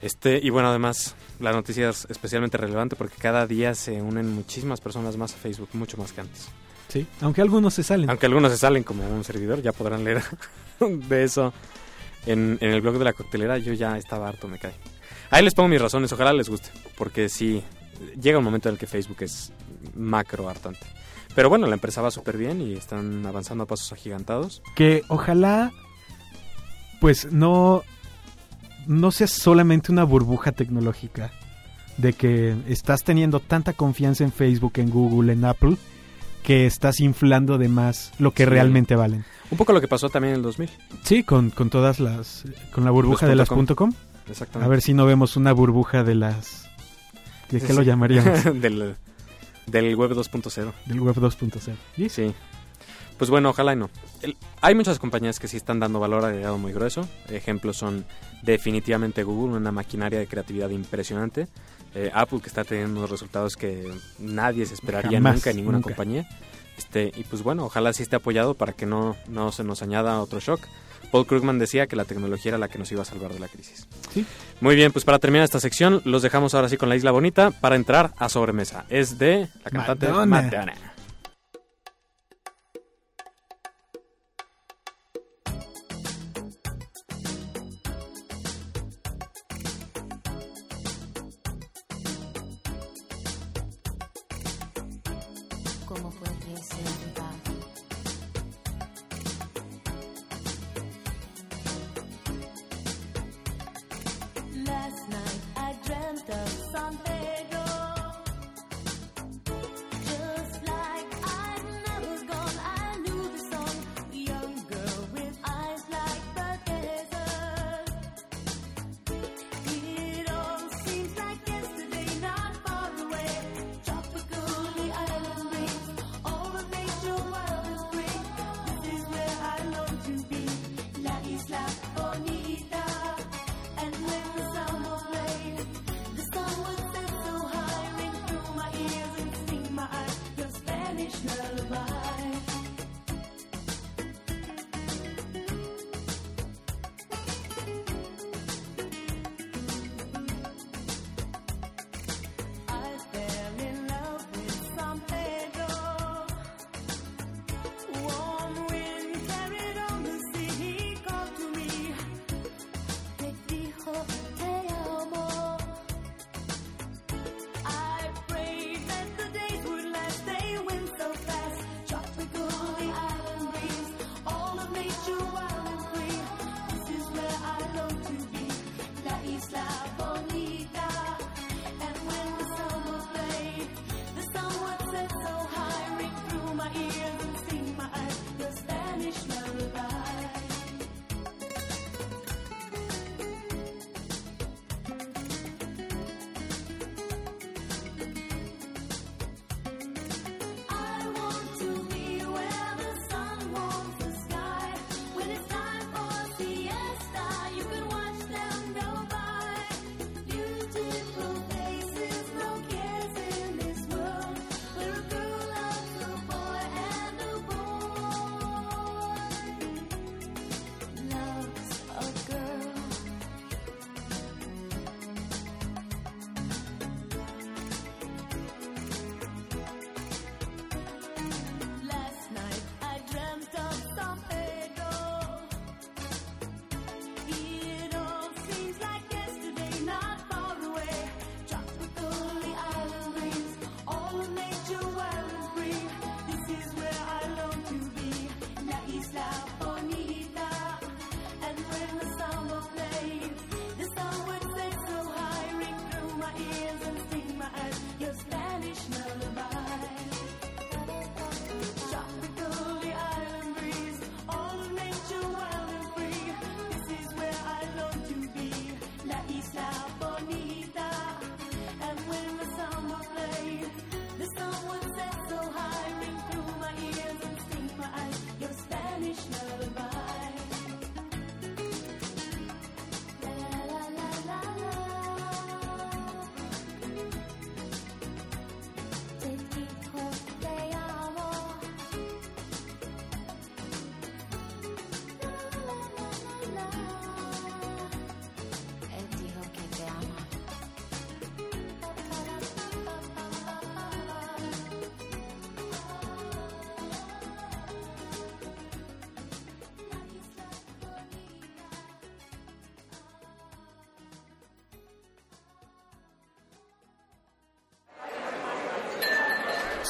Este, 0.00 0.40
y 0.42 0.50
bueno, 0.50 0.68
además, 0.68 1.14
la 1.40 1.52
noticia 1.52 1.90
es 1.90 2.06
especialmente 2.08 2.56
relevante 2.56 2.96
porque 2.96 3.16
cada 3.18 3.46
día 3.46 3.74
se 3.74 4.00
unen 4.00 4.32
muchísimas 4.32 4.80
personas 4.80 5.16
más 5.16 5.34
a 5.34 5.36
Facebook, 5.36 5.70
mucho 5.72 5.96
más 5.96 6.12
que 6.12 6.20
antes. 6.20 6.48
Sí, 6.88 7.06
aunque 7.20 7.42
algunos 7.42 7.74
se 7.74 7.82
salen. 7.82 8.08
Aunque 8.08 8.26
algunos 8.26 8.52
se 8.52 8.58
salen 8.58 8.82
como 8.82 9.06
un 9.08 9.24
servidor, 9.24 9.60
ya 9.60 9.72
podrán 9.72 10.04
leer 10.04 10.22
de 10.80 11.24
eso 11.24 11.52
en, 12.26 12.58
en 12.60 12.70
el 12.70 12.80
blog 12.80 12.98
de 12.98 13.04
la 13.04 13.12
coctelera. 13.12 13.58
Yo 13.58 13.72
ya 13.72 13.98
estaba 13.98 14.28
harto, 14.28 14.48
me 14.48 14.58
cae. 14.58 14.74
Ahí 15.30 15.44
les 15.44 15.54
pongo 15.54 15.68
mis 15.68 15.82
razones, 15.82 16.10
ojalá 16.12 16.32
les 16.32 16.48
guste, 16.48 16.70
porque 16.96 17.28
sí, 17.28 17.62
llega 18.18 18.38
un 18.38 18.44
momento 18.44 18.68
en 18.68 18.74
el 18.74 18.78
que 18.78 18.86
Facebook 18.86 19.18
es 19.20 19.52
macro 19.94 20.48
hartante. 20.48 20.86
Pero 21.34 21.50
bueno, 21.50 21.66
la 21.66 21.74
empresa 21.74 22.00
va 22.00 22.10
súper 22.10 22.36
bien 22.36 22.62
y 22.62 22.72
están 22.74 23.26
avanzando 23.26 23.64
a 23.64 23.66
pasos 23.66 23.92
agigantados. 23.92 24.62
que 24.74 25.02
ojalá 25.08 25.70
pues 27.00 27.30
no 27.30 27.84
no 28.88 29.10
sea 29.12 29.28
solamente 29.28 29.92
una 29.92 30.02
burbuja 30.02 30.50
tecnológica 30.52 31.30
de 31.96 32.12
que 32.12 32.56
estás 32.68 33.04
teniendo 33.04 33.38
tanta 33.40 33.72
confianza 33.72 34.24
en 34.24 34.32
Facebook, 34.32 34.72
en 34.76 34.90
Google, 34.90 35.32
en 35.32 35.44
Apple 35.44 35.76
que 36.42 36.66
estás 36.66 37.00
inflando 37.00 37.58
de 37.58 37.68
más 37.68 38.12
lo 38.18 38.32
que 38.32 38.44
Sí. 38.44 38.50
realmente 38.50 38.96
valen. 38.96 39.24
Un 39.50 39.58
poco 39.58 39.72
lo 39.72 39.80
que 39.80 39.88
pasó 39.88 40.08
también 40.08 40.32
en 40.34 40.36
el 40.38 40.42
2000. 40.42 40.70
Sí, 41.04 41.22
con, 41.22 41.50
con 41.50 41.68
todas 41.70 42.00
las 42.00 42.44
con 42.72 42.84
la 42.84 42.90
burbuja 42.90 43.26
Los 43.26 43.30
de 43.30 43.36
las 43.36 43.48
.com. 43.76 43.92
Exactamente. 44.28 44.66
A 44.66 44.68
ver 44.68 44.80
si 44.82 44.94
no 44.94 45.04
vemos 45.06 45.36
una 45.36 45.52
burbuja 45.52 46.02
de 46.04 46.14
las 46.14 46.68
¿de 47.50 47.60
qué 47.60 47.72
lo 47.74 47.82
llamaríamos? 47.82 48.44
del, 48.60 48.94
del 49.66 49.96
web 49.96 50.12
2.0. 50.12 50.72
Del 50.86 51.00
web 51.00 51.16
2.0. 51.16 51.74
¿Sí? 51.96 52.08
Sí. 52.08 52.32
Pues 53.18 53.30
bueno, 53.30 53.50
ojalá 53.50 53.72
y 53.72 53.76
no. 53.76 53.90
El- 54.22 54.36
hay 54.60 54.74
muchas 54.74 54.98
compañías 54.98 55.38
que 55.40 55.48
sí 55.48 55.56
están 55.56 55.80
dando 55.80 55.98
valor 56.00 56.24
agregado 56.24 56.56
muy 56.58 56.72
grueso. 56.72 57.06
Ejemplos 57.28 57.76
son 57.76 58.04
definitivamente 58.42 59.22
Google, 59.24 59.56
una 59.56 59.72
maquinaria 59.72 60.18
de 60.18 60.26
creatividad 60.26 60.70
impresionante. 60.70 61.48
Eh, 61.94 62.10
Apple, 62.14 62.40
que 62.40 62.46
está 62.48 62.64
teniendo 62.64 62.98
unos 63.00 63.10
resultados 63.10 63.56
que 63.56 63.90
nadie 64.18 64.64
se 64.66 64.74
esperaría 64.74 65.18
Jamás, 65.18 65.34
nunca 65.36 65.50
en 65.50 65.56
ninguna 65.56 65.78
nunca. 65.78 65.90
compañía. 65.90 66.28
Este, 66.76 67.10
y 67.16 67.24
pues 67.24 67.42
bueno, 67.42 67.64
ojalá 67.64 67.92
sí 67.92 68.04
esté 68.04 68.16
apoyado 68.16 68.54
para 68.54 68.72
que 68.72 68.86
no, 68.86 69.16
no 69.26 69.50
se 69.50 69.64
nos 69.64 69.82
añada 69.82 70.20
otro 70.20 70.38
shock. 70.38 70.60
Paul 71.10 71.26
Krugman 71.26 71.58
decía 71.58 71.86
que 71.86 71.96
la 71.96 72.04
tecnología 72.04 72.50
era 72.50 72.58
la 72.58 72.68
que 72.68 72.78
nos 72.78 72.92
iba 72.92 73.02
a 73.02 73.04
salvar 73.04 73.32
de 73.32 73.40
la 73.40 73.48
crisis. 73.48 73.88
Sí. 74.12 74.24
Muy 74.60 74.76
bien, 74.76 74.92
pues 74.92 75.04
para 75.04 75.18
terminar 75.18 75.44
esta 75.44 75.58
sección, 75.58 76.02
los 76.04 76.22
dejamos 76.22 76.54
ahora 76.54 76.68
sí 76.68 76.76
con 76.76 76.88
la 76.88 76.96
Isla 76.96 77.10
Bonita 77.10 77.50
para 77.50 77.74
entrar 77.76 78.12
a 78.18 78.28
sobremesa. 78.28 78.84
Es 78.90 79.18
de 79.18 79.48
la 79.64 79.70
cantante 79.70 80.06
Madonna. 80.08 80.26
Madonna. 80.42 80.74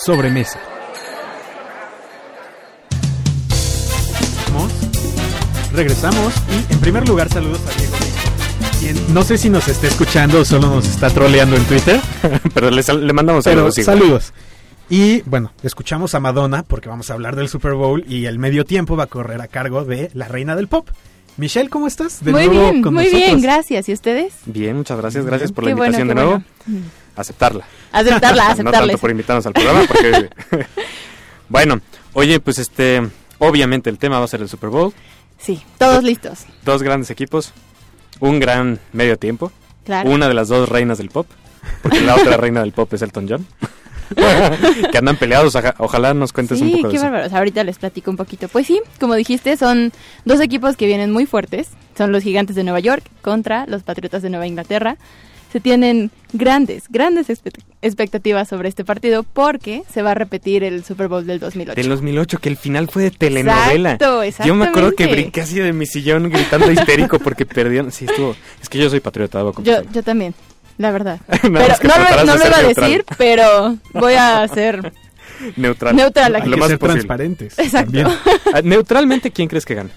Sobremesa. 0.04 0.58
Vamos. 4.52 4.72
Regresamos 5.72 6.32
y 6.68 6.72
en 6.72 6.80
primer 6.80 7.06
lugar 7.08 7.28
saludos 7.28 7.60
a 7.66 7.78
Diego. 7.78 7.94
quien 8.80 9.14
no 9.14 9.22
sé 9.22 9.38
si 9.38 9.50
nos 9.50 9.68
está 9.68 9.86
escuchando 9.86 10.40
o 10.40 10.44
solo 10.44 10.68
nos 10.68 10.86
está 10.86 11.10
troleando 11.10 11.56
en 11.56 11.64
Twitter. 11.64 12.00
Pero 12.54 12.70
le, 12.70 13.12
mandamos 13.12 13.44
Pero 13.44 13.70
saludos. 13.70 13.84
saludos. 13.84 14.32
Y 14.90 15.20
bueno, 15.22 15.52
escuchamos 15.62 16.14
a 16.14 16.20
Madonna 16.20 16.62
porque 16.62 16.88
vamos 16.88 17.10
a 17.10 17.14
hablar 17.14 17.36
del 17.36 17.48
Super 17.48 17.74
Bowl 17.74 18.04
y 18.08 18.24
el 18.24 18.38
medio 18.38 18.64
tiempo 18.64 18.96
va 18.96 19.04
a 19.04 19.08
correr 19.08 19.40
a 19.42 19.48
cargo 19.48 19.84
de 19.84 20.10
la 20.14 20.28
reina 20.28 20.56
del 20.56 20.68
pop. 20.68 20.88
Michelle, 21.36 21.68
¿cómo 21.68 21.86
estás? 21.86 22.24
De 22.24 22.32
muy 22.32 22.46
nuevo 22.46 22.70
bien, 22.70 22.82
con 22.82 22.94
muy 22.94 23.04
nosotros. 23.04 23.26
bien, 23.28 23.40
gracias. 23.42 23.88
¿Y 23.88 23.92
ustedes? 23.92 24.32
Bien, 24.46 24.76
muchas 24.76 24.98
gracias. 24.98 25.24
Gracias 25.26 25.52
por 25.52 25.62
Qué 25.64 25.70
la 25.70 25.76
invitación 25.76 26.08
de 26.08 26.14
nuevo. 26.14 26.42
bueno. 26.66 26.84
Aceptarla. 27.14 27.64
Aceptarla, 28.00 28.44
no 28.46 28.50
aceptarla. 28.52 28.80
tanto 28.80 28.98
por 28.98 29.10
invitarnos 29.10 29.46
al 29.46 29.52
programa, 29.52 29.82
porque... 29.86 30.30
bueno, 31.48 31.80
oye, 32.14 32.40
pues 32.40 32.58
este... 32.58 33.02
Obviamente 33.40 33.88
el 33.88 33.98
tema 33.98 34.18
va 34.18 34.24
a 34.24 34.28
ser 34.28 34.40
el 34.40 34.48
Super 34.48 34.70
Bowl. 34.70 34.92
Sí, 35.38 35.62
todos 35.78 36.02
listos. 36.02 36.40
Dos 36.64 36.82
grandes 36.82 37.10
equipos. 37.10 37.52
Un 38.18 38.40
gran 38.40 38.80
medio 38.92 39.16
tiempo. 39.16 39.52
Claro. 39.84 40.10
Una 40.10 40.26
de 40.26 40.34
las 40.34 40.48
dos 40.48 40.68
reinas 40.68 40.98
del 40.98 41.08
pop. 41.10 41.26
Porque 41.82 42.00
la 42.00 42.16
otra 42.16 42.36
reina 42.36 42.60
del 42.60 42.72
pop 42.72 42.92
es 42.94 43.02
Elton 43.02 43.26
John. 43.28 43.46
que 44.90 44.98
andan 44.98 45.16
peleados. 45.18 45.54
oja- 45.54 45.76
Ojalá 45.78 46.14
nos 46.14 46.32
cuentes 46.32 46.60
un 46.60 46.72
poco 46.72 46.88
de 46.88 46.90
qué 46.90 46.96
eso. 46.96 47.04
bárbaros. 47.04 47.32
Ahorita 47.32 47.62
les 47.62 47.78
platico 47.78 48.10
un 48.10 48.16
poquito. 48.16 48.48
Pues 48.48 48.66
sí, 48.66 48.80
como 48.98 49.14
dijiste, 49.14 49.56
son 49.56 49.92
dos 50.24 50.40
equipos 50.40 50.76
que 50.76 50.86
vienen 50.86 51.12
muy 51.12 51.24
fuertes. 51.26 51.68
Son 51.96 52.10
los 52.10 52.24
Gigantes 52.24 52.56
de 52.56 52.64
Nueva 52.64 52.80
York 52.80 53.04
contra 53.22 53.66
los 53.66 53.84
Patriotas 53.84 54.22
de 54.22 54.30
Nueva 54.30 54.48
Inglaterra. 54.48 54.96
Se 55.52 55.60
tienen 55.60 56.10
grandes, 56.34 56.84
grandes 56.90 57.28
expectativas 57.80 58.48
sobre 58.48 58.68
este 58.68 58.84
partido 58.84 59.22
porque 59.22 59.82
se 59.90 60.02
va 60.02 60.10
a 60.10 60.14
repetir 60.14 60.62
el 60.62 60.84
Super 60.84 61.08
Bowl 61.08 61.26
del 61.26 61.38
2008. 61.40 61.74
Del 61.80 61.88
2008, 61.88 62.38
que 62.38 62.48
el 62.50 62.56
final 62.58 62.88
fue 62.88 63.04
de 63.04 63.10
telenovela. 63.10 63.92
Exacto, 63.92 64.44
Yo 64.44 64.54
me 64.54 64.66
acuerdo 64.66 64.92
que 64.92 65.06
brinqué 65.06 65.40
así 65.40 65.58
de 65.58 65.72
mi 65.72 65.86
sillón 65.86 66.28
gritando 66.28 66.70
histérico 66.70 67.18
porque 67.18 67.46
perdieron. 67.46 67.90
Sí, 67.92 68.04
estuvo. 68.04 68.36
Es 68.60 68.68
que 68.68 68.78
yo 68.78 68.90
soy 68.90 69.00
patriota, 69.00 69.38
debo 69.38 69.54
Yo, 69.62 69.82
yo 69.92 70.02
también, 70.02 70.34
la 70.76 70.90
verdad. 70.90 71.18
Pero 71.28 71.48
no, 71.50 71.60
lo- 71.60 72.24
no 72.26 72.36
lo 72.36 72.46
iba 72.46 72.58
a 72.58 72.62
decir, 72.62 73.04
pero 73.16 73.78
voy 73.94 74.14
a 74.14 74.46
ser 74.48 74.92
Neutral. 75.56 75.96
neutral 75.96 76.32
Lo 76.32 76.38
aquí. 76.38 76.46
Hay 76.48 76.54
que 76.54 76.60
más 76.60 76.68
ser 76.68 76.78
posible. 76.78 76.94
transparentes. 77.00 77.58
Exacto. 77.58 77.92
también. 77.92 78.06
Ah, 78.52 78.60
Neutralmente, 78.62 79.30
¿quién 79.30 79.48
crees 79.48 79.64
que 79.64 79.74
gana? 79.76 79.90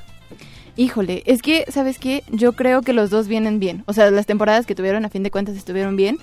Híjole, 0.78 1.24
es 1.26 1.42
que, 1.42 1.66
¿sabes 1.70 2.00
qué? 2.00 2.24
Yo 2.32 2.54
creo 2.54 2.82
que 2.82 2.94
los 2.94 3.10
dos 3.10 3.28
vienen 3.28 3.60
bien. 3.60 3.84
O 3.88 3.94
sea, 3.94 4.10
las 4.10 4.26
temporadas 4.26 4.66
que 4.66 4.76
tuvieron 4.76 5.06
a 5.06 5.10
fin 5.10 5.24
de 5.24 5.32
cuentas 5.32 5.56
estuvieron 5.56 5.96
bien. 5.96 6.18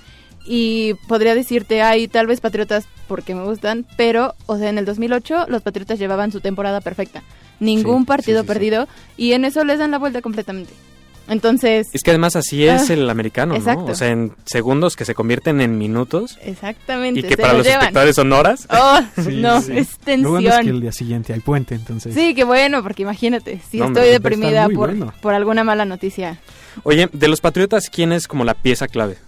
Y 0.46 0.94
podría 1.08 1.34
decirte, 1.34 1.82
hay 1.82 2.08
tal 2.08 2.26
vez 2.26 2.40
Patriotas 2.40 2.86
porque 3.06 3.34
me 3.34 3.44
gustan, 3.44 3.84
pero, 3.98 4.34
o 4.46 4.56
sea, 4.56 4.70
en 4.70 4.78
el 4.78 4.86
2008 4.86 5.46
los 5.48 5.60
Patriotas 5.62 5.98
llevaban 5.98 6.32
su 6.32 6.40
temporada 6.40 6.80
perfecta. 6.80 7.22
Ningún 7.60 8.02
Sí, 8.02 8.06
partido 8.06 8.40
sí, 8.40 8.46
sí, 8.46 8.46
sí. 8.46 8.54
perdido 8.54 8.88
y 9.18 9.32
en 9.32 9.44
eso 9.44 9.62
les 9.64 9.78
dan 9.78 9.90
la 9.90 9.98
vuelta 9.98 10.22
completamente. 10.22 10.72
Entonces, 11.28 11.88
Es 11.92 12.02
que 12.02 12.10
además 12.10 12.36
así 12.36 12.66
es 12.66 12.90
Ah, 12.90 12.94
el 12.94 13.08
americano, 13.10 13.54
exacto. 13.54 13.86
¿no? 13.86 13.92
O 13.92 13.94
sea, 13.94 14.08
en 14.08 14.32
segundos 14.46 14.96
que 14.96 15.04
se 15.04 15.14
convierten 15.14 15.60
en 15.60 15.76
minutos 15.78 16.38
exactamente. 16.42 17.20
y 17.20 17.22
que 17.22 17.30
se 17.30 17.36
para 17.36 17.52
los 17.54 17.64
llevan. 17.66 17.80
espectadores 17.82 18.16
son 18.16 18.32
horas. 18.32 18.66
Oh, 18.70 18.98
Sí, 19.22 19.36
no, 19.36 19.60
sí. 19.60 19.72
es 19.76 19.88
Lo 20.22 20.30
bueno 20.30 20.48
es 20.48 20.54
que 20.54 20.60
el 20.60 20.64
tensión. 20.64 20.80
día 20.80 20.92
siguiente 20.92 21.32
hay 21.34 21.40
puente, 21.40 21.74
entonces. 21.74 22.14
Sí, 22.14 22.34
qué 22.34 22.44
bueno, 22.44 22.82
porque 22.82 23.02
imagínate, 23.02 23.60
si 23.70 23.78
No, 23.78 23.86
estoy 23.88 24.04
estar 24.08 24.12
deprimida 24.22 24.64
por, 24.66 24.88
bueno. 24.88 25.12
por 25.20 25.34
alguna 25.34 25.64
mala 25.64 25.84
noticia. 25.84 26.38
Oye, 26.84 27.08
de 27.12 27.28
los 27.28 27.40
Patriotas, 27.40 27.90
¿quién 27.90 28.12
es 28.12 28.26
como 28.26 28.44
la 28.44 28.54
pieza 28.54 28.88
clave? 28.88 29.18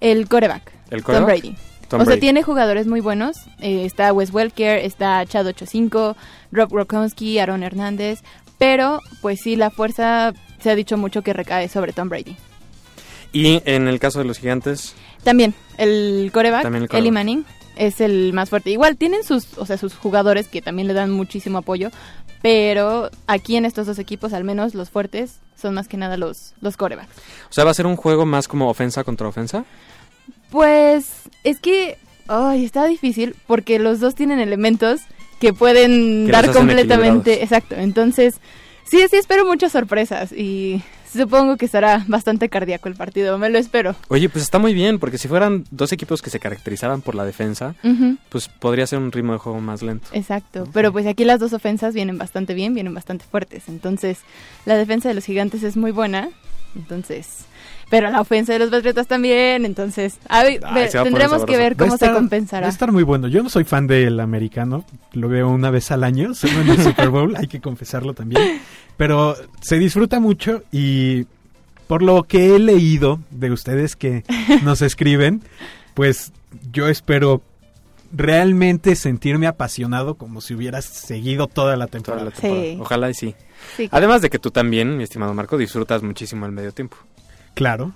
El 0.00 0.28
coreback. 0.28 0.70
¿El 0.90 1.02
Tom 1.02 1.06
quarterback? 1.14 1.40
Brady. 1.42 1.56
Tom 1.88 2.00
o 2.00 2.04
sea, 2.04 2.06
Brady. 2.06 2.20
tiene 2.20 2.42
jugadores 2.42 2.86
muy 2.86 3.00
buenos. 3.00 3.36
Eh, 3.60 3.84
está 3.86 4.12
Wes 4.12 4.30
Welker, 4.32 4.78
está 4.84 5.24
Chad 5.24 5.46
85, 5.46 6.16
Rob 6.52 6.70
Gronkowski, 6.70 7.38
Aaron 7.38 7.62
Hernández. 7.62 8.20
Pero, 8.58 9.00
pues 9.22 9.40
sí, 9.42 9.56
la 9.56 9.70
fuerza 9.70 10.32
se 10.60 10.70
ha 10.70 10.74
dicho 10.74 10.96
mucho 10.96 11.22
que 11.22 11.32
recae 11.32 11.68
sobre 11.68 11.92
Tom 11.92 12.08
Brady. 12.08 12.36
Y 13.32 13.62
en 13.64 13.88
el 13.88 14.00
caso 14.00 14.18
de 14.18 14.24
los 14.24 14.38
gigantes, 14.38 14.94
También, 15.22 15.54
el 15.76 16.30
coreback, 16.32 16.62
También 16.62 16.88
el 16.90 16.96
Eli. 16.96 17.10
Manning, 17.10 17.44
es 17.76 18.00
el 18.00 18.32
más 18.32 18.48
fuerte. 18.50 18.70
Igual 18.70 18.96
tienen 18.96 19.22
sus, 19.24 19.58
o 19.58 19.66
sea, 19.66 19.76
sus 19.76 19.94
jugadores 19.94 20.48
que 20.48 20.62
también 20.62 20.88
le 20.88 20.94
dan 20.94 21.10
muchísimo 21.10 21.58
apoyo. 21.58 21.90
Pero 22.40 23.10
aquí 23.26 23.56
en 23.56 23.64
estos 23.64 23.86
dos 23.86 23.98
equipos, 23.98 24.32
al 24.32 24.44
menos 24.44 24.74
los 24.74 24.90
fuertes, 24.90 25.38
son 25.60 25.74
más 25.74 25.88
que 25.88 25.96
nada 25.96 26.16
los, 26.16 26.54
los 26.60 26.76
corebacks. 26.76 27.10
o 27.50 27.52
sea, 27.52 27.64
va 27.64 27.72
a 27.72 27.74
ser 27.74 27.86
un 27.86 27.96
juego 27.96 28.24
más 28.24 28.46
como 28.46 28.70
ofensa 28.70 29.02
contra 29.02 29.26
ofensa. 29.26 29.64
Pues 30.50 31.22
es 31.42 31.58
que 31.58 31.98
ay, 32.28 32.64
está 32.64 32.86
difícil 32.86 33.34
porque 33.46 33.78
los 33.78 34.00
dos 34.00 34.14
tienen 34.14 34.38
elementos 34.38 35.00
que 35.40 35.52
pueden 35.52 36.26
Que 36.26 36.32
dar 36.32 36.52
completamente, 36.52 37.42
exacto. 37.42 37.74
Entonces, 37.74 38.36
sí, 38.90 39.04
sí 39.08 39.16
espero 39.16 39.44
muchas 39.44 39.72
sorpresas 39.72 40.32
y 40.32 40.82
supongo 41.12 41.56
que 41.56 41.66
estará 41.66 42.04
bastante 42.06 42.48
cardíaco 42.48 42.88
el 42.88 42.94
partido, 42.94 43.38
me 43.38 43.48
lo 43.50 43.58
espero. 43.58 43.96
Oye, 44.08 44.28
pues 44.28 44.44
está 44.44 44.58
muy 44.58 44.74
bien, 44.74 44.98
porque 44.98 45.18
si 45.18 45.28
fueran 45.28 45.64
dos 45.70 45.92
equipos 45.92 46.22
que 46.22 46.30
se 46.30 46.40
caracterizaban 46.40 47.00
por 47.00 47.14
la 47.14 47.24
defensa, 47.24 47.74
pues 48.28 48.48
podría 48.48 48.86
ser 48.86 48.98
un 48.98 49.12
ritmo 49.12 49.32
de 49.32 49.38
juego 49.38 49.60
más 49.60 49.82
lento. 49.82 50.08
Exacto, 50.12 50.68
pero 50.72 50.92
pues 50.92 51.06
aquí 51.06 51.24
las 51.24 51.40
dos 51.40 51.52
ofensas 51.52 51.94
vienen 51.94 52.18
bastante 52.18 52.54
bien, 52.54 52.74
vienen 52.74 52.94
bastante 52.94 53.24
fuertes. 53.24 53.68
Entonces, 53.68 54.18
la 54.66 54.76
defensa 54.76 55.08
de 55.08 55.14
los 55.14 55.24
gigantes 55.24 55.62
es 55.62 55.76
muy 55.76 55.90
buena. 55.90 56.28
Entonces, 56.76 57.46
pero 57.90 58.10
la 58.10 58.20
ofensa 58.20 58.52
de 58.52 58.58
los 58.58 58.70
patriotas 58.70 59.06
también, 59.06 59.64
entonces, 59.64 60.18
Ay, 60.28 60.58
ve- 60.74 60.88
tendremos 60.92 61.44
que 61.44 61.56
ver 61.56 61.76
cómo 61.76 61.94
estar- 61.94 62.10
se 62.10 62.14
compensará. 62.14 62.62
Va 62.62 62.66
a 62.68 62.72
estar 62.72 62.92
muy 62.92 63.02
bueno. 63.02 63.28
Yo 63.28 63.42
no 63.42 63.48
soy 63.50 63.64
fan 63.64 63.86
del 63.86 64.20
americano, 64.20 64.84
lo 65.12 65.28
veo 65.28 65.48
una 65.48 65.70
vez 65.70 65.90
al 65.90 66.04
año, 66.04 66.34
solo 66.34 66.60
en 66.60 66.68
el 66.70 66.82
Super 66.82 67.08
Bowl, 67.10 67.34
hay 67.36 67.46
que 67.48 67.60
confesarlo 67.60 68.14
también. 68.14 68.60
Pero 68.96 69.36
se 69.60 69.78
disfruta 69.78 70.20
mucho 70.20 70.62
y 70.72 71.26
por 71.86 72.02
lo 72.02 72.24
que 72.24 72.54
he 72.54 72.58
leído 72.58 73.18
de 73.30 73.50
ustedes 73.50 73.96
que 73.96 74.24
nos 74.62 74.82
escriben, 74.82 75.42
pues 75.94 76.32
yo 76.72 76.88
espero 76.88 77.40
realmente 78.14 78.96
sentirme 78.96 79.46
apasionado 79.46 80.14
como 80.14 80.40
si 80.40 80.54
hubieras 80.54 80.84
seguido 80.86 81.46
toda 81.46 81.76
la 81.76 81.86
Toda 81.86 81.90
temporada. 81.92 82.24
la 82.24 82.30
temporada. 82.30 82.62
Sí. 82.66 82.78
Ojalá 82.80 83.10
y 83.10 83.14
sí. 83.14 83.34
Sí, 83.76 83.88
Además 83.92 84.22
de 84.22 84.30
que 84.30 84.38
tú 84.38 84.50
también, 84.50 84.96
mi 84.96 85.04
estimado 85.04 85.34
Marco, 85.34 85.58
disfrutas 85.58 86.02
muchísimo 86.02 86.46
el 86.46 86.52
medio 86.52 86.72
tiempo. 86.72 86.96
Claro. 87.58 87.92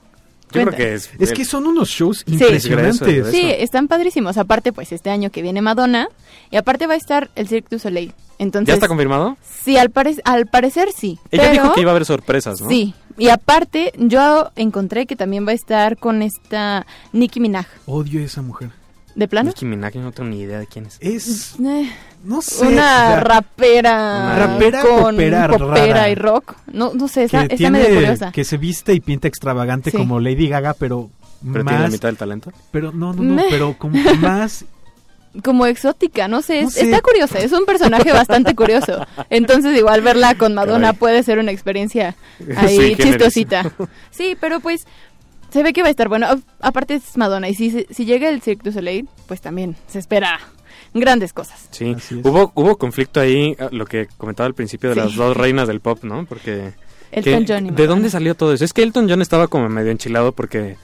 Yo 0.51 0.61
Cuenta. 0.61 0.77
creo 0.77 0.89
que 0.91 0.95
es... 0.97 1.11
Es 1.19 1.33
que 1.33 1.47
son 1.47 1.67
unos 1.67 1.89
shows 1.89 2.25
Sí. 2.27 2.35
impresionantes. 2.35 3.01
Regreso, 3.01 3.31
Sí, 3.31 3.41
están 3.57 3.89
padrísimos. 3.89 4.37
Aparte, 4.37 4.71
pues 4.75 4.93
este 4.93 5.09
año 5.09 5.31
que 5.31 5.41
viene 5.41 5.63
Madonna 5.63 6.09
y 6.51 6.57
aparte 6.57 6.87
va 6.87 6.93
a 6.93 6.99
estar 6.99 7.31
el 7.37 7.49
Cirque 7.49 7.69
du 7.71 7.79
Soleil. 7.79 8.13
Entonces, 8.39 8.69
¿Ya 8.69 8.75
está 8.75 8.89
confirmado? 8.89 9.39
sí, 9.65 9.79
al, 9.79 9.89
pare- 9.91 10.21
al 10.25 10.47
parecer 10.47 10.89
sí. 10.95 11.19
Ella 11.31 11.43
pero, 11.51 11.53
dijo 11.63 11.75
que 11.75 11.81
iba 11.81 11.91
a 11.91 11.93
haber 11.93 12.05
sorpresas, 12.05 12.61
¿no? 12.61 12.69
Sí, 12.69 12.93
y 13.17 13.29
aparte 13.29 13.93
yo 13.97 14.51
encontré 14.57 15.07
que 15.07 15.17
también 15.17 15.47
va 15.47 15.53
a 15.53 15.55
estar 15.55 15.97
con 15.97 16.21
esta 16.23 16.87
Nicki 17.13 17.41
Minaj. 17.41 17.67
Odio 17.87 18.21
a 18.21 18.25
esa 18.25 18.43
mujer. 18.43 18.71
¿De 19.15 19.29
plano? 19.29 19.49
Nicki 19.49 19.65
Minaj, 19.67 19.95
no 19.97 20.13
tengo 20.13 20.31
ni 20.31 20.41
idea 20.41 20.59
de 20.59 20.67
quién 20.67 20.87
es. 20.87 20.97
Es, 21.01 21.55
Eh, 21.61 21.91
no 22.25 22.41
sé. 22.41 22.67
una 22.67 23.21
rapera, 23.21 23.93
Una 24.35 24.47
rapera 24.47 24.81
con 24.83 25.15
popera 25.15 25.49
popera 25.49 25.87
rara. 25.87 26.09
y 26.11 26.15
rock. 26.15 26.55
No, 26.73 26.93
no 26.95 27.09
sé, 27.09 27.25
está, 27.25 27.47
que 27.47 27.55
está 27.57 27.71
medio 27.71 27.87
tiene 27.87 28.01
curiosa. 28.01 28.33
que 28.33 28.45
se 28.45 28.57
viste 28.57 28.95
y 28.95 29.01
pinta 29.01 29.29
extravagante 29.29 29.91
Sí. 29.91 29.97
como 29.99 30.19
Lady 30.21 30.49
Gaga, 30.49 30.75
pero, 30.75 31.11
Pero 31.53 31.65
tiene 31.65 31.83
la 31.83 31.89
mitad 31.89 32.09
del 32.09 32.17
talento. 32.17 32.53
pero 32.71 32.93
no, 32.93 33.13
no, 33.13 33.23
no, 33.23 33.43
pero 33.51 33.77
como 33.79 34.03
que 34.03 34.15
más 34.19 34.65
Como 35.43 35.65
exótica, 35.65 36.29
no 36.29 36.43
sé, 36.43 36.61
No 36.63 36.69
es- 36.69 36.75
sé. 36.75 36.83
está 36.85 37.01
curiosa, 37.01 37.39
es 37.39 37.53
un 37.53 37.65
personaje 37.65 38.13
bastante 38.13 38.55
curioso. 38.55 39.07
Entonces 39.31 39.77
igual 39.79 40.03
verla 40.03 40.35
con 40.35 40.53
Madonna 40.55 40.89
Caray. 40.89 40.99
puede 40.99 41.23
ser 41.23 41.39
una 41.39 41.51
experiencia 41.53 42.17
ahí 42.57 42.95
chistosita. 42.97 43.73
Sí, 44.11 44.37
pero 44.41 44.61
pues 44.61 44.87
se 45.53 45.63
ve 45.63 45.73
que 45.73 45.83
va 45.83 45.89
a 45.89 45.91
estar 45.91 46.09
bueno. 46.09 46.27
A- 46.27 46.39
Aparte 46.67 46.95
es 46.95 47.17
Madonna 47.17 47.49
y 47.49 47.55
si, 47.55 47.71
se- 47.71 47.87
si 47.91 48.05
llega 48.05 48.29
el 48.29 48.41
Cirque 48.43 48.63
du 48.65 48.73
Soleil, 48.73 49.09
pues 49.27 49.41
también 49.41 49.77
se 49.87 49.99
espera 49.99 50.41
grandes 50.95 51.33
cosas. 51.33 51.69
Sí, 51.71 51.95
hubo, 52.25 52.53
hubo 52.55 52.77
conflicto 52.77 53.21
ahí, 53.21 53.57
eh, 53.59 53.69
lo 53.71 53.87
que 53.87 54.09
comentaba 54.19 54.47
al 54.47 54.55
principio 54.55 54.91
de 54.91 54.95
Sí. 54.97 55.01
las 55.01 55.15
dos 55.15 55.37
reinas 55.37 55.69
del 55.69 55.81
pop, 55.81 56.03
¿no? 56.05 56.27
Porque... 56.27 56.73
Elton 57.13 57.45
que- 57.45 57.53
John 57.53 57.67
y 57.67 57.69
¿De 57.69 57.73
Madonna. 57.73 57.87
dónde 57.89 58.11
salió 58.11 58.35
todo 58.35 58.53
eso? 58.55 58.65
Es 58.65 58.73
que 58.73 58.83
Elton 58.83 59.09
John 59.09 59.21
estaba 59.23 59.47
como 59.49 59.69
medio 59.69 59.91
enchilado 59.91 60.33
porque 60.33 60.77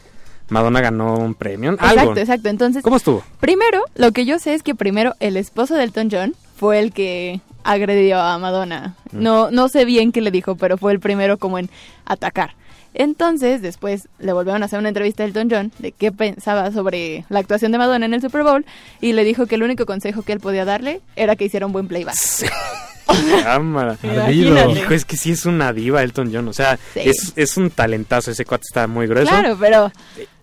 Madonna 0.51 0.81
ganó 0.81 1.15
un 1.17 1.35
premio. 1.35 1.71
Algo. 1.79 1.87
Exacto, 2.01 2.21
exacto. 2.21 2.49
Entonces, 2.51 2.83
¿Cómo 2.83 2.97
estuvo? 2.97 3.23
primero, 3.41 3.83
lo 3.97 4.13
que 4.13 4.25
yo 4.27 4.39
sé 4.39 4.55
es 4.55 4.63
que 4.63 4.75
primero 4.75 5.15
el 5.21 5.37
esposo 5.39 5.75
de 5.75 5.85
Elton 5.85 6.09
John 6.11 6.35
fue 6.57 6.79
el 6.81 6.93
que 6.93 7.41
agredió 7.65 8.19
a 8.21 8.39
Madonna. 8.39 8.95
Mm. 9.13 9.23
No, 9.23 9.51
no 9.51 9.69
sé 9.69 9.85
bien 9.85 10.13
qué 10.13 10.21
le 10.21 10.31
dijo, 10.31 10.57
pero 10.57 10.77
fue 10.79 10.93
el 10.93 11.01
primero 11.01 11.39
como 11.39 11.59
en 11.59 11.69
atacar. 12.07 12.55
Entonces, 12.95 13.63
después 13.63 14.09
le 14.19 14.33
volvieron 14.33 14.63
a 14.63 14.67
hacer 14.67 14.79
una 14.79 14.89
entrevista 14.89 15.23
a 15.23 15.27
Elton 15.27 15.49
John 15.51 15.73
de 15.79 15.93
qué 15.93 16.11
pensaba 16.13 16.71
sobre 16.73 17.25
la 17.29 17.39
actuación 17.41 17.71
de 17.73 17.79
Madonna 17.79 18.07
en 18.07 18.15
el 18.15 18.21
Super 18.21 18.43
Bowl 18.43 18.65
y 19.01 19.13
le 19.13 19.25
dijo 19.25 19.47
que 19.47 19.55
el 19.57 19.63
único 19.63 19.87
consejo 19.87 20.23
que 20.23 20.33
él 20.33 20.41
podía 20.41 20.65
darle 20.65 21.01
era 21.17 21.37
que 21.37 21.45
hiciera 21.45 21.67
un 21.67 21.73
buen 21.73 21.87
playback. 21.89 22.17
Cámara. 23.43 23.97
Hijo, 24.31 24.93
es 24.93 25.05
que 25.05 25.17
sí 25.17 25.31
es 25.33 25.47
una 25.47 25.73
diva 25.73 26.03
Elton 26.03 26.31
John. 26.33 26.49
O 26.49 26.53
sea, 26.53 26.79
Sí. 26.95 27.01
es, 27.05 27.33
es 27.37 27.57
un 27.57 27.71
talentazo. 27.71 28.31
Ese 28.31 28.45
cuate 28.45 28.65
está 28.69 28.87
muy 28.87 29.07
grueso. 29.07 29.29
Claro, 29.31 29.57
pero 29.59 29.91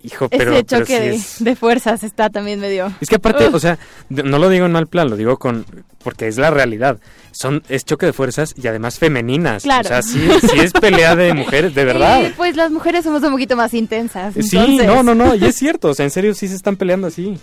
Hijo, 0.06 0.30
pero, 0.30 0.54
Ese 0.54 0.64
pero 0.66 0.80
choque 0.82 0.98
sí 0.98 1.04
de, 1.04 1.16
es... 1.16 1.44
de 1.44 1.56
fuerzas 1.56 2.04
está 2.04 2.30
también 2.30 2.60
medio... 2.60 2.92
Es 3.02 3.10
que 3.10 3.16
aparte, 3.16 3.48
o 3.48 3.60
sea, 3.60 3.80
no 4.10 4.38
lo 4.38 4.50
digo 4.50 4.66
en 4.66 4.72
mal 4.72 4.88
plan, 4.88 5.10
lo 5.10 5.16
digo 5.18 5.38
con 5.38 5.66
porque 6.04 6.28
es 6.28 6.38
la 6.38 6.52
realidad. 6.52 7.00
Son 7.32 7.64
es 7.68 7.84
choque 7.84 8.06
de 8.06 8.14
fuerzas 8.14 8.54
y 8.56 8.68
además 8.68 9.00
femeninas. 9.00 9.64
Claro. 9.64 9.86
O 9.86 9.88
sea, 9.88 10.02
sí, 10.04 10.28
sí 10.42 10.60
es 10.60 10.72
pelea 10.72 11.16
de 11.16 11.34
mujeres, 11.34 11.74
de 11.74 11.84
verdad. 11.92 12.24
Eh, 12.26 12.34
pues 12.38 12.56
las 12.56 12.70
mujeres 12.72 13.04
somos 13.04 13.24
un 13.24 13.32
poquito 13.32 13.56
más 13.56 13.74
intensas. 13.74 14.34
Sí, 14.36 14.56
entonces- 14.58 14.86
no, 14.86 15.02
no, 15.02 15.16
no, 15.16 15.34
y 15.34 15.44
es 15.46 15.56
cierto, 15.58 15.90
o 15.90 15.94
sea, 15.96 16.06
en 16.06 16.12
serio 16.12 16.34
sí 16.36 16.48
se 16.48 16.56
están 16.56 16.76
peleando 16.76 17.08
así. 17.08 17.38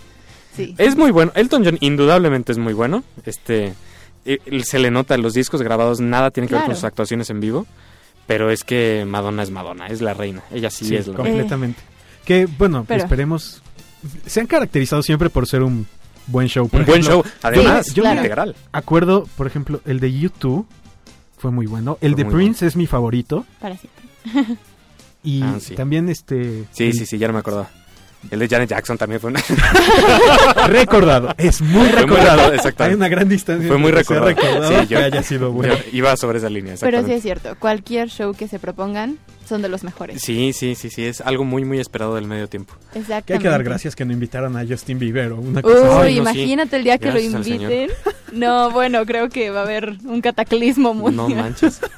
Sí. 0.57 0.75
Es 0.79 0.95
muy 0.97 1.11
bueno, 1.11 1.33
Elton 1.35 1.65
John 1.65 1.79
indudablemente 1.81 2.53
es 2.53 2.59
muy 2.59 2.75
bueno. 2.75 3.03
Este 3.25 3.73
eh, 4.25 4.39
se 4.65 4.79
le 4.79 4.91
nota 4.93 5.15
en 5.17 5.23
los 5.23 5.35
discos 5.35 5.63
grabados, 5.63 6.01
nada 6.01 6.31
tiene 6.31 6.47
que 6.49 6.55
ver 6.55 6.65
con 6.65 6.75
sus 6.77 6.85
actuaciones 6.85 7.31
en 7.31 7.41
vivo, 7.41 7.67
pero 8.27 8.51
es 8.51 8.63
que 8.63 9.05
Madonna 9.09 9.43
es 9.43 9.51
Madonna, 9.51 9.87
es 9.89 10.01
la 10.03 10.15
reina. 10.15 10.43
Ella 10.53 10.71
sí, 10.71 10.85
Sí, 10.85 10.95
es 10.95 11.09
la 11.09 11.17
reina. 11.17 11.31
completamente. 11.31 11.81
Que, 12.25 12.47
bueno, 12.47 12.85
Pero- 12.87 13.03
esperemos... 13.05 13.62
Se 14.27 14.41
han 14.41 14.47
caracterizado 14.47 15.03
siempre 15.03 15.31
por 15.31 15.47
ser 15.47 15.62
un 15.62 15.87
buen 16.27 16.49
show. 16.49 16.68
Por 16.68 16.81
Un 16.81 16.87
buen 16.87 17.03
show, 17.03 17.23
además, 17.43 17.87
Sí, 17.87 17.95
claro. 17.95 18.16
integral. 18.16 18.57
Acuerdo, 18.73 19.29
por 19.37 19.47
ejemplo, 19.47 19.81
el 19.85 20.01
de 20.01 20.12
YouTube 20.12 20.66
fue 21.39 21.51
muy 21.53 21.66
bueno. 21.66 21.99
El 22.01 22.14
Fue 22.14 22.25
de 22.25 22.31
Prince 22.31 22.66
es 22.66 22.75
mi 22.77 22.87
favorito. 22.89 23.47
Para 23.61 23.77
siempre. 23.77 24.57
Y 25.23 25.43
Ah, 25.43 25.59
sí. 25.61 25.75
también 25.77 26.09
este... 26.09 26.64
Sí, 26.73 26.85
el- 26.85 26.95
sí, 26.95 27.07
sí, 27.07 27.16
ya 27.18 27.29
no 27.29 27.33
me 27.35 27.39
acordaba. 27.41 27.70
El 28.31 28.39
de 28.39 28.49
Janet 28.49 28.70
Jackson 28.70 28.97
también 28.97 29.20
fue 29.20 29.31
una... 29.31 29.41
Recordado. 30.68 31.35
Es 31.39 31.61
muy 31.61 31.73
Fue 31.89 32.07
muy 32.07 32.16
recordado. 32.16 32.53
exactamente. 32.53 32.83
Hay 32.85 32.95
una 32.95 33.09
gran 33.09 33.29
distancia. 33.29 33.68
Fue 33.68 33.79
muy 33.79 33.91
recordado. 33.93 34.27
recordado 34.27 34.68
Sí, 34.68 34.87
yo- 34.89 34.99
que 34.99 35.05
haya 35.05 35.23
sido 35.23 35.53
bueno. 35.53 35.75
Yo 35.75 35.81
iba 35.93 36.16
sobre 36.16 36.39
esa 36.39 36.49
línea, 36.49 36.75
Pero 36.81 37.05
sí 37.05 37.12
es 37.12 37.23
cierto, 37.23 37.57
cualquier 37.59 38.09
show 38.09 38.33
que 38.35 38.49
se 38.49 38.59
propongan 38.59 39.18
son 39.47 39.61
de 39.61 39.68
los 39.68 39.83
mejores. 39.85 40.23
Sí, 40.23 40.53
sí, 40.55 40.75
sí, 40.75 40.89
sí, 40.89 41.05
es 41.05 41.20
algo 41.20 41.45
muy, 41.45 41.64
muy 41.64 41.79
esperado 41.81 42.14
del 42.14 42.27
medio 42.27 42.49
tiempo. 42.49 42.75
Exactamente. 42.95 43.25
Que 43.27 43.33
hay 43.35 43.39
que 43.41 43.49
dar 43.49 43.62
gracias 43.64 43.95
que 43.97 44.05
no 44.05 44.12
invitaron 44.12 44.57
a 44.57 44.64
Justin 44.66 44.99
Bieber 44.99 45.33
o 45.33 45.37
una 45.41 45.61
cosa 45.61 45.81
Uy, 46.01 46.03
así. 46.05 46.12
sí. 46.12 46.18
imagínate 46.18 46.77
el 46.77 46.85
día 46.85 46.99
que 46.99 47.11
Gracias 47.11 47.33
lo 47.33 47.39
inviten. 47.39 47.91
No, 48.33 48.70
bueno, 48.70 49.05
creo 49.05 49.29
que 49.29 49.51
va 49.51 49.61
a 49.61 49.64
haber 49.64 49.97
un 50.05 50.20
cataclismo 50.23 50.95
mundial. 50.95 51.16
No 51.16 51.43
manches. 51.43 51.81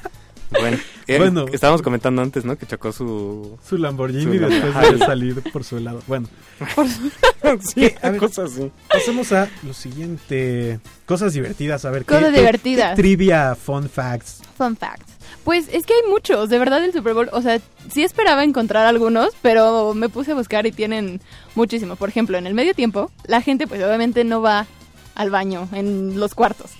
Bueno, 0.51 0.77
eh, 1.07 1.17
Bueno. 1.17 1.45
estábamos 1.51 1.81
comentando 1.81 2.21
antes, 2.21 2.45
¿no? 2.45 2.55
Que 2.57 2.65
chocó 2.65 2.91
su... 2.91 3.57
Su 3.67 3.77
Lamborghini 3.77 4.23
Su 4.23 4.31
después 4.31 4.61
Lamborghini. 4.73 4.99
de 4.99 5.05
salir 5.05 5.43
por 5.51 5.63
su 5.63 5.77
helado. 5.77 6.01
Bueno, 6.07 6.27
sí, 7.59 7.91
a 8.01 8.09
ver. 8.09 8.19
cosas 8.19 8.51
así. 8.53 8.71
pasemos 8.89 9.31
a 9.31 9.49
lo 9.63 9.73
siguiente. 9.73 10.79
Cosas 11.05 11.33
divertidas. 11.33 11.85
A 11.85 11.91
ver, 11.91 12.03
¿qué- 12.05 12.13
Cosas 12.15 12.31
qué- 12.31 12.39
divertidas. 12.39 12.95
qué 12.95 13.01
trivia, 13.01 13.55
fun 13.55 13.89
facts. 13.89 14.41
Fun 14.57 14.75
fact. 14.77 15.07
Pues 15.43 15.67
es 15.71 15.85
que 15.85 15.93
hay 15.93 16.09
muchos, 16.09 16.49
de 16.49 16.57
verdad 16.57 16.83
el 16.83 16.91
Super 16.91 17.13
Bowl, 17.13 17.29
o 17.31 17.41
sea, 17.41 17.59
sí 17.91 18.03
esperaba 18.03 18.43
encontrar 18.43 18.87
algunos, 18.87 19.29
pero 19.43 19.93
me 19.93 20.09
puse 20.09 20.31
a 20.31 20.35
buscar 20.35 20.65
y 20.65 20.71
tienen 20.71 21.21
muchísimo. 21.53 21.95
Por 21.97 22.09
ejemplo, 22.09 22.37
en 22.37 22.47
el 22.47 22.55
medio 22.55 22.73
tiempo, 22.73 23.11
la 23.27 23.41
gente 23.41 23.67
pues 23.67 23.83
obviamente 23.83 24.23
no 24.23 24.41
va 24.41 24.65
al 25.13 25.29
baño 25.29 25.69
en 25.71 26.19
los 26.19 26.33
cuartos. 26.33 26.71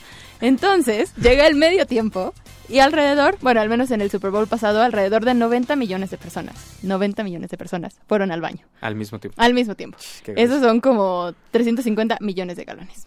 Entonces, 0.42 1.14
llega 1.16 1.46
el 1.48 1.56
medio 1.56 1.86
tiempo 1.86 2.34
y 2.70 2.80
alrededor, 2.80 3.38
bueno, 3.42 3.62
al 3.62 3.70
menos 3.70 3.92
en 3.92 4.02
el 4.02 4.10
Super 4.12 4.32
Bowl 4.32 4.48
pasado, 4.48 4.82
alrededor 4.82 5.26
de 5.26 5.34
90 5.34 5.76
millones 5.76 6.10
de 6.12 6.18
personas, 6.18 6.56
90 6.84 7.24
millones 7.24 7.50
de 7.50 7.58
personas 7.58 8.00
fueron 8.08 8.32
al 8.32 8.42
baño 8.42 8.66
Al 8.82 8.96
mismo 8.96 9.20
tiempo. 9.20 9.42
al 9.42 9.54
mismo 9.54 9.76
tiempo. 9.76 9.98
Esos 10.36 10.62
son 10.62 10.82
como 10.82 11.34
350 11.52 12.18
millones 12.22 12.58
de 12.58 12.64
galones. 12.66 13.06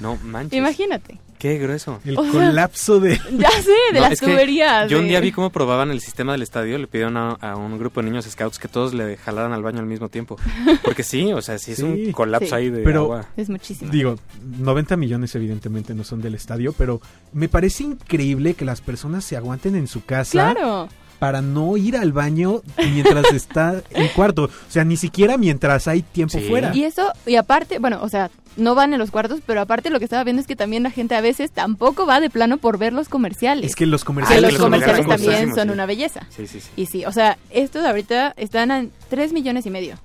No 0.00 0.16
manches. 0.22 0.58
Imagínate. 0.58 1.18
Qué 1.38 1.58
grueso. 1.58 1.98
El 2.04 2.16
O 2.18 2.22
sea, 2.22 2.32
colapso 2.32 3.00
de. 3.00 3.18
Ya 3.36 3.50
sé, 3.50 3.72
de 3.92 4.00
No, 4.00 4.08
las 4.08 4.18
tuberías. 4.20 4.88
Yo 4.88 5.00
un 5.00 5.08
día 5.08 5.18
vi 5.20 5.32
cómo 5.32 5.50
probaban 5.50 5.90
el 5.90 6.00
sistema 6.00 6.32
del 6.32 6.42
estadio, 6.42 6.78
le 6.78 6.86
pidieron 6.86 7.16
a, 7.16 7.32
a 7.32 7.56
un 7.56 7.78
grupo 7.78 8.00
de 8.00 8.08
niños 8.10 8.24
scouts 8.26 8.58
que 8.60 8.68
todos 8.68 8.94
le 8.94 9.16
jalaran 9.16 9.52
al 9.52 9.62
baño 9.62 9.80
al 9.80 9.86
mismo 9.86 10.08
tiempo. 10.08 10.36
Porque 10.84 11.02
sí, 11.02 11.32
o 11.32 11.42
sea, 11.42 11.58
sí 11.58 11.72
es 11.72 11.80
un 11.80 12.12
colapso 12.12 12.50
Sí. 12.50 12.54
ahí 12.54 12.70
de 12.70 12.82
Pero- 12.82 13.02
agua. 13.02 13.26
Es 13.36 13.48
muchísimo. 13.50 13.90
Digo, 13.90 14.16
90 14.58 14.96
millones 14.96 15.34
evidentemente 15.34 15.94
no 15.94 16.04
son 16.04 16.20
del 16.22 16.34
estadio, 16.36 16.72
pero 16.74 17.00
me 17.32 17.48
parece 17.48 17.82
increíble 17.82 18.54
que 18.54 18.64
las 18.64 18.80
personas 18.80 19.24
se 19.24 19.36
aguanten 19.36 19.74
en 19.74 19.88
su 19.88 20.04
casa 20.04 20.52
Claro. 20.54 20.88
Para 21.22 21.40
no 21.40 21.76
ir 21.76 21.96
al 21.96 22.10
baño 22.12 22.62
mientras 22.78 23.26
está 23.32 23.80
en 23.90 24.08
cuarto. 24.08 24.46
O 24.46 24.50
sea, 24.70 24.82
ni 24.82 24.96
siquiera 24.96 25.38
mientras 25.38 25.86
hay 25.86 26.02
tiempo 26.02 26.36
Sí. 26.36 26.48
fuera. 26.48 26.74
Y 26.74 26.82
eso, 26.82 27.12
y 27.26 27.36
aparte, 27.36 27.78
bueno, 27.78 28.00
o 28.02 28.08
sea, 28.08 28.28
no 28.56 28.74
van 28.74 28.92
en 28.92 28.98
los 28.98 29.12
cuartos, 29.12 29.38
pero 29.46 29.60
aparte 29.60 29.88
lo 29.90 30.00
que 30.00 30.04
estaba 30.06 30.24
viendo 30.24 30.40
es 30.40 30.48
que 30.48 30.56
también 30.56 30.82
la 30.82 30.90
gente 30.90 31.14
a 31.14 31.20
veces 31.20 31.52
tampoco 31.52 32.06
va 32.06 32.18
de 32.18 32.28
plano 32.28 32.58
por 32.58 32.76
ver 32.76 32.92
los 32.92 33.08
comerciales. 33.08 33.66
Es 33.70 33.76
que 33.76 33.86
los 33.86 34.02
comerciales, 34.02 34.42
Ah, 34.42 34.46
los 34.48 34.52
los 34.54 34.62
comerciales 34.62 35.04
comerciales 35.04 35.28
son 35.38 35.38
también 35.38 35.54
son 35.54 35.68
sí. 35.68 35.72
una 35.72 35.86
belleza. 35.86 36.26
Sí, 36.28 36.48
sí, 36.48 36.58
sí. 36.60 36.68
Y 36.74 36.86
sí, 36.86 37.04
o 37.04 37.12
sea, 37.12 37.38
estos 37.50 37.86
ahorita 37.86 38.34
están 38.36 38.72
a 38.72 38.84
3 39.08 39.32
millones 39.32 39.64
y 39.64 39.70
medio 39.70 40.00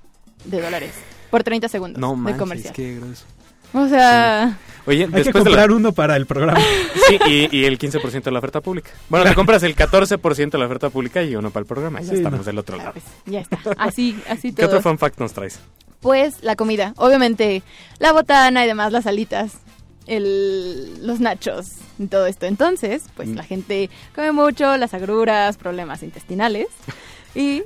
de 0.46 0.62
dólares 0.62 0.92
por 1.32 1.44
30 1.44 1.68
segundos 1.68 2.00
No 2.00 2.12
de 2.12 2.18
manches, 2.18 2.38
comercial. 2.40 2.74
qué 2.76 2.96
grueso. 2.98 3.26
O 3.74 3.88
sea, 3.88 4.58
Oye, 4.86 5.04
Hay 5.04 5.10
que 5.12 5.18
después 5.18 5.44
de 5.44 5.50
la... 5.50 5.56
comprar 5.58 5.72
uno 5.72 5.92
para 5.92 6.16
el 6.16 6.26
programa. 6.26 6.60
Sí, 7.08 7.18
y, 7.26 7.58
y 7.60 7.66
el 7.66 7.78
15% 7.80 8.22
de 8.24 8.32
la 8.32 8.40
oferta 8.40 8.60
pública. 8.60 8.92
Bueno, 9.08 9.26
te 9.30 9.34
compras 9.36 9.64
el 9.64 9.76
14% 9.76 10.50
de 10.52 10.58
la 10.58 10.66
oferta 10.66 10.90
pública 10.90 11.24
y 11.24 11.36
uno 11.38 11.52
para 11.52 11.62
el 11.62 11.68
programa. 11.68 12.02
y 12.02 12.04
Ya 12.06 12.10
Sí, 12.12 12.16
estamos 12.18 12.40
no. 12.40 12.46
del 12.46 12.58
otro 12.58 12.76
lado. 12.78 12.92
pues, 12.94 13.06
ya 13.26 13.40
está. 13.40 13.58
Así, 13.78 14.20
así 14.30 14.52
¿Qué 14.54 14.66
otro 14.66 14.80
todo. 14.80 14.90
fun 14.90 14.98
fact 14.98 15.18
nos 15.20 15.32
traes? 15.34 15.60
Pues 16.02 16.44
la 16.44 16.56
comida. 16.58 16.94
Obviamente, 16.98 17.64
la 18.00 18.12
botana 18.12 18.64
y 18.66 18.68
demás, 18.68 18.92
las 18.92 19.08
alitas, 19.08 19.54
el, 20.06 21.06
los 21.06 21.20
nachos 21.20 21.68
y 22.00 22.08
todo 22.08 22.26
esto. 22.28 22.46
Entonces, 22.46 23.04
pues 23.16 23.30
Mm. 23.30 23.36
la 23.36 23.44
gente 23.44 23.90
come 24.16 24.32
mucho, 24.32 24.76
las 24.78 24.94
agruras, 24.94 25.58
problemas 25.58 26.04
intestinales. 26.04 26.68
Y 27.36 27.62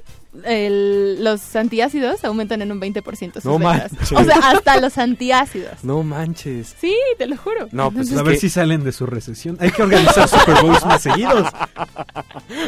el- 0.46 1.24
los 1.24 1.56
antiácidos 1.56 2.24
aumentan 2.24 2.62
en 2.62 2.72
un 2.72 2.80
20% 2.80 3.34
sus 3.42 3.46
No 3.46 3.60
ventas. 3.60 3.92
manches. 3.94 4.12
O 4.14 4.24
sea, 4.24 4.36
hasta 4.52 4.80
los 4.80 4.98
antiácidos. 4.98 5.84
No 5.84 6.04
manches. 6.04 6.76
Sí, 6.80 6.96
te 7.18 7.28
lo 7.28 7.36
juro. 7.38 7.68
No, 7.72 7.92
pues 7.92 8.12
a 8.12 8.16
es 8.16 8.24
ver 8.24 8.34
que- 8.36 8.40
si 8.40 8.50
salen 8.50 8.84
de 8.84 8.92
su 8.92 9.06
recesión. 9.06 9.58
Hay 9.60 9.72
que 9.72 9.84
organizar 9.84 10.28
Super 10.28 10.62
Bowls 10.62 10.86
más 10.86 11.02
seguidos. 11.02 11.48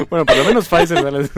Bueno, 0.10 0.26
por 0.26 0.38
lo 0.38 0.44
menos 0.46 0.68
Pfizer. 0.68 1.04
¿vale? 1.04 1.30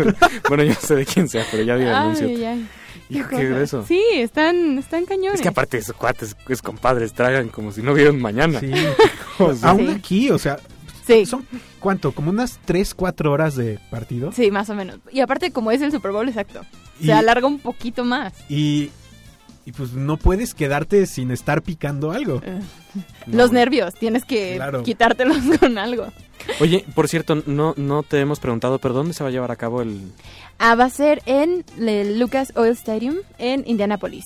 bueno, 0.47 0.63
yo 0.63 0.73
no 0.73 0.80
sé 0.80 0.95
de 0.95 1.05
quién 1.05 1.28
sea, 1.28 1.45
pero 1.51 1.63
ya 1.63 1.76
di 1.76 1.84
el 1.84 1.93
anuncio. 1.93 2.28
Ay, 2.28 2.43
ay. 2.43 2.67
Hijo, 3.09 3.30
Qué 3.30 3.36
qué 3.36 3.41
cosas. 3.43 3.49
grueso. 3.49 3.86
Sí, 3.88 4.01
están, 4.15 4.78
están 4.80 5.05
cañones. 5.05 5.36
Es 5.36 5.41
que 5.41 5.47
aparte 5.49 5.78
de 5.78 5.82
esos 5.84 5.95
cuates, 5.95 6.36
es 6.49 6.61
compadres, 6.61 7.13
tragan 7.13 7.49
como 7.49 7.71
si 7.71 7.82
no 7.82 7.93
vieran 7.93 8.19
mañana. 8.19 8.59
Sí. 8.59 8.71
O 9.39 9.53
sea, 9.53 9.69
Aún 9.71 9.88
Sí. 9.88 9.91
aquí, 9.91 10.30
o 10.32 10.39
sea, 10.39 10.57
Sí. 11.06 11.26
son 11.26 11.45
¿cuánto? 11.80 12.12
Como 12.14 12.30
unas 12.32 12.60
3, 12.66 12.93
4 12.95 13.32
horas 13.32 13.56
de 13.56 13.80
partido. 13.91 14.32
Sí, 14.32 14.49
más 14.51 14.70
o 14.70 14.76
menos. 14.76 14.99
Y 15.12 15.20
aparte, 15.22 15.51
como 15.51 15.72
es 15.72 15.82
el 15.82 15.91
Super 15.91 16.12
Bowl, 16.12 16.28
exacto. 16.28 16.62
Y- 16.99 17.06
Se 17.08 17.14
alarga 17.14 17.47
un 17.47 17.60
poquito 17.60 18.03
más. 18.03 18.34
Y, 18.49 18.89
y 19.66 19.72
pues 19.72 19.93
no 19.93 20.18
puedes 20.18 20.53
quedarte 20.53 21.06
sin 21.06 21.32
estar 21.32 21.62
picando 21.62 22.12
algo. 22.12 22.41
Eh, 22.43 22.60
No. 23.28 23.38
Los 23.38 23.51
nervios, 23.51 23.93
tienes 23.95 24.24
que 24.24 24.53
Claro. 24.56 24.84
quitártelos 24.84 25.38
con 25.60 25.78
algo. 25.78 26.08
Oye, 26.60 26.86
por 26.95 27.08
cierto, 27.10 27.41
no, 27.45 27.74
no 27.76 28.03
te 28.03 28.20
hemos 28.20 28.39
preguntado, 28.39 28.80
pero 28.80 28.93
¿dónde 28.93 29.14
se 29.14 29.24
va 29.24 29.30
a 29.30 29.32
llevar 29.32 29.51
a 29.51 29.56
cabo 29.56 29.82
el...? 29.82 29.99
Ah, 30.60 30.76
va 30.76 30.86
a 30.86 30.89
ser 30.89 31.22
en 31.26 31.66
el 31.80 32.20
Lucas 32.20 32.53
Oil 32.56 32.72
Stadium 32.74 33.16
en 33.39 33.64
Indianapolis. 33.68 34.26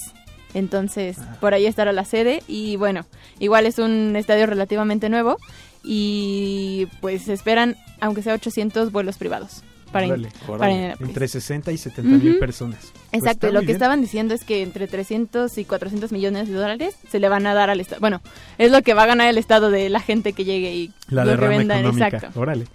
Entonces, 0.53 1.17
Ah. 1.19 1.37
por 1.39 1.53
ahí 1.53 1.65
estará 1.65 1.91
la 1.93 2.05
sede. 2.05 2.43
Y 2.47 2.75
bueno, 2.75 3.05
igual 3.39 3.65
es 3.65 3.79
un 3.79 4.15
estadio 4.15 4.45
relativamente 4.45 5.09
nuevo. 5.09 5.37
Y 5.83 6.87
pues 7.01 7.27
esperan, 7.29 7.75
aunque 8.01 8.21
sea 8.21 8.33
800 8.33 8.91
vuelos 8.91 9.17
privados 9.17 9.63
para, 9.91 10.05
in- 10.05 10.11
Órale. 10.47 10.95
para. 10.95 11.07
Entre 11.09 11.27
60 11.27 11.71
y 11.71 11.77
70 11.77 12.17
mil 12.23 12.37
personas. 12.37 12.91
Pues 13.11 13.23
Exacto, 13.23 13.47
lo 13.51 13.61
que 13.61 13.67
bien. 13.67 13.75
estaban 13.77 14.01
diciendo 14.01 14.33
es 14.35 14.43
que 14.43 14.61
entre 14.61 14.87
300 14.87 15.57
y 15.57 15.65
400 15.65 16.11
millones 16.11 16.47
de 16.47 16.53
dólares 16.53 16.95
se 17.09 17.19
le 17.19 17.27
van 17.29 17.47
a 17.47 17.53
dar 17.53 17.69
al 17.69 17.79
Estado. 17.79 17.99
Bueno, 18.01 18.21
es 18.57 18.71
lo 18.71 18.81
que 18.83 18.93
va 18.93 19.03
a 19.03 19.07
ganar 19.07 19.27
el 19.29 19.37
Estado 19.37 19.71
de 19.71 19.89
la 19.89 19.99
gente 19.99 20.33
que 20.33 20.45
llegue 20.45 20.75
y 20.75 20.91
La 21.07 21.25
lo 21.25 21.39
que 21.39 21.47
vendan. 21.47 21.79
económica. 21.79 22.07
Exacto. 22.07 22.39
Órale. 22.39 22.65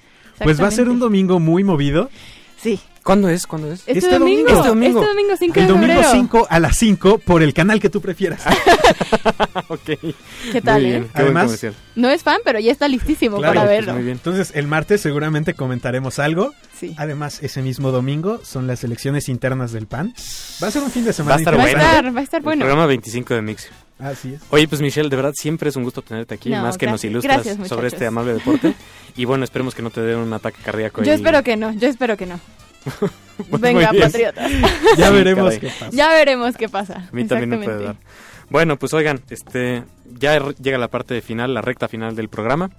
Pues 0.42 0.60
va 0.60 0.66
a 0.66 0.70
ser 0.72 0.88
un 0.88 0.98
domingo 0.98 1.38
muy 1.38 1.62
movido. 1.62 2.10
Sí. 2.60 2.80
¿Cuándo 3.04 3.28
es? 3.28 3.46
¿Cuándo 3.46 3.70
es? 3.70 3.80
Este, 3.80 3.98
Este 3.98 4.18
domingo, 4.18 4.48
domingo. 4.50 4.56
Este 4.56 4.68
domingo. 4.70 5.00
Este 5.00 5.08
domingo 5.12 5.36
5 5.38 5.60
El 5.60 5.66
de 5.66 5.72
domingo 5.72 5.92
febrero. 5.92 6.10
5 6.10 6.46
a 6.48 6.58
las 6.58 6.76
5 6.78 7.18
por 7.18 7.42
el 7.42 7.52
canal 7.52 7.78
que 7.78 7.90
tú 7.90 8.00
prefieras. 8.00 8.42
ok. 9.68 9.90
¿Qué 10.52 10.60
tal, 10.62 10.80
Muy 10.80 10.90
eh? 10.90 10.92
bien, 10.92 11.04
qué 11.14 11.22
Además- 11.22 11.60
buen. 11.60 11.74
No 11.96 12.10
es 12.10 12.22
fan, 12.22 12.38
pero 12.44 12.58
ya 12.58 12.72
está 12.72 12.88
listísimo 12.88 13.36
Claro, 13.36 13.54
para 13.54 13.66
pues, 13.66 13.76
verlo. 13.78 13.92
muy 13.94 14.02
bien. 14.04 14.16
Entonces 14.16 14.52
el 14.54 14.66
martes 14.66 15.02
seguramente 15.02 15.52
comentaremos 15.54 16.18
algo. 16.18 16.52
Sí. 16.78 16.94
Además, 16.96 17.42
ese 17.42 17.60
mismo 17.62 17.90
domingo 17.92 18.40
son 18.42 18.66
las 18.66 18.82
elecciones 18.84 19.28
internas 19.28 19.70
del 19.72 19.86
PAN. 19.86 20.14
Va 20.62 20.68
a 20.68 20.70
ser 20.70 20.82
un 20.82 20.90
fin 20.90 21.04
de 21.04 21.12
semana 21.12 21.34
Va 21.34 21.36
a 21.36 21.38
estar 21.40 21.54
Va 21.58 21.62
a 21.62 21.66
bueno. 21.66 21.80
estar, 21.82 22.16
va 22.16 22.20
a 22.20 22.22
estar 22.22 22.38
El 22.40 22.44
bueno. 22.44 22.60
programa 22.60 22.86
25 22.86 23.34
de 23.34 23.42
Mix. 23.42 23.68
Así 23.98 24.32
es. 24.32 24.40
Oye, 24.50 24.66
pues 24.66 24.80
Michelle, 24.80 25.08
de 25.10 25.14
verdad 25.16 25.32
siempre 25.34 25.68
es 25.68 25.76
un 25.76 25.84
gusto 25.84 26.00
tenerte 26.02 26.34
aquí, 26.34 26.48
No, 26.50 26.62
más 26.62 26.76
que 26.78 26.86
nos 26.86 26.94
gracias. 27.02 27.10
ilustras 27.12 27.44
Gracias, 27.44 27.68
sobre 27.68 27.88
este 27.88 28.06
amable 28.06 28.32
deporte. 28.34 28.74
y 29.14 29.24
bueno, 29.26 29.44
esperemos 29.44 29.74
que 29.74 29.82
no 29.82 29.90
te 29.90 30.00
dé 30.00 30.16
un 30.16 30.32
ataque 30.32 30.58
cardíaco. 30.64 31.02
Yo 31.04 31.12
ahí. 31.12 31.16
espero 31.18 31.42
que 31.42 31.56
no, 31.56 31.70
yo 31.74 31.86
espero 31.88 32.16
que 32.16 32.24
no. 32.26 32.40
Pues 33.50 33.60
Venga, 33.60 33.90
patriotas. 34.00 34.48
Ya 34.96 35.10
veremos 35.10 35.54
qué 35.58 35.66
pasa. 35.68 35.90
Ya 35.90 36.08
veremos 36.10 36.56
qué 36.56 36.68
pasa. 36.68 37.08
A 37.10 37.14
mí 37.14 37.24
también 37.26 37.50
me 37.50 37.58
puede 37.58 37.82
dar. 37.84 37.96
Bueno, 38.48 38.78
pues 38.78 38.94
oigan, 38.94 39.20
este 39.30 39.82
ya 40.18 40.38
llega 40.62 40.78
la 40.78 40.88
parte 40.88 41.20
final, 41.20 41.52
la 41.52 41.60
recta 41.60 41.88
final 41.88 42.14
del 42.14 42.28
programa. 42.28 42.70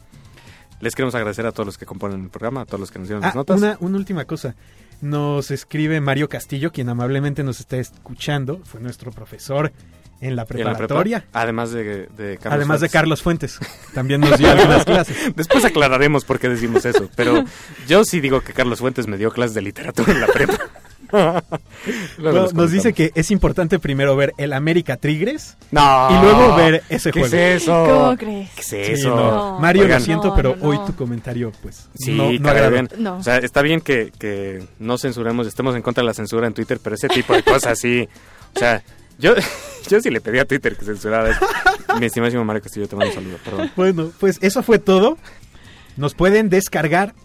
Les 0.79 0.95
queremos 0.95 1.13
agradecer 1.15 1.45
a 1.45 1.51
todos 1.51 1.65
los 1.65 1.77
que 1.77 1.85
componen 1.85 2.21
el 2.23 2.29
programa, 2.29 2.61
a 2.61 2.65
todos 2.65 2.79
los 2.79 2.91
que 2.91 2.99
nos 2.99 3.07
dieron 3.09 3.23
Ah, 3.23 3.27
las 3.27 3.35
notas. 3.35 3.57
una, 3.57 3.77
una 3.81 3.97
última 3.97 4.25
cosa. 4.25 4.55
Nos 5.01 5.51
escribe 5.51 5.99
Mario 5.99 6.29
Castillo, 6.29 6.71
quien 6.71 6.87
amablemente 6.87 7.43
nos 7.43 7.59
está 7.59 7.77
escuchando. 7.77 8.61
Fue 8.63 8.79
nuestro 8.79 9.11
profesor 9.11 9.73
en 10.27 10.35
la 10.35 10.41
Y 10.43 10.45
en 10.45 10.45
la 10.45 10.45
prepa, 10.45 10.69
preparatoria. 10.77 11.25
además 11.33 11.71
de, 11.71 12.07
de 12.17 12.37
Carlos 12.37 12.53
Además 12.57 12.79
de 12.81 12.87
Fuentes. 12.87 12.91
Carlos 12.91 13.21
Fuentes. 13.21 13.59
También 13.93 14.21
nos 14.21 14.37
dio 14.37 14.49
algunas 14.51 14.83
clases. 14.85 15.35
Después 15.35 15.63
aclararemos 15.65 16.25
por 16.25 16.39
qué 16.39 16.49
decimos 16.49 16.85
eso, 16.85 17.09
pero 17.15 17.43
yo 17.87 18.03
sí 18.05 18.19
digo 18.19 18.41
que 18.41 18.53
Carlos 18.53 18.79
Fuentes 18.79 19.07
me 19.07 19.17
dio 19.17 19.31
clases 19.31 19.53
de 19.55 19.61
literatura 19.61 20.11
en 20.11 20.21
la 20.21 20.27
prepa. 20.27 20.57
No, 22.17 22.47
nos 22.51 22.71
dice 22.71 22.91
que 22.93 23.11
es 23.15 23.31
importante 23.31 23.79
primero 23.79 24.15
ver 24.15 24.33
el 24.37 24.51
América 24.53 24.97
Tigres 24.97 25.55
No. 25.71 26.09
y 26.11 26.21
luego 26.23 26.55
ver 26.55 26.83
ese 26.89 27.11
¿Qué 27.11 27.19
juego. 27.21 27.35
es 27.35 27.61
eso? 27.63 27.85
¿Cómo 27.87 28.17
crees? 28.17 28.49
¿Qué 28.55 28.61
es 28.61 28.67
Sí, 28.67 28.77
eso? 28.77 29.15
no. 29.15 29.59
Mario, 29.59 29.83
Oigan, 29.83 29.99
lo 29.99 30.05
siento, 30.05 30.35
pero 30.35 30.55
no, 30.55 30.63
no. 30.63 30.69
hoy 30.69 30.79
tu 30.85 30.95
comentario, 30.95 31.51
pues, 31.61 31.87
Sí, 31.95 32.11
no, 32.17 32.29
bien. 32.69 32.89
No. 32.97 33.17
O 33.17 33.23
sea, 33.23 33.37
está 33.37 33.61
bien 33.61 33.81
que, 33.81 34.11
que 34.17 34.65
no 34.79 34.97
censuremos, 34.97 35.47
estemos 35.47 35.75
en 35.75 35.81
contra 35.83 36.01
de 36.01 36.07
la 36.07 36.13
censura 36.13 36.47
en 36.47 36.53
Twitter, 36.53 36.79
pero 36.83 36.95
ese 36.95 37.07
tipo 37.07 37.33
de 37.33 37.43
cosas 37.43 37.77
sí. 37.79 38.09
O 38.55 38.59
sea, 38.59 38.83
yo, 39.17 39.33
yo 39.89 40.01
sí 40.01 40.09
le 40.09 40.21
pedí 40.21 40.39
a 40.39 40.45
Twitter 40.45 40.75
que 40.75 40.85
censurara 40.85 41.31
eso. 41.31 41.45
Mi 41.99 42.07
estimadísimo 42.07 42.43
Mario 42.43 42.61
Castillo, 42.61 42.87
te 42.87 42.95
mando 42.95 43.09
un 43.11 43.15
saludo, 43.15 43.37
perdón. 43.43 43.71
Bueno, 43.75 44.11
pues 44.19 44.39
eso 44.41 44.63
fue 44.63 44.79
todo. 44.79 45.17
Nos 45.97 46.13
pueden 46.13 46.49
descargar 46.49 47.15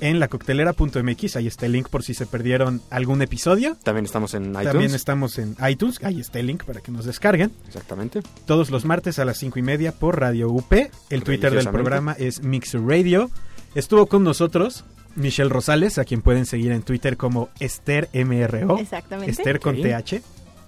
en 0.00 0.20
lacoctelera.mx. 0.20 1.36
Ahí 1.36 1.46
está 1.46 1.66
el 1.66 1.72
link 1.72 1.88
por 1.88 2.02
si 2.02 2.14
se 2.14 2.26
perdieron 2.26 2.82
algún 2.90 3.22
episodio. 3.22 3.76
También 3.82 4.04
estamos 4.04 4.34
en 4.34 4.50
iTunes. 4.50 4.66
También 4.66 4.94
estamos 4.94 5.38
en 5.38 5.56
iTunes. 5.66 6.02
Ahí 6.02 6.20
está 6.20 6.40
el 6.40 6.46
link 6.46 6.64
para 6.64 6.80
que 6.80 6.92
nos 6.92 7.04
descarguen. 7.04 7.52
Exactamente. 7.66 8.20
Todos 8.46 8.70
los 8.70 8.84
martes 8.84 9.18
a 9.18 9.24
las 9.24 9.38
cinco 9.38 9.58
y 9.58 9.62
media 9.62 9.92
por 9.92 10.20
Radio 10.20 10.50
UP. 10.50 10.72
El 11.10 11.24
Twitter 11.24 11.54
del 11.54 11.68
programa 11.68 12.14
es 12.18 12.42
Mixer 12.42 12.82
Radio. 12.82 13.30
Estuvo 13.74 14.06
con 14.06 14.22
nosotros 14.22 14.84
Michelle 15.16 15.48
Rosales, 15.48 15.98
a 15.98 16.04
quien 16.04 16.22
pueden 16.22 16.46
seguir 16.46 16.72
en 16.72 16.82
Twitter 16.82 17.16
como 17.16 17.48
Esther 17.60 18.08
MRO. 18.12 18.78
Exactamente. 18.78 19.30
Esther 19.30 19.60
con. 19.60 19.76
TH. 19.76 20.22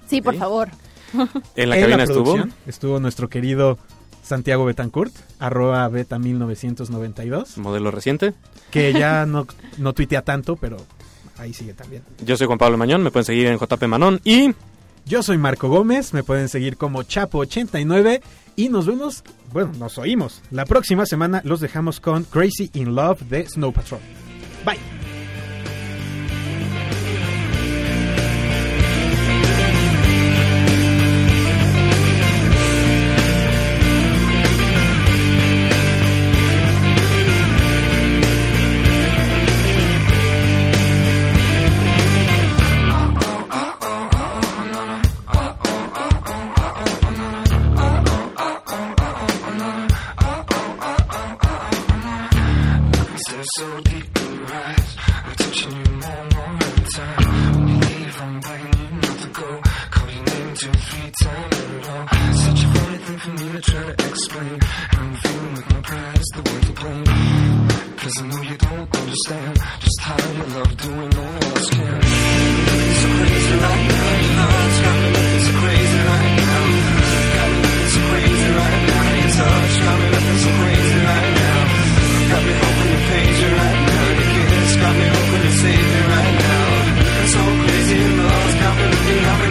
Sí, 0.08 0.20
por 0.20 0.36
favor. 0.36 0.68
En 1.56 1.70
la 1.70 1.76
En 1.76 1.82
cabina 1.82 2.02
estuvo. 2.02 2.24
producción 2.24 2.52
estuvo 2.66 3.00
nuestro 3.00 3.28
querido 3.28 3.78
Santiago 4.22 4.64
Betancourt, 4.64 5.14
arroba 5.38 5.86
beta 5.88 6.18
1992, 6.18 7.58
Modelo 7.58 7.90
reciente. 7.92 8.34
que 8.70 8.92
ya 8.92 9.24
no, 9.26 9.46
no 9.78 9.92
tuitea 9.92 10.22
tanto, 10.22 10.56
pero 10.56 10.76
ahí 11.38 11.52
sigue 11.54 11.74
también. 11.74 12.02
Yo 12.24 12.36
soy 12.36 12.46
Juan 12.48 12.58
Pablo 12.58 12.76
Mañón, 12.76 13.02
me 13.04 13.10
pueden 13.12 13.24
seguir 13.24 13.46
en 13.46 13.56
JP 13.58 13.82
Manón 13.84 14.20
y 14.24 14.52
Yo 15.06 15.22
soy 15.22 15.38
Marco 15.38 15.68
Gómez, 15.68 16.12
me 16.12 16.24
pueden 16.24 16.48
seguir 16.48 16.76
como 16.76 17.02
Chapo89 17.04 18.20
y 18.56 18.68
nos 18.68 18.86
vemos, 18.86 19.22
bueno, 19.52 19.72
nos 19.78 19.98
oímos. 19.98 20.42
La 20.50 20.64
próxima 20.66 21.06
semana 21.06 21.40
los 21.44 21.60
dejamos 21.60 22.00
con 22.00 22.24
Crazy 22.24 22.70
in 22.74 22.94
Love 22.96 23.20
de 23.30 23.46
Snow 23.48 23.72
Patrol. 23.72 24.00
Bye. 24.64 24.95
To 63.86 64.08
explain. 64.08 64.58
I'm 64.98 65.14
feeling 65.14 65.52
with 65.54 65.70
my 65.70 65.80
pride 65.80 66.18
is 66.18 66.30
the 66.34 66.42
word 66.42 66.62
to 66.66 66.72
blame. 66.80 67.06
Cause 68.02 68.14
I 68.18 68.24
know 68.26 68.42
you 68.42 68.56
don't 68.56 68.88
understand 68.98 69.54
just 69.78 70.00
how 70.00 70.18
you 70.26 70.44
love 70.54 70.72
doing 70.76 71.10
no 71.10 71.22
one 71.22 71.44
else 71.54 71.70
can. 71.70 71.94
Looking 72.66 72.96
so 72.98 73.08
crazy 73.16 73.54
right 73.62 73.86
now, 73.86 74.10
you 74.26 74.32
know 74.36 74.50
it's 74.66 74.78
got 74.86 74.96
me 75.02 75.10
so 75.46 75.52
crazy 75.62 76.00
right 76.10 76.34
now. 76.42 76.62
Got 77.36 77.48
me 77.52 77.58
looking 77.62 77.90
so 77.94 78.00
crazy 78.10 78.48
right 78.58 78.82
now. 78.90 79.06
Your 79.16 79.30
touch 79.38 79.74
got 79.86 79.96
me 80.00 80.06
looking 80.14 80.40
so 80.42 80.50
crazy 80.58 80.98
right 81.06 81.30
now. 81.36 81.60
Got 82.26 82.42
me 82.46 82.52
hoping 82.62 82.90
to 82.90 83.00
page 83.06 83.38
you 83.38 83.50
right 83.54 83.80
now. 83.86 84.04
Your 84.18 84.28
kiss 84.34 84.72
got 84.82 84.94
me 84.98 85.06
hoping 85.14 85.42
to 85.46 85.52
save 85.62 85.86
me 85.94 86.02
right 86.10 86.34
now. 86.42 86.64
Looking 87.06 87.28
so 87.34 87.42
crazy 87.62 87.96
in 88.02 88.12
love. 88.18 88.50
Got 88.56 88.74
me 88.76 88.84
looking, 88.90 89.22
got 89.26 89.36
me 89.40 89.45